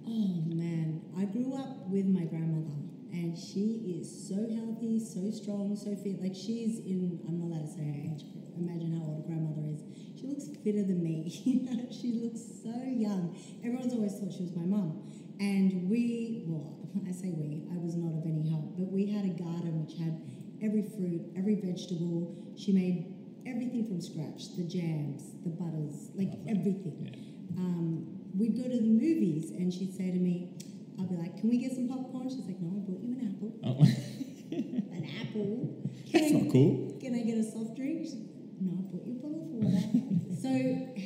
Oh 0.05 0.43
man, 0.53 1.01
I 1.17 1.25
grew 1.25 1.55
up 1.55 1.87
with 1.87 2.05
my 2.05 2.25
grandmother, 2.25 2.75
and 3.13 3.37
she 3.37 3.97
is 3.99 4.27
so 4.27 4.35
healthy, 4.55 4.99
so 4.99 5.29
strong, 5.31 5.75
so 5.75 5.95
fit. 5.95 6.21
Like 6.21 6.35
she's 6.35 6.79
in, 6.79 7.19
I'm 7.27 7.37
not 7.39 7.53
allowed 7.53 7.67
to 7.69 7.73
say 7.77 7.85
her 7.85 7.93
age, 8.09 8.25
but 8.33 8.43
imagine 8.57 8.97
how 8.97 9.05
old 9.05 9.23
a 9.23 9.27
grandmother 9.27 9.63
is. 9.69 9.81
She 10.19 10.27
looks 10.27 10.47
fitter 10.63 10.83
than 10.83 11.03
me. 11.03 11.29
You 11.45 11.61
know, 11.69 11.85
she 11.91 12.13
looks 12.23 12.41
so 12.63 12.73
young. 12.73 13.37
Everyone's 13.63 13.93
always 13.93 14.13
thought 14.17 14.33
she 14.33 14.43
was 14.43 14.55
my 14.55 14.65
mum, 14.65 15.03
and 15.39 15.89
we, 15.89 16.43
well, 16.47 16.79
I 17.07 17.11
say 17.11 17.29
we, 17.31 17.67
I 17.73 17.77
was 17.77 17.95
not 17.95 18.17
of 18.17 18.25
any 18.25 18.49
help, 18.49 18.77
but 18.77 18.91
we 18.91 19.05
had 19.07 19.25
a 19.25 19.33
garden 19.37 19.85
which 19.85 19.97
had 19.97 20.21
every 20.61 20.83
fruit, 20.83 21.21
every 21.37 21.55
vegetable. 21.55 22.35
She 22.57 22.71
made 22.73 23.13
everything 23.45 23.85
from 23.87 24.01
scratch: 24.01 24.55
the 24.57 24.63
jams, 24.63 25.33
the 25.43 25.49
butters, 25.49 26.09
like 26.15 26.33
everything 26.47 26.97
Yeah. 27.03 27.61
um, 27.61 28.07
we'd 28.37 28.55
go 28.57 28.63
to 28.63 28.77
the 28.77 28.81
movies 28.89 29.51
and 29.51 29.71
she'd 29.73 29.93
say 29.95 30.09
to 30.11 30.17
me, 30.17 30.49
I'll 30.99 31.05
be 31.07 31.15
like, 31.15 31.37
Can 31.39 31.49
we 31.49 31.57
get 31.57 31.71
some 31.73 31.87
popcorn? 31.87 32.29
She's 32.29 32.45
like, 32.45 32.59
No, 32.59 32.69
I 32.69 32.79
bought 32.85 33.01
you 33.01 33.11
an 33.13 33.21
apple. 33.33 33.51
Oh, 33.63 33.79
An 34.53 35.07
apple? 35.21 35.83
that's 36.11 36.27
Can 36.29 36.35
I, 36.35 36.39
not 36.43 36.51
cool. 36.51 36.97
can 37.01 37.15
I 37.15 37.21
get 37.23 37.37
a 37.37 37.43
soft 37.43 37.75
drink? 37.75 38.03
She's 38.05 38.15
like, 38.15 38.61
No, 38.61 38.71
I 38.77 38.81
bought 38.91 39.05
you 39.05 39.13
a 39.17 39.21
bottle 39.21 39.41
of 39.41 39.49
water. 39.57 39.81
so, 40.43 40.51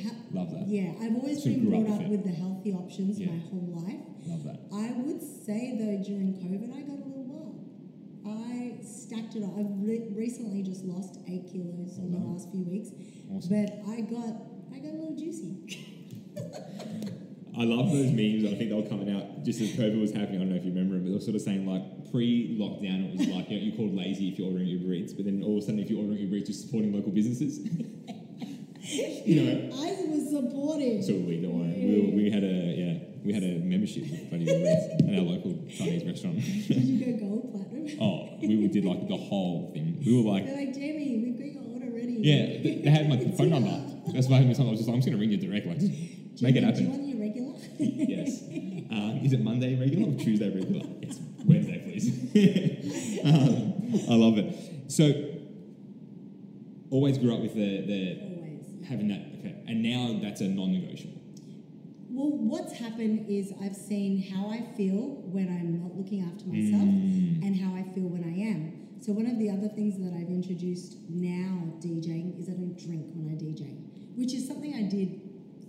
ha- 0.04 0.20
Love 0.32 0.50
that. 0.52 0.68
yeah, 0.68 0.92
I've 1.00 1.16
always 1.16 1.38
So 1.42 1.48
been 1.50 1.64
grew 1.68 1.78
up 1.80 1.86
brought 1.86 2.02
up 2.02 2.08
with 2.08 2.24
the 2.24 2.32
healthy 2.32 2.72
options 2.72 3.18
Yeah. 3.18 3.32
my 3.32 3.38
whole 3.48 3.68
life. 3.84 4.04
Love 4.26 4.44
that. 4.44 4.60
I 4.74 4.92
would 5.00 5.22
say 5.22 5.76
though, 5.80 5.96
during 6.04 6.34
COVID, 6.36 6.68
I 6.76 6.80
got 6.84 7.00
a 7.00 7.04
little 7.08 7.24
wild. 7.24 7.64
I 8.28 8.76
stacked 8.84 9.36
it 9.36 9.42
up. 9.42 9.56
I've 9.56 9.72
re- 9.80 10.12
recently 10.12 10.62
just 10.62 10.84
lost 10.84 11.16
eight 11.26 11.48
kilos 11.50 11.96
oh, 11.98 12.02
in 12.04 12.12
the 12.12 12.18
last 12.20 12.50
few 12.52 12.64
weeks, 12.64 12.90
Awesome. 13.32 13.48
but 13.48 13.72
I 13.88 14.02
got 14.04 14.36
I 14.74 14.78
got 14.84 14.92
a 14.92 14.98
little 15.00 15.16
juicy. 15.16 15.56
I 17.58 17.64
love 17.64 17.90
those 17.90 18.10
memes. 18.12 18.44
I 18.46 18.54
think 18.54 18.70
they 18.70 18.76
were 18.76 18.88
coming 18.88 19.10
out 19.14 19.42
just 19.44 19.60
as 19.60 19.70
COVID 19.72 20.00
was 20.00 20.12
happening. 20.12 20.36
I 20.36 20.44
don't 20.44 20.50
know 20.50 20.56
if 20.56 20.64
you 20.64 20.70
remember 20.70 20.94
them, 20.94 21.04
but 21.04 21.08
they 21.10 21.14
were 21.14 21.20
sort 21.20 21.34
of 21.34 21.42
saying 21.42 21.66
like 21.66 21.82
pre-lockdown, 22.10 23.12
it 23.14 23.18
was 23.18 23.26
like 23.28 23.50
you 23.50 23.58
know, 23.58 23.64
you're 23.66 23.76
called 23.76 23.94
lazy 23.94 24.28
if 24.28 24.38
you're 24.38 24.48
ordering 24.48 24.68
Uber 24.68 24.92
Eats, 24.94 25.12
but 25.12 25.24
then 25.24 25.42
all 25.42 25.58
of 25.58 25.62
a 25.64 25.66
sudden 25.66 25.80
if 25.80 25.90
you're 25.90 26.00
ordering 26.00 26.18
Uber 26.20 26.36
Eats, 26.36 26.48
you're 26.50 26.56
supporting 26.58 26.92
local 26.94 27.10
businesses. 27.12 27.58
you 28.80 29.42
know, 29.42 29.76
I 29.76 29.90
was 30.08 30.30
supportive. 30.30 31.04
so 31.04 31.12
we 31.14 31.40
don't 31.42 31.52
worry. 31.58 31.74
We, 32.14 32.22
we 32.24 32.30
had 32.30 32.44
a 32.44 32.46
yeah, 32.46 32.98
we 33.24 33.32
had 33.34 33.42
a 33.42 33.58
membership 33.58 34.04
with 34.10 34.30
Bloody 34.30 34.44
Uber 34.44 34.70
Eats 34.70 34.86
at 35.02 35.14
our 35.18 35.24
local 35.26 35.52
Chinese 35.68 36.04
restaurant. 36.04 36.36
Did 36.38 36.70
you 36.84 36.98
go 37.04 37.26
gold 37.26 37.52
platinum? 37.52 37.98
oh, 38.00 38.38
we 38.40 38.68
did 38.68 38.84
like 38.84 39.08
the 39.08 39.16
whole 39.16 39.70
thing. 39.74 39.98
We 40.04 40.14
were 40.22 40.30
like, 40.30 40.46
They're 40.46 40.56
like, 40.56 40.74
Jamie, 40.74 41.20
we've 41.24 41.36
got 41.36 41.50
your 41.52 41.64
order 41.74 41.90
ready. 41.92 42.16
yeah, 42.22 42.62
they 42.62 42.80
they 42.84 42.90
had 42.90 43.08
my 43.08 43.18
phone 43.36 43.50
number. 43.50 43.76
That's 44.14 44.28
why 44.28 44.38
I 44.38 44.44
was 44.46 44.56
just 44.56 44.60
like, 44.60 44.68
I'm 44.70 44.76
just 44.76 44.88
going 44.88 45.12
to 45.12 45.16
ring 45.18 45.30
you 45.30 45.36
direct, 45.36 45.66
like, 45.66 45.78
just 45.80 46.42
make 46.42 46.56
it 46.56 46.60
Jamie, 46.60 46.72
Do 46.72 46.80
you 46.82 46.86
happen. 46.88 46.88
want 46.88 47.08
your 47.08 47.20
regular? 47.20 47.47
Yes. 47.78 48.42
Um, 48.90 49.20
is 49.22 49.32
it 49.32 49.40
Monday 49.40 49.78
regular 49.78 50.12
or 50.12 50.18
Tuesday 50.18 50.50
regular? 50.54 50.86
It's 51.02 51.18
Wednesday, 51.44 51.78
please. 51.84 53.20
um, 53.24 54.10
I 54.10 54.14
love 54.14 54.36
it. 54.38 54.90
So, 54.90 55.04
always 56.90 57.18
grew 57.18 57.34
up 57.34 57.40
with 57.40 57.54
the, 57.54 57.80
the 57.86 58.20
Always. 58.22 58.86
having 58.88 59.08
that. 59.08 59.22
Okay, 59.38 59.62
and 59.66 59.82
now 59.82 60.18
that's 60.22 60.40
a 60.40 60.48
non-negotiable. 60.48 61.14
Well, 62.10 62.30
what's 62.36 62.72
happened 62.72 63.26
is 63.28 63.52
I've 63.62 63.76
seen 63.76 64.22
how 64.22 64.50
I 64.50 64.62
feel 64.76 65.22
when 65.30 65.48
I'm 65.48 65.80
not 65.80 65.96
looking 65.96 66.22
after 66.22 66.46
myself 66.46 66.82
Mm. 66.82 67.42
and 67.46 67.56
how 67.56 67.74
I 67.74 67.82
feel 67.94 68.08
when 68.08 68.24
I 68.24 68.34
am. 68.50 69.00
So 69.00 69.12
one 69.12 69.26
of 69.26 69.38
the 69.38 69.48
other 69.50 69.68
things 69.68 69.96
that 70.02 70.12
I've 70.12 70.28
introduced 70.30 70.96
now 71.08 71.72
DJing 71.80 72.40
is 72.40 72.48
I 72.48 72.52
don't 72.52 72.76
drink 72.76 73.06
when 73.14 73.30
I 73.30 73.36
DJ, 73.38 73.78
which 74.16 74.34
is 74.34 74.48
something 74.48 74.74
I 74.74 74.82
did 74.82 75.20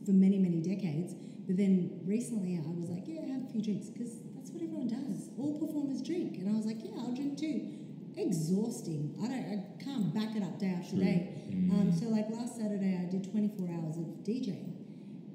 for 0.05 0.11
many, 0.11 0.39
many 0.39 0.59
decades. 0.61 1.13
But 1.49 1.57
then 1.57 1.89
recently 2.05 2.61
I 2.61 2.69
was 2.69 2.93
like, 2.93 3.09
yeah, 3.09 3.25
have 3.25 3.41
a 3.41 3.51
few 3.51 3.63
drinks 3.63 3.89
because 3.89 4.21
that's 4.37 4.51
what 4.51 4.61
everyone 4.61 4.85
does. 4.85 5.33
All 5.33 5.57
performers 5.57 5.99
drink. 6.05 6.37
And 6.37 6.47
I 6.47 6.53
was 6.53 6.67
like, 6.69 6.77
yeah, 6.85 7.01
I'll 7.01 7.15
drink 7.17 7.39
too. 7.39 7.73
Exhausting. 8.15 9.17
I 9.17 9.25
don't. 9.25 9.45
I 9.49 9.83
can't 9.83 10.13
back 10.13 10.37
it 10.37 10.43
up 10.43 10.59
day 10.59 10.77
after 10.77 10.93
True. 10.93 11.03
day. 11.03 11.41
Um, 11.73 11.89
so 11.91 12.05
like 12.05 12.29
last 12.29 12.55
Saturday 12.55 13.01
I 13.01 13.09
did 13.09 13.31
24 13.33 13.65
hours 13.65 13.97
of 13.97 14.05
DJing 14.21 14.77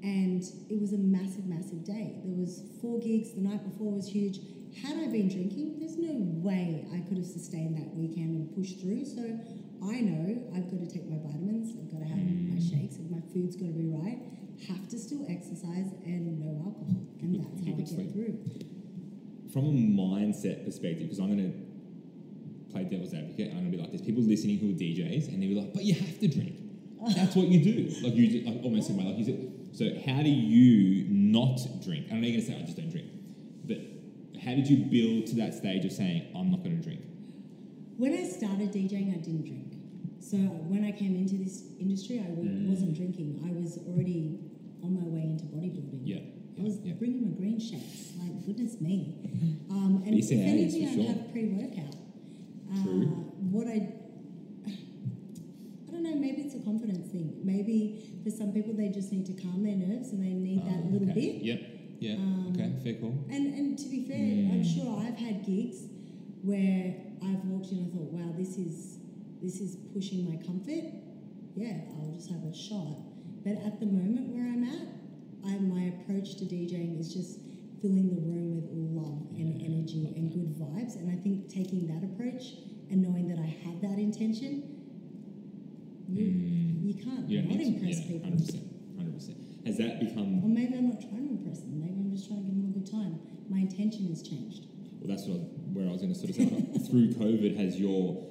and 0.03 0.39
it 0.71 0.79
was 0.79 0.93
a 0.93 0.97
massive, 0.97 1.47
massive 1.47 1.83
day. 1.83 2.23
There 2.23 2.39
was 2.39 2.63
four 2.79 2.97
gigs. 2.99 3.33
The 3.33 3.41
night 3.41 3.67
before 3.67 3.91
was 3.91 4.07
huge. 4.07 4.39
Had 4.81 4.95
I 4.95 5.11
been 5.11 5.27
drinking, 5.27 5.79
there's 5.83 5.97
no 5.97 6.15
way 6.39 6.87
I 6.95 7.03
could 7.09 7.17
have 7.17 7.27
sustained 7.27 7.75
that 7.75 7.91
weekend 7.91 8.35
and 8.39 8.55
pushed 8.55 8.79
through. 8.79 9.03
So 9.03 9.35
I 9.83 10.01
know 10.01 10.43
I've 10.55 10.69
got 10.69 10.79
to 10.79 10.87
take 10.87 11.09
my 11.09 11.17
vitamins. 11.17 11.75
I've 11.75 11.91
got 11.91 11.99
to 11.99 12.07
have 12.07 12.17
my 12.17 12.57
mm. 12.57 12.69
shakes. 12.69 12.95
And 12.97 13.11
my 13.11 13.21
food's 13.33 13.55
got 13.55 13.67
to 13.67 13.73
be 13.73 13.87
right. 13.87 14.19
Have 14.69 14.87
to 14.89 14.97
still 14.97 15.25
exercise 15.29 15.91
and 16.05 16.39
no 16.39 16.63
alcohol, 16.63 17.03
and 17.19 17.35
that's 17.35 17.59
how 17.65 17.73
I 17.73 17.75
get 17.75 17.87
sleep. 17.87 18.13
through. 18.13 18.39
From 19.51 19.65
a 19.65 19.71
mindset 19.71 20.63
perspective, 20.63 21.03
because 21.03 21.19
I'm 21.19 21.27
going 21.27 21.51
to 21.51 22.71
play 22.71 22.83
devil's 22.85 23.13
advocate, 23.13 23.51
I'm 23.51 23.59
going 23.59 23.71
to 23.71 23.77
be 23.77 23.83
like, 23.83 23.91
there's 23.91 24.01
people 24.01 24.23
listening 24.23 24.59
who 24.59 24.69
are 24.69 24.79
DJs, 24.79 25.27
and 25.27 25.43
they'll 25.43 25.49
be 25.49 25.59
like, 25.59 25.73
but 25.73 25.83
you 25.83 25.95
have 25.95 26.19
to 26.19 26.27
drink. 26.27 26.55
That's 27.15 27.35
what 27.35 27.47
you 27.47 27.59
do. 27.61 27.93
Like 28.01 28.15
you, 28.15 28.27
just, 28.27 28.45
like 28.45 28.63
almost 28.63 28.89
in 28.89 28.97
my 28.97 29.03
like 29.03 29.17
you 29.17 29.25
said. 29.25 29.51
So 29.73 29.85
how 30.09 30.23
do 30.23 30.29
you 30.29 31.05
not 31.09 31.59
drink? 31.83 32.07
I 32.11 32.15
know 32.15 32.27
you're 32.27 32.39
going 32.39 32.45
to 32.45 32.51
say 32.51 32.57
I 32.57 32.63
just 32.63 32.77
don't 32.77 32.89
drink, 32.89 33.07
but 33.65 33.77
how 34.41 34.55
did 34.55 34.67
you 34.67 34.85
build 34.85 35.27
to 35.27 35.35
that 35.35 35.53
stage 35.53 35.83
of 35.85 35.91
saying 35.91 36.31
I'm 36.35 36.49
not 36.49 36.63
going 36.63 36.77
to 36.77 36.83
drink? 36.83 37.01
When 37.97 38.13
I 38.13 38.23
started 38.27 38.71
DJing, 38.73 39.13
I 39.13 39.17
didn't 39.19 39.45
drink. 39.45 39.73
So 40.19 40.37
when 40.37 40.83
I 40.83 40.91
came 40.91 41.15
into 41.15 41.35
this 41.35 41.63
industry, 41.79 42.19
I 42.19 42.29
w- 42.29 42.67
wasn't 42.69 42.95
drinking. 42.95 43.41
I 43.47 43.51
was 43.53 43.77
already 43.87 44.39
on 44.83 44.95
my 44.95 45.05
way 45.07 45.21
into 45.23 45.45
bodybuilding. 45.45 46.01
Yeah. 46.03 46.19
I 46.59 46.63
was 46.63 46.79
Yeah. 46.83 46.93
bringing 46.93 47.21
my 47.23 47.37
green 47.37 47.59
shakes. 47.59 48.13
Like 48.19 48.45
goodness 48.45 48.79
me. 48.81 49.15
Um, 49.69 50.03
and 50.05 50.15
if 50.17 50.31
anything, 50.31 50.87
I'd 50.87 50.93
sure. 50.95 51.03
have 51.03 51.31
pre-workout. 51.31 51.95
Uh, 52.71 52.83
True. 52.83 53.05
What 53.51 53.67
I 53.67 53.93
I 54.67 55.91
don't 55.91 56.03
know. 56.03 56.15
Maybe 56.15 56.41
it's 56.43 56.55
a 56.55 56.59
confidence 56.59 57.11
thing. 57.11 57.39
Maybe 57.43 58.19
for 58.23 58.29
some 58.29 58.51
people, 58.53 58.73
they 58.73 58.87
just 58.89 59.11
need 59.11 59.25
to 59.27 59.33
calm 59.33 59.63
their 59.63 59.75
nerves 59.75 60.11
and 60.11 60.23
they 60.23 60.33
need 60.33 60.65
that 60.65 60.79
Oh, 60.85 60.89
little 60.91 61.09
okay. 61.11 61.19
bit. 61.33 61.43
Yep. 61.43 61.61
Yeah. 61.99 62.13
Um, 62.15 62.53
okay. 62.55 62.71
Fair 62.83 62.93
call. 63.01 63.15
And 63.29 63.53
and 63.53 63.77
to 63.77 63.87
be 63.89 64.05
fair, 64.05 64.51
I'm 64.53 64.63
sure 64.63 64.97
I've 65.05 65.17
had 65.17 65.45
gigs 65.45 65.83
where 66.41 66.95
I've 67.23 67.43
walked 67.45 67.71
in 67.71 67.85
I 67.85 67.95
thought, 67.95 68.11
wow, 68.11 68.33
this 68.37 68.57
is 68.57 68.99
this 69.41 69.59
is 69.61 69.75
pushing 69.93 70.27
my 70.29 70.37
comfort. 70.45 70.85
Yeah, 71.55 71.77
I'll 71.99 72.11
just 72.15 72.29
have 72.31 72.43
a 72.43 72.53
shot. 72.53 72.97
But 73.43 73.61
at 73.65 73.79
the 73.79 73.85
moment 73.85 74.29
where 74.33 74.43
I'm 74.43 74.63
at, 74.63 74.87
I, 75.45 75.59
my 75.59 75.93
approach 75.95 76.35
to 76.37 76.45
DJing 76.45 76.99
is 76.99 77.13
just 77.13 77.39
filling 77.81 78.09
the 78.15 78.21
room 78.25 78.55
with 78.57 78.65
love 78.71 79.29
and 79.37 79.61
energy 79.61 80.11
and 80.15 80.31
good 80.33 80.57
vibes. 80.57 80.95
And 80.95 81.11
I 81.11 81.21
think 81.21 81.47
taking 81.49 81.85
that 81.87 82.01
approach 82.03 82.57
and 82.89 83.01
knowing 83.03 83.27
that 83.29 83.37
I 83.39 83.45
have 83.69 83.81
that 83.81 83.99
intention, 83.99 84.63
you, 86.07 86.25
Mm. 86.25 86.85
you 86.85 86.93
can't 87.03 87.29
You 87.29 87.41
not 87.43 87.59
impress 87.59 87.99
yeah, 88.01 88.07
people. 88.07 88.29
100%. 88.31 88.61
100%. 88.97 89.65
Has 89.67 89.77
that 89.77 89.99
become 89.99 90.43
Or 90.43 90.49
maybe 90.49 90.75
I'm 90.75 90.89
not 90.89 91.01
trying 91.01 91.27
to 91.27 91.33
impress 91.37 91.59
them. 91.61 91.79
Maybe 91.79 91.99
I'm 91.99 92.11
just 92.11 92.27
trying 92.27 92.43
to 92.43 92.49
give 92.49 92.55
them 92.55 92.69
a 92.69 92.79
good 92.79 92.89
time. 92.89 93.19
My 93.49 93.59
intention 93.59 94.07
has 94.09 94.21
changed. 94.21 94.65
Well, 95.05 95.15
that's 95.15 95.27
what, 95.27 95.37
where 95.71 95.87
I 95.87 95.91
was 95.91 96.01
going 96.01 96.13
to 96.13 96.17
sort 96.17 96.31
of 96.31 96.35
say. 96.35 96.45
through 96.89 97.13
COVID, 97.13 97.57
has 97.57 97.79
your 97.79 98.25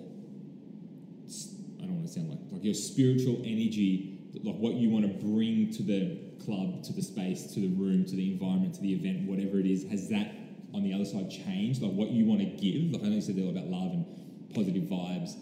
I 1.78 1.86
don't 1.86 2.02
want 2.02 2.06
to 2.08 2.12
sound 2.12 2.30
like 2.30 2.40
like 2.50 2.64
your 2.64 2.74
spiritual 2.74 3.38
energy, 3.44 4.18
like 4.42 4.56
what 4.56 4.74
you 4.74 4.90
want 4.90 5.06
to 5.06 5.24
bring 5.24 5.70
to 5.74 5.84
the 5.84 6.18
club, 6.44 6.82
to 6.84 6.92
the 6.92 7.02
space, 7.02 7.54
to 7.54 7.60
the 7.60 7.68
room, 7.68 8.04
to 8.06 8.16
the 8.16 8.32
environment, 8.32 8.74
to 8.74 8.80
the 8.80 8.92
event, 8.92 9.28
whatever 9.28 9.60
it 9.60 9.66
is, 9.66 9.84
has 9.88 10.08
that 10.08 10.34
on 10.74 10.82
the 10.82 10.92
other 10.92 11.04
side 11.04 11.30
changed? 11.30 11.80
Like 11.80 11.92
what 11.92 12.10
you 12.10 12.24
want 12.24 12.40
to 12.40 12.46
give? 12.46 12.90
Like 12.90 13.02
I 13.04 13.06
know 13.06 13.16
you 13.16 13.22
said 13.22 13.38
earlier 13.38 13.52
about 13.52 13.68
love 13.68 13.92
and 13.92 14.04
positive 14.52 14.84
vibes, 14.84 15.34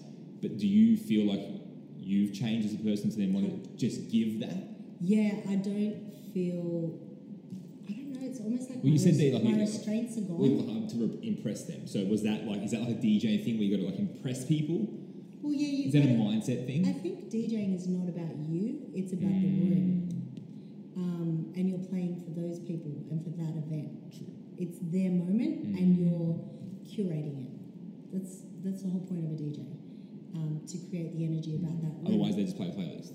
but 0.42 0.58
do 0.58 0.66
you 0.66 0.98
feel 0.98 1.24
like 1.24 1.40
you've 1.96 2.34
changed 2.34 2.68
as 2.68 2.74
a 2.74 2.82
person 2.82 3.10
to 3.10 3.16
then 3.16 3.32
want 3.32 3.48
to 3.48 3.70
just 3.78 4.10
give 4.10 4.40
that? 4.40 4.68
Yeah, 5.00 5.40
I 5.48 5.56
don't 5.56 6.12
feel. 6.34 7.11
I 8.40 8.42
don't 8.42 8.50
know. 8.52 8.56
It's 8.56 8.66
almost 8.66 8.70
like 8.70 8.78
Well, 8.84 8.92
you 8.92 8.98
said 8.98 9.14
there, 9.18 9.32
like, 9.34 9.44
my 9.44 9.50
you- 9.50 9.60
restraints 9.60 10.16
are 10.18 10.22
gone. 10.22 10.68
um, 10.68 10.86
to 10.88 10.96
re- 10.96 11.18
impress 11.28 11.64
them. 11.64 11.86
So 11.86 12.04
was 12.06 12.22
that 12.22 12.46
like 12.46 12.62
is 12.62 12.70
that 12.72 12.80
like 12.80 12.90
a 12.98 13.00
DJ 13.00 13.42
thing 13.44 13.58
where 13.58 13.64
you 13.66 13.76
got 13.76 13.82
to 13.84 13.88
like 13.90 13.98
impress 13.98 14.44
people? 14.44 14.88
Well, 15.42 15.52
yeah, 15.52 15.66
you 15.68 15.84
Is 15.86 15.92
that 15.92 16.02
a 16.04 16.14
mindset 16.14 16.66
thing? 16.66 16.86
I 16.86 16.92
think 16.92 17.30
DJing 17.30 17.74
is 17.74 17.88
not 17.88 18.08
about 18.08 18.36
you; 18.48 18.78
it's 18.94 19.12
about 19.12 19.32
the 19.42 19.48
Mm. 19.48 19.70
room, 19.70 20.08
um, 20.96 21.52
and 21.56 21.68
you're 21.68 21.78
playing 21.90 22.20
for 22.24 22.30
those 22.30 22.58
people 22.60 22.92
and 23.10 23.22
for 23.24 23.30
that 23.30 23.56
event. 23.56 23.90
It's 24.58 24.78
their 24.78 25.10
moment, 25.10 25.66
Mm. 25.66 25.78
and 25.78 25.96
you're 25.98 26.38
curating 26.86 27.42
it. 27.46 27.50
That's 28.12 28.42
that's 28.62 28.82
the 28.82 28.90
whole 28.90 29.00
point 29.00 29.24
of 29.24 29.32
a 29.32 29.34
DJ, 29.34 29.66
um, 30.34 30.60
to 30.68 30.78
create 30.88 31.16
the 31.16 31.24
energy 31.24 31.56
about 31.56 31.80
that 31.82 31.88
room. 31.96 32.06
Otherwise, 32.06 32.36
they 32.36 32.44
just 32.44 32.56
play 32.56 32.68
a 32.68 32.70
playlist. 32.72 33.10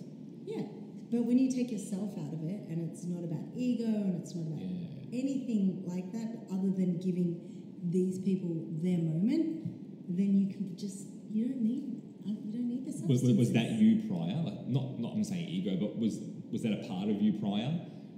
Yeah, 0.45 0.63
but 1.09 1.25
when 1.25 1.37
you 1.39 1.49
take 1.49 1.71
yourself 1.71 2.11
out 2.17 2.33
of 2.33 2.43
it, 2.43 2.67
and 2.69 2.81
it's 2.91 3.05
not 3.05 3.23
about 3.23 3.45
ego, 3.55 3.85
and 3.85 4.15
it's 4.15 4.35
not 4.35 4.45
about 4.47 4.59
Yeah. 4.59 4.67
Anything 5.13 5.83
like 5.85 6.11
that, 6.11 6.47
other 6.51 6.71
than 6.71 6.99
giving 6.99 7.39
these 7.83 8.19
people 8.19 8.65
their 8.81 8.97
moment, 8.97 9.63
then 10.09 10.37
you 10.37 10.47
can 10.53 10.75
just 10.77 11.07
you 11.31 11.47
don't 11.47 11.61
need 11.61 12.01
uh, 12.25 12.29
you 12.43 12.51
don't 12.53 12.67
need 12.67 12.85
the 12.85 12.91
substance. 12.91 13.21
was, 13.23 13.33
was 13.33 13.51
that 13.53 13.71
you 13.71 14.07
prior? 14.07 14.41
Like 14.43 14.67
not 14.67 14.99
not 14.99 15.13
I'm 15.13 15.23
saying 15.23 15.47
ego, 15.47 15.77
but 15.79 15.97
was 15.97 16.19
was 16.51 16.63
that 16.63 16.73
a 16.73 16.87
part 16.87 17.09
of 17.09 17.21
you 17.21 17.33
prior, 17.39 17.71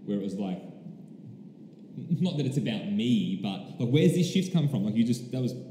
where 0.05 0.17
it 0.17 0.23
was 0.23 0.35
like, 0.35 0.61
not 2.21 2.37
that 2.37 2.45
it's 2.45 2.57
about 2.57 2.85
me, 2.91 3.39
but 3.41 3.79
like 3.83 3.89
where's 3.89 4.13
this 4.13 4.29
shift 4.31 4.53
come 4.53 4.69
from? 4.69 4.85
Like 4.85 4.95
you 4.95 5.03
just 5.03 5.31
that 5.31 5.41
was 5.41 5.53
pretty 5.53 5.65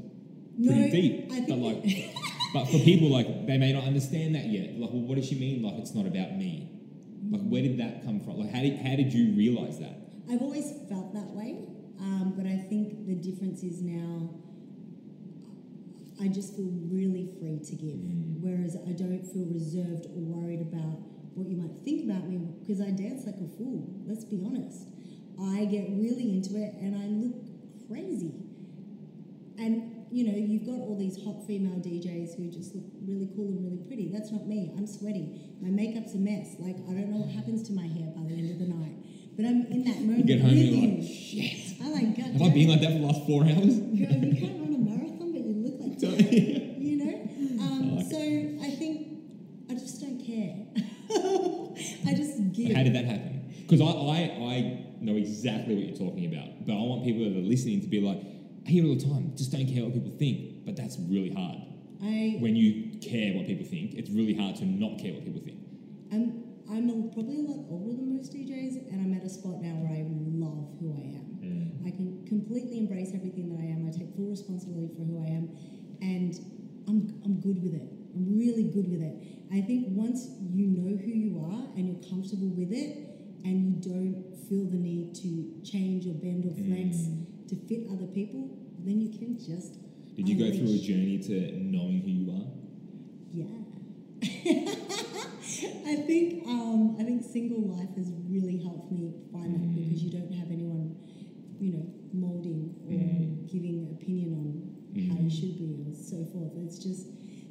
No, 0.57 0.89
deep, 0.91 1.31
I 1.31 1.41
think 1.41 1.47
but 1.49 1.57
like, 1.57 2.15
but 2.53 2.65
for 2.65 2.79
people 2.79 3.09
like 3.09 3.47
they 3.47 3.57
may 3.57 3.73
not 3.73 3.83
understand 3.85 4.35
that 4.35 4.45
yet. 4.45 4.77
Like, 4.79 4.91
well, 4.91 5.01
what 5.01 5.15
does 5.15 5.27
she 5.27 5.35
mean? 5.35 5.63
Like 5.63 5.75
it's 5.75 5.93
not 5.95 6.05
about 6.05 6.35
me. 6.35 6.69
Like 7.29 7.41
where 7.47 7.61
did 7.61 7.79
that 7.79 8.03
come 8.05 8.19
from? 8.19 8.39
Like 8.39 8.51
how 8.53 8.61
did 8.61 8.77
how 8.79 8.95
did 8.95 9.13
you 9.13 9.35
realize 9.35 9.79
that? 9.79 9.98
I've 10.29 10.41
always 10.41 10.71
felt 10.89 11.13
that 11.13 11.31
way, 11.31 11.65
um, 11.99 12.33
but 12.37 12.45
I 12.45 12.57
think 12.69 13.07
the 13.07 13.15
difference 13.15 13.63
is 13.63 13.81
now 13.81 14.29
I 16.21 16.27
just 16.27 16.55
feel 16.55 16.69
really 16.91 17.29
free 17.39 17.59
to 17.59 17.75
give, 17.75 17.95
Mm. 17.95 18.41
whereas 18.41 18.75
I 18.75 18.91
don't 18.91 19.25
feel 19.25 19.45
reserved 19.45 20.05
or 20.07 20.19
worried 20.19 20.61
about 20.61 20.99
what 21.33 21.47
you 21.47 21.55
might 21.55 21.71
think 21.85 22.03
about 22.03 22.27
me 22.29 22.39
because 22.59 22.81
I 22.81 22.91
dance 22.91 23.25
like 23.25 23.39
a 23.39 23.47
fool. 23.47 23.87
Let's 24.05 24.25
be 24.25 24.41
honest. 24.45 24.87
I 25.39 25.63
get 25.65 25.89
really 25.91 26.29
into 26.33 26.57
it 26.57 26.73
and 26.81 26.95
I 26.95 27.07
look 27.07 27.35
crazy. 27.87 28.33
And 29.57 29.95
you 30.11 30.25
know, 30.25 30.35
you've 30.35 30.65
got 30.65 30.79
all 30.79 30.97
these 30.97 31.23
hot 31.23 31.45
female 31.45 31.79
DJs 31.79 32.35
who 32.35 32.49
just 32.49 32.75
look 32.75 32.85
really 33.05 33.29
cool 33.35 33.47
and 33.47 33.63
really 33.63 33.77
pretty. 33.87 34.09
That's 34.11 34.31
not 34.31 34.47
me. 34.47 34.73
I'm 34.75 34.87
sweaty. 34.87 35.39
My 35.61 35.69
makeup's 35.69 36.15
a 36.15 36.17
mess. 36.17 36.55
Like 36.59 36.75
I 36.89 36.91
don't 36.93 37.09
know 37.11 37.17
what 37.23 37.29
happens 37.29 37.63
to 37.69 37.73
my 37.73 37.87
hair 37.87 38.11
by 38.15 38.23
the 38.27 38.35
end 38.35 38.49
of 38.51 38.59
the 38.59 38.73
night. 38.73 38.98
But 39.39 39.47
I'm 39.47 39.65
in 39.71 39.85
that 39.85 40.01
moment. 40.01 40.17
You 40.17 40.23
get 40.25 40.41
home, 40.41 40.51
you're 40.51 40.99
like, 40.99 41.07
shit. 41.07 41.79
I 41.81 41.87
like 41.87 42.17
God 42.17 42.25
Have 42.25 42.41
I 42.41 42.49
been 42.53 42.67
like 42.67 42.81
that 42.81 42.91
for 42.91 42.99
the 42.99 43.05
last 43.07 43.25
four 43.25 43.43
hours? 43.47 43.55
Girl, 43.95 44.19
you 44.19 44.35
can't 44.35 44.59
run 44.59 44.75
a 44.75 44.83
marathon, 44.83 45.31
but 45.31 45.39
you 45.39 45.55
look 45.63 45.79
like 45.79 45.95
Totally. 46.03 46.75
you 46.75 46.95
know? 46.99 47.63
Um, 47.63 47.95
like 47.95 48.11
so 48.11 48.19
I 48.19 48.75
think 48.75 49.15
I 49.71 49.75
just 49.79 50.01
don't 50.01 50.19
care. 50.19 50.59
I 52.11 52.13
just 52.19 52.51
give. 52.51 52.75
How 52.75 52.83
did 52.83 52.93
that 52.95 53.05
happen? 53.05 53.47
Because 53.63 53.79
I, 53.79 53.87
I, 53.87 54.19
I 54.43 54.57
know 54.99 55.15
exactly 55.15 55.73
what 55.73 55.85
you're 55.87 56.09
talking 56.09 56.25
about, 56.35 56.67
but 56.67 56.73
I 56.73 56.83
want 56.83 57.05
people 57.05 57.23
that 57.23 57.39
are 57.39 57.47
listening 57.47 57.79
to 57.79 57.87
be 57.87 58.01
like, 58.01 58.19
I 58.19 58.69
hear 58.69 58.83
it 58.83 58.89
all 58.89 58.95
the 58.95 59.05
time, 59.07 59.31
just 59.37 59.53
don't 59.53 59.67
care 59.67 59.85
what 59.85 59.93
people 59.93 60.11
think. 60.19 60.65
But 60.65 60.75
that's 60.75 60.99
really 60.99 61.31
hard. 61.31 61.63
I, 62.03 62.35
When 62.43 62.57
you 62.57 62.99
care 62.99 63.39
what 63.39 63.47
people 63.47 63.65
think, 63.65 63.93
it's 63.93 64.09
really 64.09 64.35
hard 64.35 64.57
to 64.57 64.65
not 64.65 64.99
care 64.99 65.13
what 65.13 65.23
people 65.23 65.39
think. 65.39 65.59
I'm 66.71 67.09
probably 67.09 67.41
a 67.41 67.49
lot 67.49 67.65
older 67.69 67.97
than 67.97 68.15
most 68.15 68.31
DJs, 68.31 68.93
and 68.93 69.01
I'm 69.01 69.13
at 69.17 69.25
a 69.25 69.29
spot 69.29 69.57
now 69.61 69.73
where 69.81 69.89
I 69.89 70.05
love 70.05 70.69
who 70.77 70.93
I 70.93 71.17
am. 71.17 71.27
Mm. 71.41 71.87
I 71.87 71.89
can 71.89 72.25
completely 72.29 72.77
embrace 72.77 73.09
everything 73.13 73.49
that 73.49 73.57
I 73.57 73.73
am. 73.73 73.89
I 73.89 73.91
take 73.91 74.13
full 74.15 74.29
responsibility 74.29 74.93
for 74.93 75.01
who 75.01 75.17
I 75.17 75.33
am, 75.33 75.49
and 76.01 76.37
I'm, 76.87 77.09
I'm 77.25 77.41
good 77.41 77.57
with 77.63 77.73
it. 77.73 77.89
I'm 78.13 78.37
really 78.37 78.69
good 78.69 78.85
with 78.85 79.01
it. 79.01 79.17
I 79.49 79.65
think 79.65 79.97
once 79.97 80.29
you 80.53 80.67
know 80.69 80.93
who 80.93 81.09
you 81.09 81.41
are 81.41 81.73
and 81.73 81.89
you're 81.89 82.05
comfortable 82.05 82.53
with 82.53 82.69
it, 82.69 83.17
and 83.43 83.65
you 83.65 83.73
don't 83.81 84.37
feel 84.45 84.69
the 84.69 84.77
need 84.77 85.15
to 85.25 85.57
change 85.65 86.05
or 86.05 86.13
bend 86.13 86.45
or 86.45 86.53
flex 86.53 87.09
mm. 87.09 87.49
to 87.49 87.57
fit 87.65 87.89
other 87.89 88.05
people, 88.13 88.45
then 88.85 89.01
you 89.01 89.09
can 89.09 89.41
just. 89.41 89.81
Did 90.13 90.29
you 90.29 90.37
go 90.37 90.53
through 90.53 90.69
a 90.69 90.77
journey 90.77 91.17
to 91.25 91.33
knowing 91.65 92.05
who 92.05 92.13
you 92.13 92.29
are? 92.29 92.45
Yeah. 93.33 95.05
I 95.63 95.95
think 96.07 96.47
um, 96.47 96.97
I 96.99 97.03
think 97.03 97.23
single 97.23 97.75
life 97.75 97.89
has 97.97 98.11
really 98.29 98.61
helped 98.63 98.91
me 98.91 99.13
find 99.31 99.55
that 99.55 99.61
mm. 99.61 99.75
because 99.75 100.03
you 100.03 100.11
don't 100.11 100.31
have 100.33 100.51
anyone, 100.51 100.95
you 101.59 101.73
know, 101.73 101.85
molding 102.13 102.75
or 102.87 102.95
giving 103.51 103.89
opinion 103.91 104.33
on 104.33 105.09
how 105.09 105.19
you 105.19 105.29
mm. 105.29 105.31
should 105.31 105.57
be 105.57 105.83
and 105.85 105.95
so 105.95 106.25
forth. 106.31 106.53
It's 106.63 106.79
just 106.79 107.07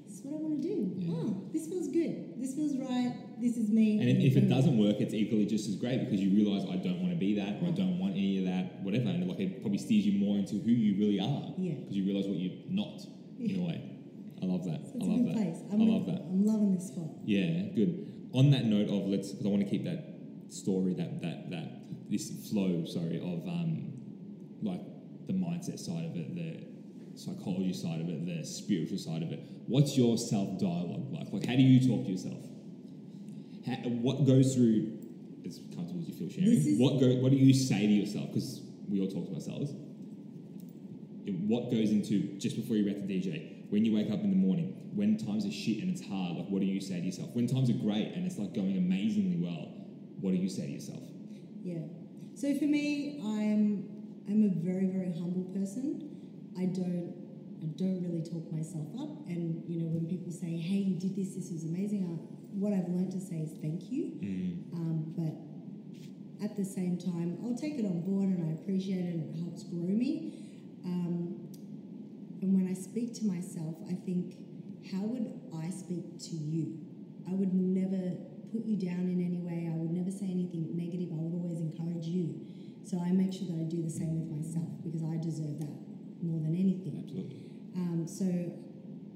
this 0.09 0.18
is 0.18 0.24
what 0.24 0.38
I 0.38 0.42
want 0.42 0.62
to 0.62 0.68
do. 0.68 0.78
Oh, 1.12 1.50
this 1.52 1.66
feels 1.68 1.88
good. 1.88 2.40
This 2.40 2.54
feels 2.54 2.76
right. 2.78 3.12
This 3.40 3.56
is 3.56 3.70
me. 3.70 4.00
And 4.00 4.22
if 4.22 4.36
it 4.36 4.48
doesn't 4.48 4.78
work, 4.78 4.96
it's 5.00 5.14
equally 5.14 5.46
just 5.46 5.68
as 5.68 5.76
great 5.76 6.00
because 6.00 6.20
you 6.20 6.34
realize 6.34 6.64
I 6.64 6.76
don't 6.76 7.00
want 7.00 7.12
to 7.12 7.18
be 7.18 7.36
that 7.36 7.62
or 7.62 7.68
I 7.68 7.76
don't 7.76 7.98
want 7.98 8.14
any 8.14 8.38
of 8.38 8.46
that, 8.46 8.80
whatever. 8.82 9.11
And 9.11 9.28
like 9.28 9.38
it 9.38 9.61
probably 9.61 9.78
steers 9.78 10.06
you 10.06 10.18
more 10.18 10.38
into 10.38 10.56
who 10.56 10.70
you 10.70 10.98
really 10.98 11.20
are. 11.20 11.52
Yeah. 11.59 11.74
Because 11.74 11.94
you 11.94 12.04
realize 12.04 12.26
what 12.26 12.38
you're 12.38 12.56
not 12.68 13.04
in 13.38 13.61
a 13.61 13.66
way. 13.66 13.97
I 14.43 14.47
love 14.47 14.64
that. 14.64 14.80
it's 14.95 14.95
I 14.95 15.07
a 15.07 15.09
love 15.11 15.18
good 15.24 15.28
that. 15.28 15.43
place. 15.43 15.59
I 15.70 15.74
I'm, 15.74 15.89
love 15.89 16.07
that. 16.07 16.20
I'm 16.22 16.45
loving 16.47 16.74
this 16.74 16.89
spot. 16.89 17.11
Yeah, 17.24 17.68
good. 17.74 18.07
On 18.32 18.51
that 18.51 18.64
note 18.66 18.89
of 18.89 19.09
let's, 19.09 19.32
because 19.32 19.47
I 19.47 19.49
want 19.49 19.62
to 19.64 19.68
keep 19.70 19.84
that 19.84 20.05
story, 20.51 20.95
that 20.95 21.20
that 21.22 21.51
that 21.51 22.11
this 22.11 22.30
flow, 22.51 22.84
sorry, 22.86 23.18
of 23.18 23.47
um, 23.49 23.93
like 24.62 24.80
the 25.26 25.32
mindset 25.34 25.78
side 25.78 26.05
of 26.05 26.16
it, 26.16 26.34
the 26.34 26.66
psychology 27.18 27.72
side 27.72 28.01
of 28.01 28.09
it, 28.09 28.24
the 28.26 28.45
spiritual 28.45 28.99
side 28.99 29.22
of 29.22 29.32
it. 29.32 29.41
What's 29.66 29.97
your 29.97 30.16
self 30.16 30.59
dialogue 30.61 31.12
like? 31.12 31.32
Like, 31.32 31.47
how 31.47 31.57
do 31.57 31.62
you 31.62 31.80
talk 31.86 32.05
to 32.07 32.11
yourself? 32.12 32.41
How, 33.66 33.74
what 34.05 34.24
goes 34.26 34.55
through? 34.55 34.95
As 35.47 35.61
comfortable 35.74 36.01
as 36.03 36.09
you 36.09 36.14
feel 36.14 36.28
sharing. 36.28 36.53
Is- 36.53 36.78
what 36.78 37.01
go? 37.01 37.09
What 37.20 37.30
do 37.32 37.36
you 37.36 37.53
say 37.55 37.80
to 37.86 37.93
yourself? 37.93 38.28
Because 38.32 38.61
we 38.89 39.01
all 39.01 39.09
talk 39.09 39.26
to 39.28 39.34
ourselves. 39.34 39.72
What 41.47 41.70
goes 41.70 41.91
into 41.91 42.39
just 42.39 42.57
before 42.57 42.76
you're 42.76 42.89
about 42.89 43.07
to 43.07 43.12
DJ? 43.12 43.57
When 43.69 43.85
you 43.85 43.95
wake 43.95 44.11
up 44.11 44.21
in 44.21 44.31
the 44.31 44.37
morning, 44.37 44.91
when 44.95 45.19
times 45.19 45.45
are 45.45 45.53
shit 45.53 45.83
and 45.83 45.91
it's 45.91 46.07
hard, 46.07 46.37
like 46.37 46.49
what 46.49 46.61
do 46.61 46.66
you 46.66 46.81
say 46.81 47.01
to 47.01 47.07
yourself? 47.07 47.31
When 47.35 47.47
times 47.47 47.69
are 47.71 47.75
great 47.75 48.12
and 48.14 48.27
it's 48.27 48.39
like 48.39 48.55
going 48.55 48.77
amazingly 48.77 49.37
well, 49.37 49.69
what 50.21 50.33
do 50.33 50.37
you 50.37 50.49
say 50.49 50.66
to 50.66 50.73
yourself? 50.73 51.03
Yeah. 51.62 51.85
So 52.35 52.55
for 52.55 52.64
me, 52.64 53.21
I'm 53.23 53.85
I'm 54.29 54.45
a 54.45 54.53
very 54.64 54.87
very 54.87 55.12
humble 55.12 55.45
person. 55.53 56.16
I 56.57 56.66
don't 56.66 57.14
I 57.61 57.66
don't 57.77 58.01
really 58.03 58.23
talk 58.23 58.51
myself 58.53 58.87
up, 58.99 59.27
and 59.27 59.64
you 59.69 59.83
know 59.83 59.89
when 59.89 60.07
people 60.07 60.33
say, 60.33 60.57
"Hey, 60.57 60.79
you 60.79 60.99
did 60.99 61.16
this. 61.16 61.35
This 61.35 61.51
was 61.51 61.64
amazing," 61.64 62.07
I, 62.07 62.14
what 62.55 62.73
I've 62.73 62.89
learned 62.89 63.12
to 63.12 63.21
say 63.21 63.37
is 63.37 63.53
thank 63.61 63.91
you. 63.91 64.19
Um, 64.73 65.14
but 65.16 65.35
at 66.45 66.57
the 66.57 66.64
same 66.64 66.99
time, 66.99 67.39
I'll 67.43 67.57
take 67.57 67.79
it 67.79 67.85
on 67.85 68.01
board 68.03 68.29
and 68.29 68.49
I 68.51 68.61
appreciate 68.61 68.99
it 68.99 69.14
and 69.14 69.35
it 69.35 69.41
helps 69.41 69.64
grow 69.64 69.83
me. 69.83 70.35
Um, 70.85 71.47
and 72.41 72.55
when 72.55 72.68
I 72.68 72.74
speak 72.74 73.14
to 73.18 73.26
myself, 73.26 73.76
I 73.91 73.95
think, 73.95 74.36
how 74.93 75.03
would 75.03 75.26
I 75.57 75.70
speak 75.70 76.18
to 76.30 76.36
you? 76.36 76.78
I 77.28 77.34
would 77.34 77.53
never 77.53 78.16
put 78.53 78.64
you 78.64 78.78
down 78.78 79.11
in 79.11 79.20
any 79.20 79.41
way. 79.43 79.68
I 79.68 79.76
would 79.76 79.91
never 79.91 80.11
say 80.11 80.26
anything 80.26 80.72
negative. 80.72 81.12
I 81.12 81.20
would 81.20 81.34
always 81.34 81.61
encourage 81.61 82.07
you. 82.07 82.41
So 82.84 83.01
I 83.03 83.12
make 83.12 83.32
sure 83.32 83.49
that 83.53 83.61
I 83.61 83.68
do 83.68 83.82
the 83.82 83.91
same 83.91 84.16
with 84.16 84.30
myself 84.32 84.70
because 84.80 85.03
I 85.05 85.20
deserve 85.20 85.61
that 85.61 85.76
more 86.22 86.41
than 86.41 86.57
anything. 86.57 86.97
Absolutely. 87.05 87.51
Um, 87.76 88.07
so 88.09 88.24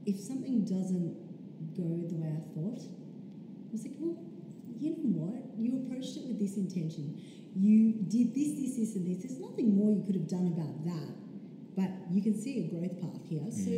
if 0.05 0.21
something 0.21 0.65
doesn't 0.65 1.17
go 1.73 2.05
the 2.05 2.19
way 2.21 2.29
I 2.29 2.43
thought, 2.53 2.85
I 2.85 3.71
was 3.73 3.83
like, 3.87 3.97
well, 3.99 4.19
you 4.77 4.91
know 4.91 5.25
what? 5.25 5.41
You 5.57 5.81
approached 5.81 6.19
it 6.19 6.27
with 6.27 6.39
this 6.39 6.57
intention. 6.59 7.17
You 7.55 8.03
did 8.09 8.35
this, 8.35 8.59
this, 8.59 8.77
this, 8.77 8.97
and 8.97 9.07
this. 9.07 9.25
There's 9.25 9.41
nothing 9.41 9.77
more 9.77 9.93
you 9.93 10.03
could 10.05 10.17
have 10.17 10.29
done 10.29 10.53
about 10.53 10.85
that. 10.85 11.22
But 11.77 11.91
you 12.11 12.23
can 12.23 12.35
see 12.39 12.67
a 12.67 12.69
growth 12.69 13.01
path 13.01 13.21
here. 13.29 13.49
So 13.51 13.71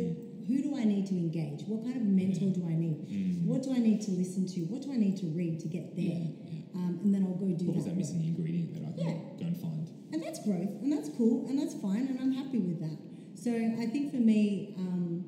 who 0.47 0.61
do 0.61 0.77
I 0.77 0.83
need 0.83 1.07
to 1.07 1.15
engage? 1.15 1.63
What 1.67 1.83
kind 1.83 1.95
of 1.95 2.03
mentor 2.03 2.51
do 2.51 2.67
I 2.67 2.75
need? 2.75 3.41
What 3.45 3.63
do 3.63 3.73
I 3.73 3.79
need 3.79 4.01
to 4.03 4.11
listen 4.11 4.45
to? 4.53 4.59
What 4.67 4.81
do 4.83 4.91
I 4.91 4.97
need 4.97 5.17
to 5.17 5.27
read 5.27 5.59
to 5.61 5.67
get 5.67 5.95
there? 5.95 6.27
Um, 6.75 6.99
and 7.03 7.13
then 7.13 7.23
I'll 7.23 7.39
go 7.39 7.47
do 7.55 7.65
What 7.67 7.75
was 7.77 7.85
that. 7.85 7.91
that 7.91 7.95
work. 7.95 7.97
missing 7.97 8.25
ingredient 8.25 8.73
that 8.75 8.83
I 8.83 8.91
can 8.91 9.07
Yeah. 9.07 9.39
go 9.39 9.45
and 9.47 9.57
find? 9.57 9.89
And 10.11 10.21
that's 10.21 10.43
growth, 10.43 10.69
and 10.83 10.91
that's 10.91 11.09
cool, 11.17 11.47
and 11.47 11.57
that's 11.57 11.73
fine, 11.75 12.07
and 12.07 12.19
I'm 12.19 12.31
happy 12.33 12.59
with 12.59 12.79
that. 12.81 12.97
So 13.35 13.51
I 13.51 13.85
think 13.87 14.11
for 14.11 14.19
me, 14.19 14.75
um, 14.77 15.23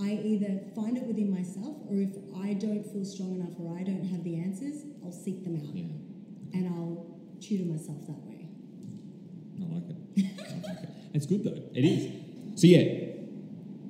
I 0.00 0.12
either 0.22 0.60
find 0.74 0.96
it 0.98 1.06
within 1.06 1.30
myself, 1.30 1.76
or 1.88 1.96
if 2.00 2.12
I 2.36 2.52
don't 2.54 2.84
feel 2.92 3.04
strong 3.04 3.34
enough 3.36 3.54
or 3.58 3.76
I 3.78 3.82
don't 3.82 4.04
have 4.04 4.22
the 4.24 4.36
answers, 4.36 4.84
I'll 5.02 5.12
seek 5.12 5.42
them 5.44 5.56
out 5.56 5.74
Yeah, 5.74 5.88
and 6.52 6.68
I'll 6.68 7.06
tutor 7.40 7.64
myself 7.64 8.06
that 8.06 8.20
way. 8.26 8.48
I 9.60 9.64
like 9.74 9.88
it. 9.88 9.96
I 10.18 10.68
like 10.68 10.82
it. 10.84 10.88
It's 11.14 11.26
good 11.26 11.44
though. 11.44 11.62
It 11.72 11.84
is. 11.84 12.60
So 12.60 12.66
yeah, 12.66 13.14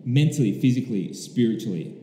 mentally, 0.04 0.60
physically, 0.60 1.12
spiritually, 1.14 1.96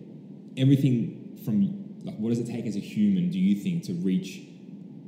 everything 0.58 1.40
from 1.46 2.02
like 2.04 2.18
what 2.18 2.30
does 2.30 2.40
it 2.40 2.48
take 2.48 2.66
as 2.66 2.76
a 2.76 2.80
human? 2.80 3.30
Do 3.30 3.40
you 3.40 3.56
think 3.56 3.84
to 3.86 3.94
reach 3.94 4.42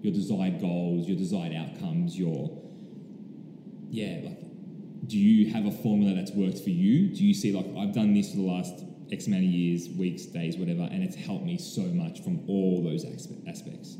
your 0.01 0.13
desired 0.13 0.61
goals, 0.61 1.07
your 1.07 1.17
desired 1.17 1.53
outcomes, 1.53 2.17
your 2.17 2.61
yeah, 3.89 4.21
like 4.23 4.39
do 5.07 5.17
you 5.17 5.51
have 5.51 5.65
a 5.65 5.71
formula 5.71 6.15
that's 6.15 6.31
worked 6.31 6.59
for 6.59 6.69
you? 6.69 7.13
Do 7.13 7.23
you 7.25 7.33
see 7.33 7.51
like 7.51 7.65
I've 7.77 7.93
done 7.93 8.13
this 8.13 8.31
for 8.31 8.37
the 8.37 8.43
last 8.43 8.85
X 9.11 9.27
amount 9.27 9.43
of 9.43 9.49
years, 9.49 9.89
weeks, 9.89 10.25
days, 10.25 10.57
whatever, 10.57 10.83
and 10.83 11.03
it's 11.03 11.15
helped 11.15 11.45
me 11.45 11.57
so 11.57 11.81
much 11.81 12.23
from 12.23 12.43
all 12.47 12.83
those 12.83 13.05
aspects. 13.47 13.97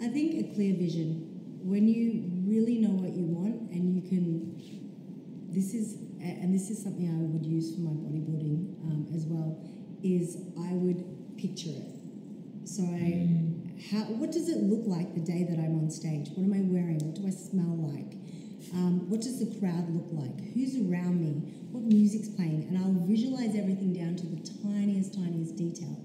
I 0.00 0.08
think 0.08 0.50
a 0.50 0.54
clear 0.54 0.74
vision. 0.74 1.30
When 1.62 1.88
you 1.88 2.30
really 2.44 2.78
know 2.78 2.90
what 2.90 3.14
you 3.16 3.24
want 3.24 3.70
and 3.70 3.94
you 3.94 4.02
can, 4.02 4.60
this 5.54 5.74
is, 5.74 5.94
and 6.20 6.52
this 6.54 6.70
is 6.70 6.82
something 6.82 7.08
I 7.08 7.22
would 7.32 7.46
use 7.46 7.74
for 7.74 7.80
my 7.80 7.92
bodybuilding 7.92 8.74
um, 8.84 9.06
as 9.14 9.26
well, 9.26 9.62
is 10.02 10.36
I 10.58 10.72
would 10.74 11.38
picture 11.38 11.70
it. 11.70 11.94
So 12.64 12.82
I, 12.82 13.28
how, 13.90 14.04
what 14.16 14.32
does 14.32 14.48
it 14.48 14.62
look 14.62 14.82
like 14.86 15.14
the 15.14 15.20
day 15.20 15.44
that 15.44 15.58
I'm 15.58 15.78
on 15.78 15.90
stage? 15.90 16.28
What 16.34 16.44
am 16.44 16.52
I 16.52 16.64
wearing? 16.64 16.98
What 17.04 17.14
do 17.14 17.26
I 17.26 17.30
smell 17.30 17.76
like? 17.76 18.18
Um, 18.72 19.08
what 19.08 19.20
does 19.20 19.38
the 19.38 19.46
crowd 19.60 19.86
look 19.94 20.08
like? 20.10 20.34
Who's 20.54 20.74
around 20.76 21.20
me? 21.20 21.54
What 21.70 21.84
music's 21.84 22.28
playing? 22.28 22.66
And 22.68 22.78
I'll 22.78 23.06
visualize 23.06 23.54
everything 23.54 23.92
down 23.92 24.16
to 24.16 24.26
the 24.26 24.40
tiniest, 24.64 25.14
tiniest 25.14 25.56
detail. 25.56 26.00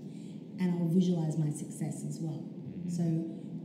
And 0.60 0.76
I'll 0.76 0.92
visualize 0.92 1.38
my 1.38 1.50
success 1.50 2.04
as 2.04 2.20
well. 2.20 2.44
So, 2.92 3.04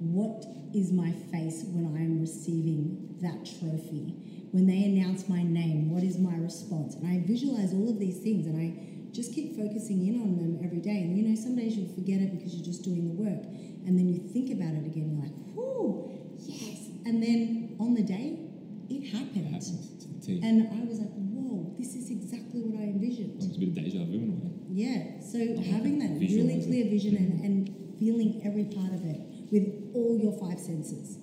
what 0.00 0.46
is 0.72 0.92
my 0.92 1.12
face 1.32 1.64
when 1.66 1.90
I'm 1.96 2.20
receiving 2.20 3.18
that 3.20 3.44
trophy? 3.44 4.14
When 4.54 4.70
they 4.70 4.84
announce 4.86 5.28
my 5.28 5.42
name, 5.42 5.90
what 5.90 6.04
is 6.04 6.16
my 6.16 6.38
response? 6.38 6.94
And 6.94 7.10
I 7.10 7.26
visualize 7.26 7.74
all 7.74 7.90
of 7.90 7.98
these 7.98 8.22
things 8.22 8.46
and 8.46 8.54
I 8.54 9.10
just 9.10 9.34
keep 9.34 9.58
focusing 9.58 10.06
in 10.06 10.22
on 10.22 10.38
them 10.38 10.62
every 10.62 10.78
day. 10.78 11.02
And 11.02 11.18
you 11.18 11.26
know, 11.26 11.34
some 11.34 11.58
days 11.58 11.74
you'll 11.74 11.90
forget 11.90 12.22
it 12.22 12.30
because 12.30 12.54
you're 12.54 12.64
just 12.64 12.86
doing 12.86 13.02
the 13.02 13.18
work. 13.18 13.42
And 13.82 13.98
then 13.98 14.06
you 14.06 14.30
think 14.30 14.54
about 14.54 14.78
it 14.78 14.86
again, 14.86 15.10
you're 15.10 15.26
like, 15.26 15.34
whoo, 15.58 16.06
yes. 16.38 16.86
And 17.02 17.18
then 17.20 17.74
on 17.82 17.98
the 17.98 18.06
day, 18.06 18.46
it 18.86 19.10
happened. 19.10 19.42
It 19.42 19.58
happens 19.58 19.90
to 19.98 20.06
the 20.06 20.20
T. 20.22 20.38
And 20.38 20.70
I 20.70 20.86
was 20.86 21.02
like, 21.02 21.10
whoa, 21.10 21.74
this 21.74 21.98
is 21.98 22.14
exactly 22.14 22.62
what 22.62 22.78
I 22.78 22.94
envisioned. 22.94 23.42
It's 23.42 23.56
a 23.56 23.58
bit 23.58 23.70
of 23.70 23.74
deja 23.74 24.06
vu 24.06 24.22
in 24.22 24.30
a 24.30 24.38
way. 24.38 24.54
Yeah. 24.70 25.18
So 25.18 25.42
having 25.66 25.98
that 25.98 26.14
really 26.14 26.62
clear 26.62 26.86
vision 26.86 27.18
and, 27.18 27.42
and 27.42 27.98
feeling 27.98 28.38
every 28.46 28.70
part 28.70 28.94
of 28.94 29.02
it 29.02 29.18
with 29.50 29.66
all 29.98 30.14
your 30.14 30.38
five 30.38 30.62
senses 30.62 31.18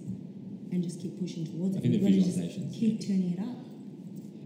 and 0.72 0.84
just 0.84 1.00
keep 1.00 1.20
pushing 1.20 1.46
towards 1.46 1.76
I 1.76 1.80
it. 1.80 1.82
think 1.84 1.94
the 1.94 2.00
got 2.00 2.08
to 2.08 2.22
just 2.22 2.38
visualizations, 2.40 2.74
keep 2.74 3.02
turning 3.06 3.34
it 3.34 3.40
up. 3.40 3.58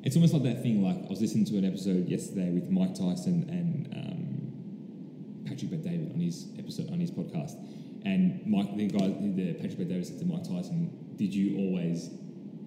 It's 0.04 0.16
almost 0.16 0.34
like 0.34 0.44
that 0.44 0.62
thing. 0.62 0.84
Like 0.84 0.98
I 1.06 1.10
was 1.10 1.22
listening 1.22 1.46
to 1.46 1.58
an 1.58 1.66
episode 1.66 2.08
yesterday 2.08 2.52
with 2.52 2.70
Mike 2.70 2.94
Tyson 2.96 3.50
and 3.50 3.90
um, 3.96 5.46
Patrick 5.46 5.72
Bet 5.72 5.84
David 5.84 6.12
on 6.14 6.20
his 6.20 6.48
episode 6.60 6.92
on 6.92 7.00
his 7.00 7.12
podcast, 7.12 7.54
and 8.06 8.46
Mike, 8.46 8.76
the 8.78 8.88
guy, 8.88 9.08
the 9.08 9.54
Patrick 9.54 9.78
Bet 9.80 9.90
David 9.90 10.06
said 10.06 10.20
to 10.20 10.26
Mike 10.26 10.44
Tyson, 10.44 10.92
"Did 11.16 11.34
you 11.34 11.58
always 11.58 12.10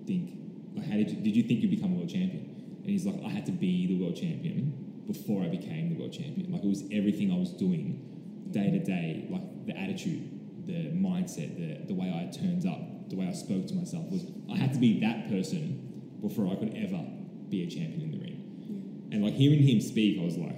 think, 0.07 0.33
like, 0.75 0.87
how 0.87 0.95
did 0.97 1.11
you 1.11 1.17
did 1.17 1.37
you 1.37 1.43
think 1.45 1.61
you'd 1.63 1.71
become 1.71 1.93
a 1.93 1.97
world 1.97 2.09
champion?" 2.11 2.45
And 2.83 2.91
he's 2.91 3.07
like, 3.07 3.21
"I 3.25 3.29
had 3.29 3.47
to 3.47 3.53
be 3.53 3.87
the 3.87 4.03
world 4.03 4.17
champion 4.17 5.03
before 5.07 5.43
I 5.43 5.49
became 5.49 5.89
the 5.89 5.99
world 5.99 6.13
champion. 6.13 6.53
Like 6.53 6.63
it 6.63 6.69
was 6.69 6.85
everything 6.93 7.33
I 7.33 7.37
was 7.37 7.51
doing 7.51 8.05
day 8.51 8.71
to 8.71 8.79
day, 8.79 9.27
like 9.31 9.67
the 9.67 9.77
attitude, 9.77 10.67
the 10.67 10.91
mindset, 10.93 11.57
the, 11.57 11.87
the 11.87 11.95
way 11.95 12.09
I 12.09 12.31
turned 12.31 12.67
up, 12.67 12.81
the 13.09 13.17
way 13.17 13.27
I 13.29 13.33
spoke 13.33 13.67
to 13.69 13.75
myself 13.75 14.11
was 14.11 14.25
I 14.53 14.57
had 14.57 14.73
to 14.75 14.79
be 14.79 15.01
that 15.01 15.29
person 15.29 16.19
before 16.21 16.51
I 16.51 16.57
could 16.57 16.75
ever 16.77 17.05
be 17.49 17.65
a 17.65 17.71
champion 17.71 18.03
in 18.03 18.11
the 18.13 18.19
ring. 18.19 19.09
And 19.13 19.25
like 19.25 19.35
hearing 19.35 19.63
him 19.63 19.81
speak, 19.81 20.21
I 20.21 20.25
was 20.25 20.37
like, 20.37 20.57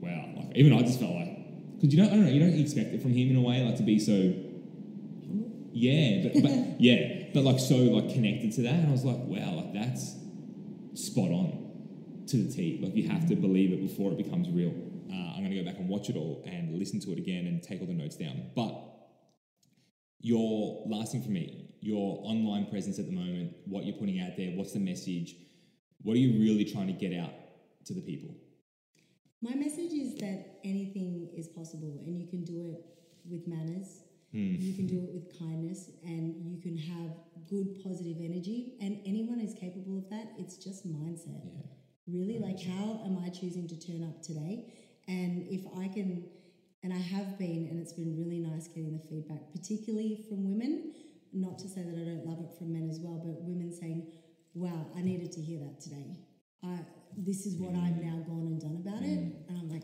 wow. 0.00 0.34
Like 0.36 0.56
even 0.56 0.72
I 0.72 0.82
just 0.82 0.98
felt 0.98 1.14
like, 1.14 1.76
because 1.76 1.94
you 1.94 2.02
don't, 2.02 2.12
I 2.12 2.16
don't 2.16 2.24
know, 2.24 2.30
you 2.30 2.40
don't 2.40 2.58
expect 2.58 2.92
it 2.92 3.02
from 3.02 3.12
him 3.12 3.30
in 3.30 3.36
a 3.36 3.40
way, 3.40 3.62
like 3.62 3.76
to 3.76 3.82
be 3.82 3.98
so, 3.98 4.34
yeah, 5.72 6.28
but, 6.28 6.42
but 6.42 6.52
yeah, 6.80 7.26
but 7.34 7.44
like 7.44 7.60
so 7.60 7.76
like 7.76 8.12
connected 8.12 8.52
to 8.54 8.62
that. 8.62 8.74
And 8.74 8.88
I 8.88 8.92
was 8.92 9.04
like, 9.04 9.18
wow, 9.18 9.54
like 9.54 9.72
that's 9.74 10.16
spot 10.94 11.30
on 11.30 12.24
to 12.28 12.36
the 12.38 12.52
T. 12.52 12.80
Like 12.82 12.96
you 12.96 13.08
have 13.08 13.28
to 13.28 13.36
believe 13.36 13.72
it 13.72 13.80
before 13.80 14.12
it 14.12 14.18
becomes 14.18 14.48
real. 14.50 14.74
Uh, 15.10 15.34
I'm 15.36 15.44
going 15.44 15.50
to 15.50 15.62
go 15.62 15.64
back 15.64 15.78
and 15.78 15.88
watch 15.88 16.08
it 16.08 16.16
all 16.16 16.42
and 16.46 16.78
listen 16.78 17.00
to 17.00 17.12
it 17.12 17.18
again 17.18 17.46
and 17.46 17.62
take 17.62 17.80
all 17.80 17.86
the 17.86 17.94
notes 17.94 18.16
down. 18.16 18.50
But 18.56 18.95
your 20.20 20.82
last 20.86 21.12
thing 21.12 21.22
for 21.22 21.30
me, 21.30 21.74
your 21.80 22.20
online 22.22 22.66
presence 22.66 22.98
at 22.98 23.06
the 23.06 23.12
moment, 23.12 23.52
what 23.66 23.84
you're 23.84 23.96
putting 23.96 24.20
out 24.20 24.36
there, 24.36 24.50
what's 24.50 24.72
the 24.72 24.80
message? 24.80 25.36
What 26.02 26.14
are 26.14 26.20
you 26.20 26.40
really 26.40 26.64
trying 26.64 26.86
to 26.88 26.92
get 26.92 27.18
out 27.18 27.32
to 27.86 27.94
the 27.94 28.00
people? 28.00 28.34
My 29.42 29.54
message 29.54 29.92
is 29.92 30.14
that 30.16 30.58
anything 30.64 31.28
is 31.36 31.48
possible 31.48 32.02
and 32.04 32.18
you 32.18 32.26
can 32.26 32.44
do 32.44 32.64
it 32.64 32.84
with 33.30 33.46
manners, 33.46 34.00
hmm. 34.32 34.56
you 34.58 34.74
can 34.74 34.86
do 34.86 34.98
it 34.98 35.12
with 35.12 35.38
kindness, 35.38 35.90
and 36.04 36.34
you 36.44 36.60
can 36.60 36.76
have 36.76 37.10
good 37.48 37.82
positive 37.82 38.16
energy. 38.18 38.76
And 38.80 39.00
anyone 39.04 39.40
is 39.40 39.54
capable 39.54 39.98
of 39.98 40.08
that. 40.10 40.32
It's 40.38 40.56
just 40.56 40.88
mindset. 40.88 41.42
Yeah. 41.44 41.66
Really, 42.08 42.38
like 42.38 42.60
how 42.62 43.02
am 43.04 43.18
I 43.24 43.30
choosing 43.30 43.68
to 43.68 43.78
turn 43.78 44.04
up 44.04 44.22
today? 44.22 44.72
And 45.08 45.46
if 45.48 45.66
I 45.76 45.88
can, 45.88 46.24
and 46.86 46.94
I 46.94 47.02
have 47.02 47.36
been, 47.36 47.66
and 47.68 47.80
it's 47.82 47.92
been 47.92 48.14
really 48.16 48.38
nice 48.38 48.68
getting 48.68 48.92
the 48.92 49.02
feedback, 49.10 49.42
particularly 49.50 50.24
from 50.28 50.46
women. 50.46 50.94
Not 51.32 51.58
to 51.58 51.68
say 51.68 51.82
that 51.82 51.98
I 51.98 52.04
don't 52.06 52.24
love 52.24 52.38
it 52.38 52.56
from 52.56 52.72
men 52.72 52.88
as 52.88 53.00
well, 53.02 53.18
but 53.18 53.42
women 53.42 53.74
saying, 53.74 54.06
"Wow, 54.54 54.86
I 54.94 55.02
needed 55.02 55.32
to 55.32 55.40
hear 55.42 55.58
that 55.66 55.80
today. 55.80 56.14
I, 56.62 56.78
this 57.16 57.44
is 57.44 57.58
what 57.58 57.74
I've 57.74 57.98
now 57.98 58.22
gone 58.22 58.46
and 58.46 58.60
done 58.60 58.76
about 58.86 59.02
it." 59.02 59.18
Mm. 59.18 59.48
And 59.48 59.58
I'm 59.58 59.68
like, 59.68 59.82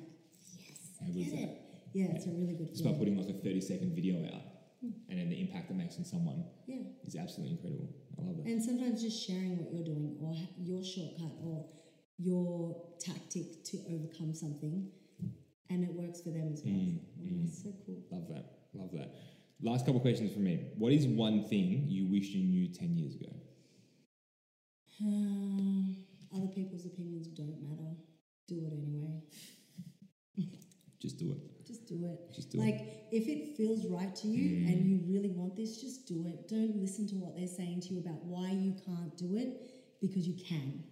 "Yes, 0.55 0.79
I 1.03 1.07
How 1.07 1.11
good's 1.11 1.27
get 1.33 1.41
that? 1.41 1.43
it." 1.43 1.59
Yeah, 1.93 2.15
it's 2.15 2.27
a 2.27 2.31
really 2.31 2.55
good 2.55 2.69
Just 2.71 2.85
by 2.85 2.91
feeling. 2.95 3.17
putting 3.17 3.19
like 3.19 3.35
a 3.35 3.39
30 3.43 3.61
second 3.61 3.95
video 3.97 4.23
out 4.25 4.47
mm. 4.81 4.93
and 5.11 5.19
then 5.19 5.29
the 5.29 5.41
impact 5.41 5.69
that 5.69 5.75
makes 5.75 5.99
on 5.99 6.05
someone 6.05 6.45
Yeah. 6.69 6.87
is 7.05 7.17
absolutely 7.17 7.57
incredible. 7.59 7.91
I 8.17 8.23
love 8.23 8.37
that. 8.39 8.47
And 8.47 8.63
sometimes 8.63 9.03
just 9.03 9.27
sharing 9.27 9.59
what 9.59 9.75
you're 9.75 9.85
doing 9.85 10.17
or 10.23 10.33
ha- 10.33 10.55
your 10.57 10.83
shortcut 10.85 11.35
or 11.43 11.67
your 12.17 12.95
tactic 13.01 13.65
to 13.65 13.77
overcome 13.91 14.33
something 14.33 14.89
and 15.73 15.85
it 15.85 15.93
works 15.93 16.21
for 16.21 16.31
them 16.31 16.51
as 16.53 16.63
well. 16.65 16.75
Mm, 16.75 16.99
Oh, 17.19 17.45
That's 17.45 17.63
so 17.63 17.71
cool. 17.87 17.99
Love 18.11 18.29
that. 18.29 18.45
Love 18.75 18.91
that. 18.93 19.15
Last 19.63 19.87
couple 19.87 19.97
of 19.97 20.03
questions 20.03 20.33
for 20.33 20.41
me. 20.41 20.73
What 20.77 20.93
is 20.93 21.07
one 21.07 21.45
thing 21.49 21.85
you 21.89 22.07
wish 22.07 22.29
you 22.29 22.45
knew 22.45 22.69
10 22.69 22.97
years 22.97 23.15
ago? 23.15 23.33
Um, 25.01 25.97
other 26.35 26.49
people's 26.49 26.87
opinions 26.87 27.29
don't 27.29 27.61
matter. 27.63 27.91
Do 28.49 28.57
it 28.67 28.73
anyway. 28.73 29.23
Just 31.01 31.19
do 31.19 31.33
it. 31.33 31.67
Just 31.67 31.87
do 31.89 32.05
it. 32.05 32.33
Just 32.35 32.51
do 32.51 32.59
like 32.59 32.75
it. 32.77 33.07
if 33.11 33.27
it 33.29 33.57
feels 33.57 33.87
right 33.87 34.15
to 34.17 34.29
you 34.29 34.67
and 34.69 34.85
you 34.87 35.01
really 35.13 35.31
want 35.31 35.57
this, 35.57 35.81
just 35.81 36.07
do 36.07 36.27
it. 36.29 36.49
Don't 36.49 36.77
listen 36.77 37.09
to 37.09 37.15
what 37.17 37.35
they're 37.37 37.47
saying 37.49 37.81
to 37.83 37.95
you 37.95 37.99
about 38.01 38.23
why 38.25 38.51
you 38.51 38.75
can't 38.87 39.17
do 39.17 39.37
it 39.37 39.71
because 40.01 40.27
you 40.29 40.35
can. 40.35 40.85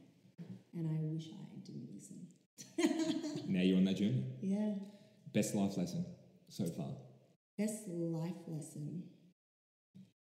And 0.75 0.87
I 0.89 0.99
wish 1.03 1.27
I 1.31 1.59
didn't 1.65 1.89
listen. 1.95 2.20
Now 3.49 3.61
you're 3.63 3.79
on 3.79 3.85
that 3.85 3.97
journey. 3.97 4.25
Yeah. 4.43 4.75
Best 5.35 5.55
life 5.55 5.77
lesson 5.77 6.05
so 6.49 6.67
far. 6.67 6.91
Best 7.59 7.89
life 7.89 8.41
lesson. 8.47 9.03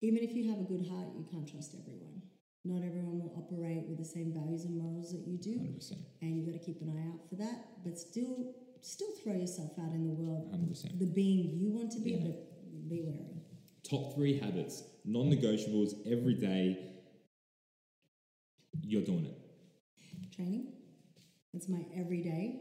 Even 0.00 0.22
if 0.22 0.32
you 0.34 0.50
have 0.50 0.58
a 0.60 0.64
good 0.64 0.86
heart, 0.88 1.08
you 1.16 1.24
can't 1.30 1.48
trust 1.48 1.74
everyone. 1.80 2.22
Not 2.64 2.82
everyone 2.84 3.18
will 3.20 3.34
operate 3.36 3.84
with 3.88 3.98
the 3.98 4.04
same 4.04 4.32
values 4.32 4.64
and 4.64 4.76
morals 4.78 5.12
that 5.12 5.26
you 5.26 5.36
do, 5.38 5.58
100%. 5.58 5.92
and 6.22 6.36
you've 6.36 6.46
got 6.46 6.52
to 6.58 6.64
keep 6.64 6.80
an 6.80 6.88
eye 6.90 7.08
out 7.12 7.28
for 7.28 7.36
that. 7.36 7.84
But 7.84 7.98
still, 7.98 8.54
still 8.80 9.08
throw 9.22 9.34
yourself 9.34 9.72
out 9.80 9.92
in 9.92 10.04
the 10.04 10.12
world, 10.14 10.50
100%. 10.52 10.98
the 10.98 11.06
being 11.06 11.58
you 11.58 11.70
want 11.72 11.90
to 11.92 12.00
be, 12.00 12.12
Yeah. 12.12 12.22
but 12.26 12.88
be 12.88 13.02
wary. 13.02 13.42
Top 13.88 14.14
three 14.14 14.38
habits, 14.38 14.82
non 15.04 15.26
negotiables, 15.30 15.94
every 16.06 16.34
day. 16.34 16.78
You're 18.82 19.02
doing 19.04 19.26
it. 19.26 19.38
Training. 20.34 20.72
That's 21.52 21.68
my 21.68 21.84
everyday. 21.96 22.60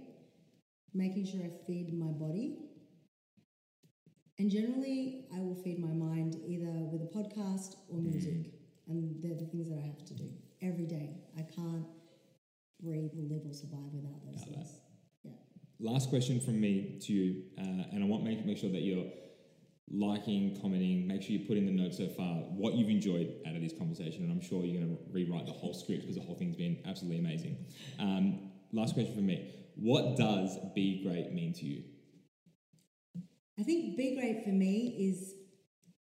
Making 0.93 1.25
sure 1.25 1.41
I 1.41 1.51
feed 1.65 1.93
my 1.93 2.11
body. 2.11 2.57
And 4.37 4.49
generally, 4.49 5.25
I 5.33 5.39
will 5.39 5.55
feed 5.55 5.79
my 5.79 5.93
mind 5.93 6.35
either 6.45 6.71
with 6.91 7.01
a 7.01 7.05
podcast 7.05 7.75
or 7.89 7.99
music. 7.99 8.51
And 8.87 9.15
they're 9.21 9.35
the 9.35 9.45
things 9.45 9.69
that 9.69 9.77
I 9.77 9.85
have 9.85 10.03
to 10.05 10.13
do 10.15 10.29
every 10.61 10.85
day. 10.85 11.21
I 11.37 11.43
can't 11.43 11.85
breathe, 12.81 13.11
live, 13.15 13.45
or 13.45 13.53
survive 13.53 13.93
without 13.93 14.25
those 14.25 14.43
Without 14.47 14.63
that. 14.63 14.69
Yeah. 15.23 15.91
Last 15.91 16.09
question 16.09 16.39
from 16.41 16.59
me 16.59 16.99
to 17.03 17.13
you, 17.13 17.43
uh, 17.57 17.93
and 17.93 18.03
I 18.03 18.07
want 18.07 18.25
to 18.25 18.29
make, 18.29 18.45
make 18.45 18.57
sure 18.57 18.71
that 18.71 18.81
you're 18.81 19.05
liking, 19.89 20.57
commenting, 20.61 21.07
make 21.07 21.21
sure 21.21 21.31
you 21.31 21.45
put 21.45 21.57
in 21.57 21.65
the 21.65 21.71
notes 21.71 21.97
so 21.97 22.07
far 22.07 22.35
what 22.55 22.73
you've 22.73 22.89
enjoyed 22.89 23.35
out 23.47 23.55
of 23.55 23.61
this 23.61 23.73
conversation, 23.77 24.23
and 24.23 24.31
I'm 24.31 24.41
sure 24.41 24.65
you're 24.65 24.81
going 24.81 24.95
to 24.95 25.03
rewrite 25.11 25.45
the 25.45 25.51
whole 25.51 25.73
script 25.73 26.01
because 26.01 26.15
the 26.15 26.21
whole 26.21 26.35
thing's 26.35 26.55
been 26.55 26.79
absolutely 26.85 27.19
amazing. 27.19 27.57
Um, 27.99 28.50
last 28.74 28.93
question 28.93 29.13
for 29.15 29.22
me: 29.22 29.53
What 29.76 30.17
does 30.17 30.57
be 30.76 31.03
great 31.03 31.32
mean 31.34 31.53
to 31.53 31.65
you? 31.65 31.84
I 33.59 33.63
think 33.63 33.95
be 33.97 34.15
great 34.15 34.43
for 34.43 34.49
me 34.49 34.97
is 34.99 35.36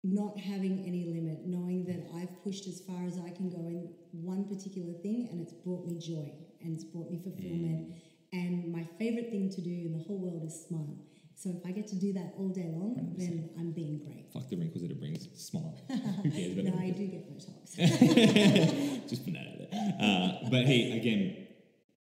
not 0.02 0.38
having 0.38 0.84
any 0.86 1.12
limit, 1.12 1.46
knowing 1.46 1.84
that 1.84 2.08
I've 2.16 2.42
pushed 2.42 2.66
as 2.66 2.80
far 2.80 3.04
as 3.04 3.18
I 3.18 3.30
can 3.30 3.50
go 3.50 3.68
in 3.68 3.92
one 4.12 4.44
particular 4.44 4.94
thing 5.02 5.28
and 5.30 5.40
it's 5.40 5.52
brought 5.52 5.86
me 5.86 5.98
joy 5.98 6.32
and 6.62 6.74
it's 6.74 6.84
brought 6.84 7.10
me 7.10 7.20
fulfillment. 7.22 7.94
And 8.32 8.72
my 8.72 8.84
favorite 8.98 9.30
thing 9.30 9.50
to 9.50 9.60
do 9.60 9.70
in 9.70 9.92
the 9.92 10.02
whole 10.04 10.18
world 10.18 10.44
is 10.44 10.66
smile. 10.66 10.96
So 11.34 11.50
if 11.50 11.66
I 11.66 11.72
get 11.72 11.86
to 11.88 11.96
do 11.96 12.12
that 12.14 12.34
all 12.38 12.48
day 12.50 12.68
long, 12.72 13.14
then 13.16 13.50
I'm 13.58 13.72
being 13.72 13.98
great. 13.98 14.30
Fuck 14.32 14.48
the 14.48 14.56
wrinkles 14.56 14.82
that 14.82 14.90
it 14.90 15.00
brings. 15.00 15.26
Smile. 15.34 15.74
Who 16.22 16.30
cares 16.30 16.52
about 16.52 16.64
No, 16.74 16.78
I 16.78 16.90
do 16.90 17.06
get 17.06 17.28
Botox. 17.30 17.76
Just 19.08 19.24
put 19.24 19.34
that 19.34 19.46
out 19.48 19.58
there. 19.58 19.94
Uh, 20.00 20.50
but 20.50 20.66
hey, 20.66 20.98
again, 20.98 21.48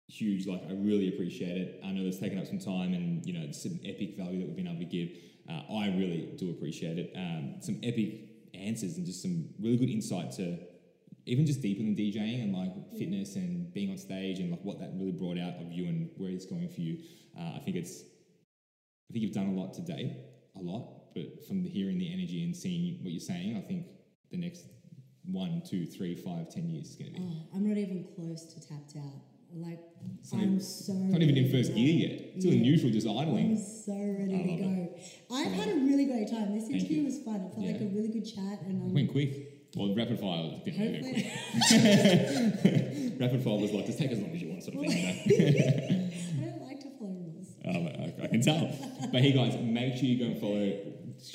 huge. 0.09 0.47
Like 0.47 0.63
I 0.69 0.73
really 0.73 1.09
appreciate 1.09 1.57
it. 1.57 1.81
I 1.85 1.93
know 1.93 2.07
it's 2.07 2.19
taken 2.19 2.39
up 2.39 2.47
some 2.47 2.59
time, 2.59 2.95
and 2.95 3.25
you 3.25 3.33
know, 3.33 3.45
it's 3.45 3.63
some 3.63 3.79
epic 3.85 4.17
value 4.17 4.41
that 4.41 4.47
we've 4.47 4.57
been 4.57 4.67
able 4.67 4.79
to 4.79 4.85
give. 4.85 5.11
Uh, 5.49 5.63
I 5.79 5.89
really 5.89 6.35
do 6.37 6.51
appreciate 6.51 6.99
it. 6.99 7.13
Um, 7.17 7.57
some 7.61 7.79
epic 7.83 8.29
answers 8.55 8.97
and 8.97 9.07
just 9.07 9.23
some 9.23 9.49
really 9.61 9.77
good 9.77 9.91
insight 9.91 10.33
to 10.33 10.59
even 11.27 11.47
just 11.47 11.61
deeper 11.61 11.83
than 11.83 11.95
DJing 11.95 12.43
and 12.43 12.55
like 12.55 12.73
fitness 12.99 13.37
and 13.37 13.73
being 13.73 13.91
on 13.91 13.99
stage 13.99 14.41
and 14.41 14.51
like 14.51 14.61
what 14.63 14.81
that 14.81 14.91
really 14.95 15.13
brought 15.13 15.39
out 15.39 15.61
of 15.61 15.71
you 15.71 15.87
and 15.87 16.11
where 16.17 16.31
it's 16.31 16.47
going 16.47 16.69
for 16.69 16.81
you. 16.81 16.99
Uh, 17.39 17.57
I 17.57 17.59
think 17.61 17.77
it's. 17.77 18.03
I 19.09 19.13
think 19.13 19.23
you've 19.23 19.35
done 19.35 19.47
a 19.47 19.59
lot 19.59 19.73
today, 19.73 20.17
a 20.57 20.61
lot. 20.61 21.15
But 21.15 21.47
from 21.47 21.63
the 21.63 21.69
hearing 21.71 21.99
the 21.99 22.13
energy 22.13 22.45
and 22.45 22.55
seeing 22.55 23.03
what 23.03 23.11
you're 23.11 23.21
saying, 23.21 23.57
I 23.57 23.61
think 23.61 23.87
the 24.31 24.37
next 24.37 24.65
one, 25.25 25.63
two, 25.69 25.87
three, 25.87 26.15
five, 26.15 26.51
ten 26.51 26.69
years 26.69 26.91
is 26.91 26.97
going 26.97 27.13
to 27.15 27.19
be. 27.21 27.27
oh, 27.27 27.57
I'm 27.57 27.67
not 27.67 27.79
even 27.79 28.07
close 28.15 28.45
to 28.55 28.61
tapped 28.61 28.97
out. 28.97 29.23
Like, 29.55 29.81
not 30.33 30.43
I'm 30.43 30.61
so. 30.61 30.93
Not 30.93 31.23
even 31.23 31.37
in 31.37 31.51
first 31.51 31.75
gear 31.75 32.09
yet. 32.09 32.21
It's 32.35 32.45
still 32.45 32.53
in 32.53 32.63
neutral, 32.63 32.93
just 32.93 33.07
idling. 33.07 33.51
I'm 33.53 33.57
so 33.57 33.93
ready 33.93 34.35
I 34.35 34.43
to 34.45 34.63
go. 34.63 35.35
I've 35.35 35.53
had 35.53 35.69
a 35.69 35.75
really 35.81 36.05
great 36.07 36.31
time. 36.31 36.55
This 36.55 36.69
interview 36.69 37.05
was 37.05 37.19
fun. 37.23 37.37
It 37.37 37.55
felt 37.55 37.67
like 37.67 37.81
a 37.81 37.87
really 37.95 38.09
good 38.09 38.25
chat, 38.27 38.61
and 38.63 38.83
It 38.83 38.85
I'm 38.85 38.95
went 38.95 39.11
quick. 39.11 39.55
Well, 39.77 39.95
rapid 39.95 40.19
fire 40.21 40.61
really 40.67 41.01
go 41.01 41.09
quick. 41.11 41.27
rapid 43.21 43.43
fire 43.45 43.59
was 43.59 43.73
like, 43.73 43.87
just 43.87 43.99
take 43.99 44.11
as 44.13 44.19
long 44.19 44.31
as 44.33 44.41
you 44.43 44.49
want, 44.49 44.63
sort 44.65 44.77
of 44.77 44.81
thing. 44.83 45.23
You 45.27 45.39
know? 45.39 46.11
I 46.41 46.51
don't 46.51 46.63
like 46.63 46.81
to 46.81 46.91
follow 46.99 47.11
rules. 47.11 47.49
um, 47.67 47.87
I, 47.87 48.25
I 48.25 48.27
can 48.29 48.41
tell. 48.41 48.71
But 49.13 49.21
hey, 49.21 49.33
guys, 49.33 49.57
make 49.61 49.97
sure 49.97 50.05
you 50.05 50.19
go 50.19 50.25
and 50.27 50.41
follow. 50.41 50.73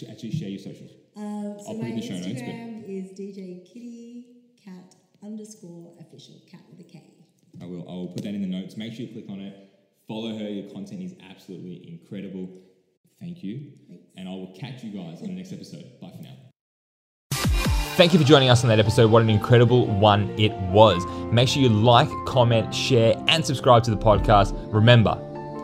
Actually, 0.09 0.31
share 0.31 0.49
your 0.49 0.59
socials. 0.59 0.91
Um, 1.15 1.57
so 1.59 1.67
I'll 1.67 1.73
put 1.75 1.81
my 1.83 1.87
it 1.89 1.91
in 1.91 1.95
the 1.97 2.01
show 2.01 2.13
notes, 2.13 2.25
but- 2.25 2.33
Instagram 2.33 2.83
is 2.89 3.11
DJ 3.19 3.65
Kitty 3.71 4.25
Kat 4.63 4.95
underscore 5.23 5.93
official 5.99 6.41
cat 6.49 6.61
with 6.71 6.79
a 6.79 6.89
K. 6.89 7.12
I 7.61 7.65
will. 7.65 7.87
I 7.87 7.93
will 7.93 8.07
put 8.07 8.23
that 8.23 8.33
in 8.33 8.41
the 8.41 8.47
notes. 8.47 8.77
Make 8.77 8.93
sure 8.93 9.05
you 9.05 9.13
click 9.13 9.29
on 9.29 9.39
it. 9.39 9.55
Follow 10.07 10.37
her. 10.37 10.49
Your 10.49 10.71
content 10.71 11.01
is 11.01 11.15
absolutely 11.29 11.87
incredible. 11.87 12.49
Thank 13.19 13.43
you. 13.43 13.71
Thanks. 13.87 14.03
And 14.17 14.27
I 14.27 14.31
will 14.31 14.53
catch 14.59 14.83
you 14.83 14.91
guys 14.91 15.21
on 15.21 15.27
the 15.27 15.33
next 15.33 15.53
episode. 15.53 15.85
Bye 16.01 16.11
for 16.15 16.23
now. 16.23 16.35
Thank 17.95 18.11
you 18.11 18.19
for 18.19 18.25
joining 18.25 18.49
us 18.49 18.63
on 18.63 18.69
that 18.69 18.79
episode. 18.79 19.11
What 19.11 19.21
an 19.21 19.29
incredible 19.29 19.85
one 19.85 20.29
it 20.39 20.51
was. 20.71 21.05
Make 21.31 21.47
sure 21.47 21.61
you 21.61 21.69
like, 21.69 22.09
comment, 22.25 22.73
share, 22.73 23.13
and 23.27 23.45
subscribe 23.45 23.83
to 23.83 23.91
the 23.91 23.97
podcast. 23.97 24.57
Remember, 24.73 25.15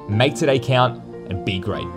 make 0.07 0.35
today 0.35 0.59
count 0.59 1.03
and 1.29 1.43
be 1.43 1.57
great. 1.57 1.87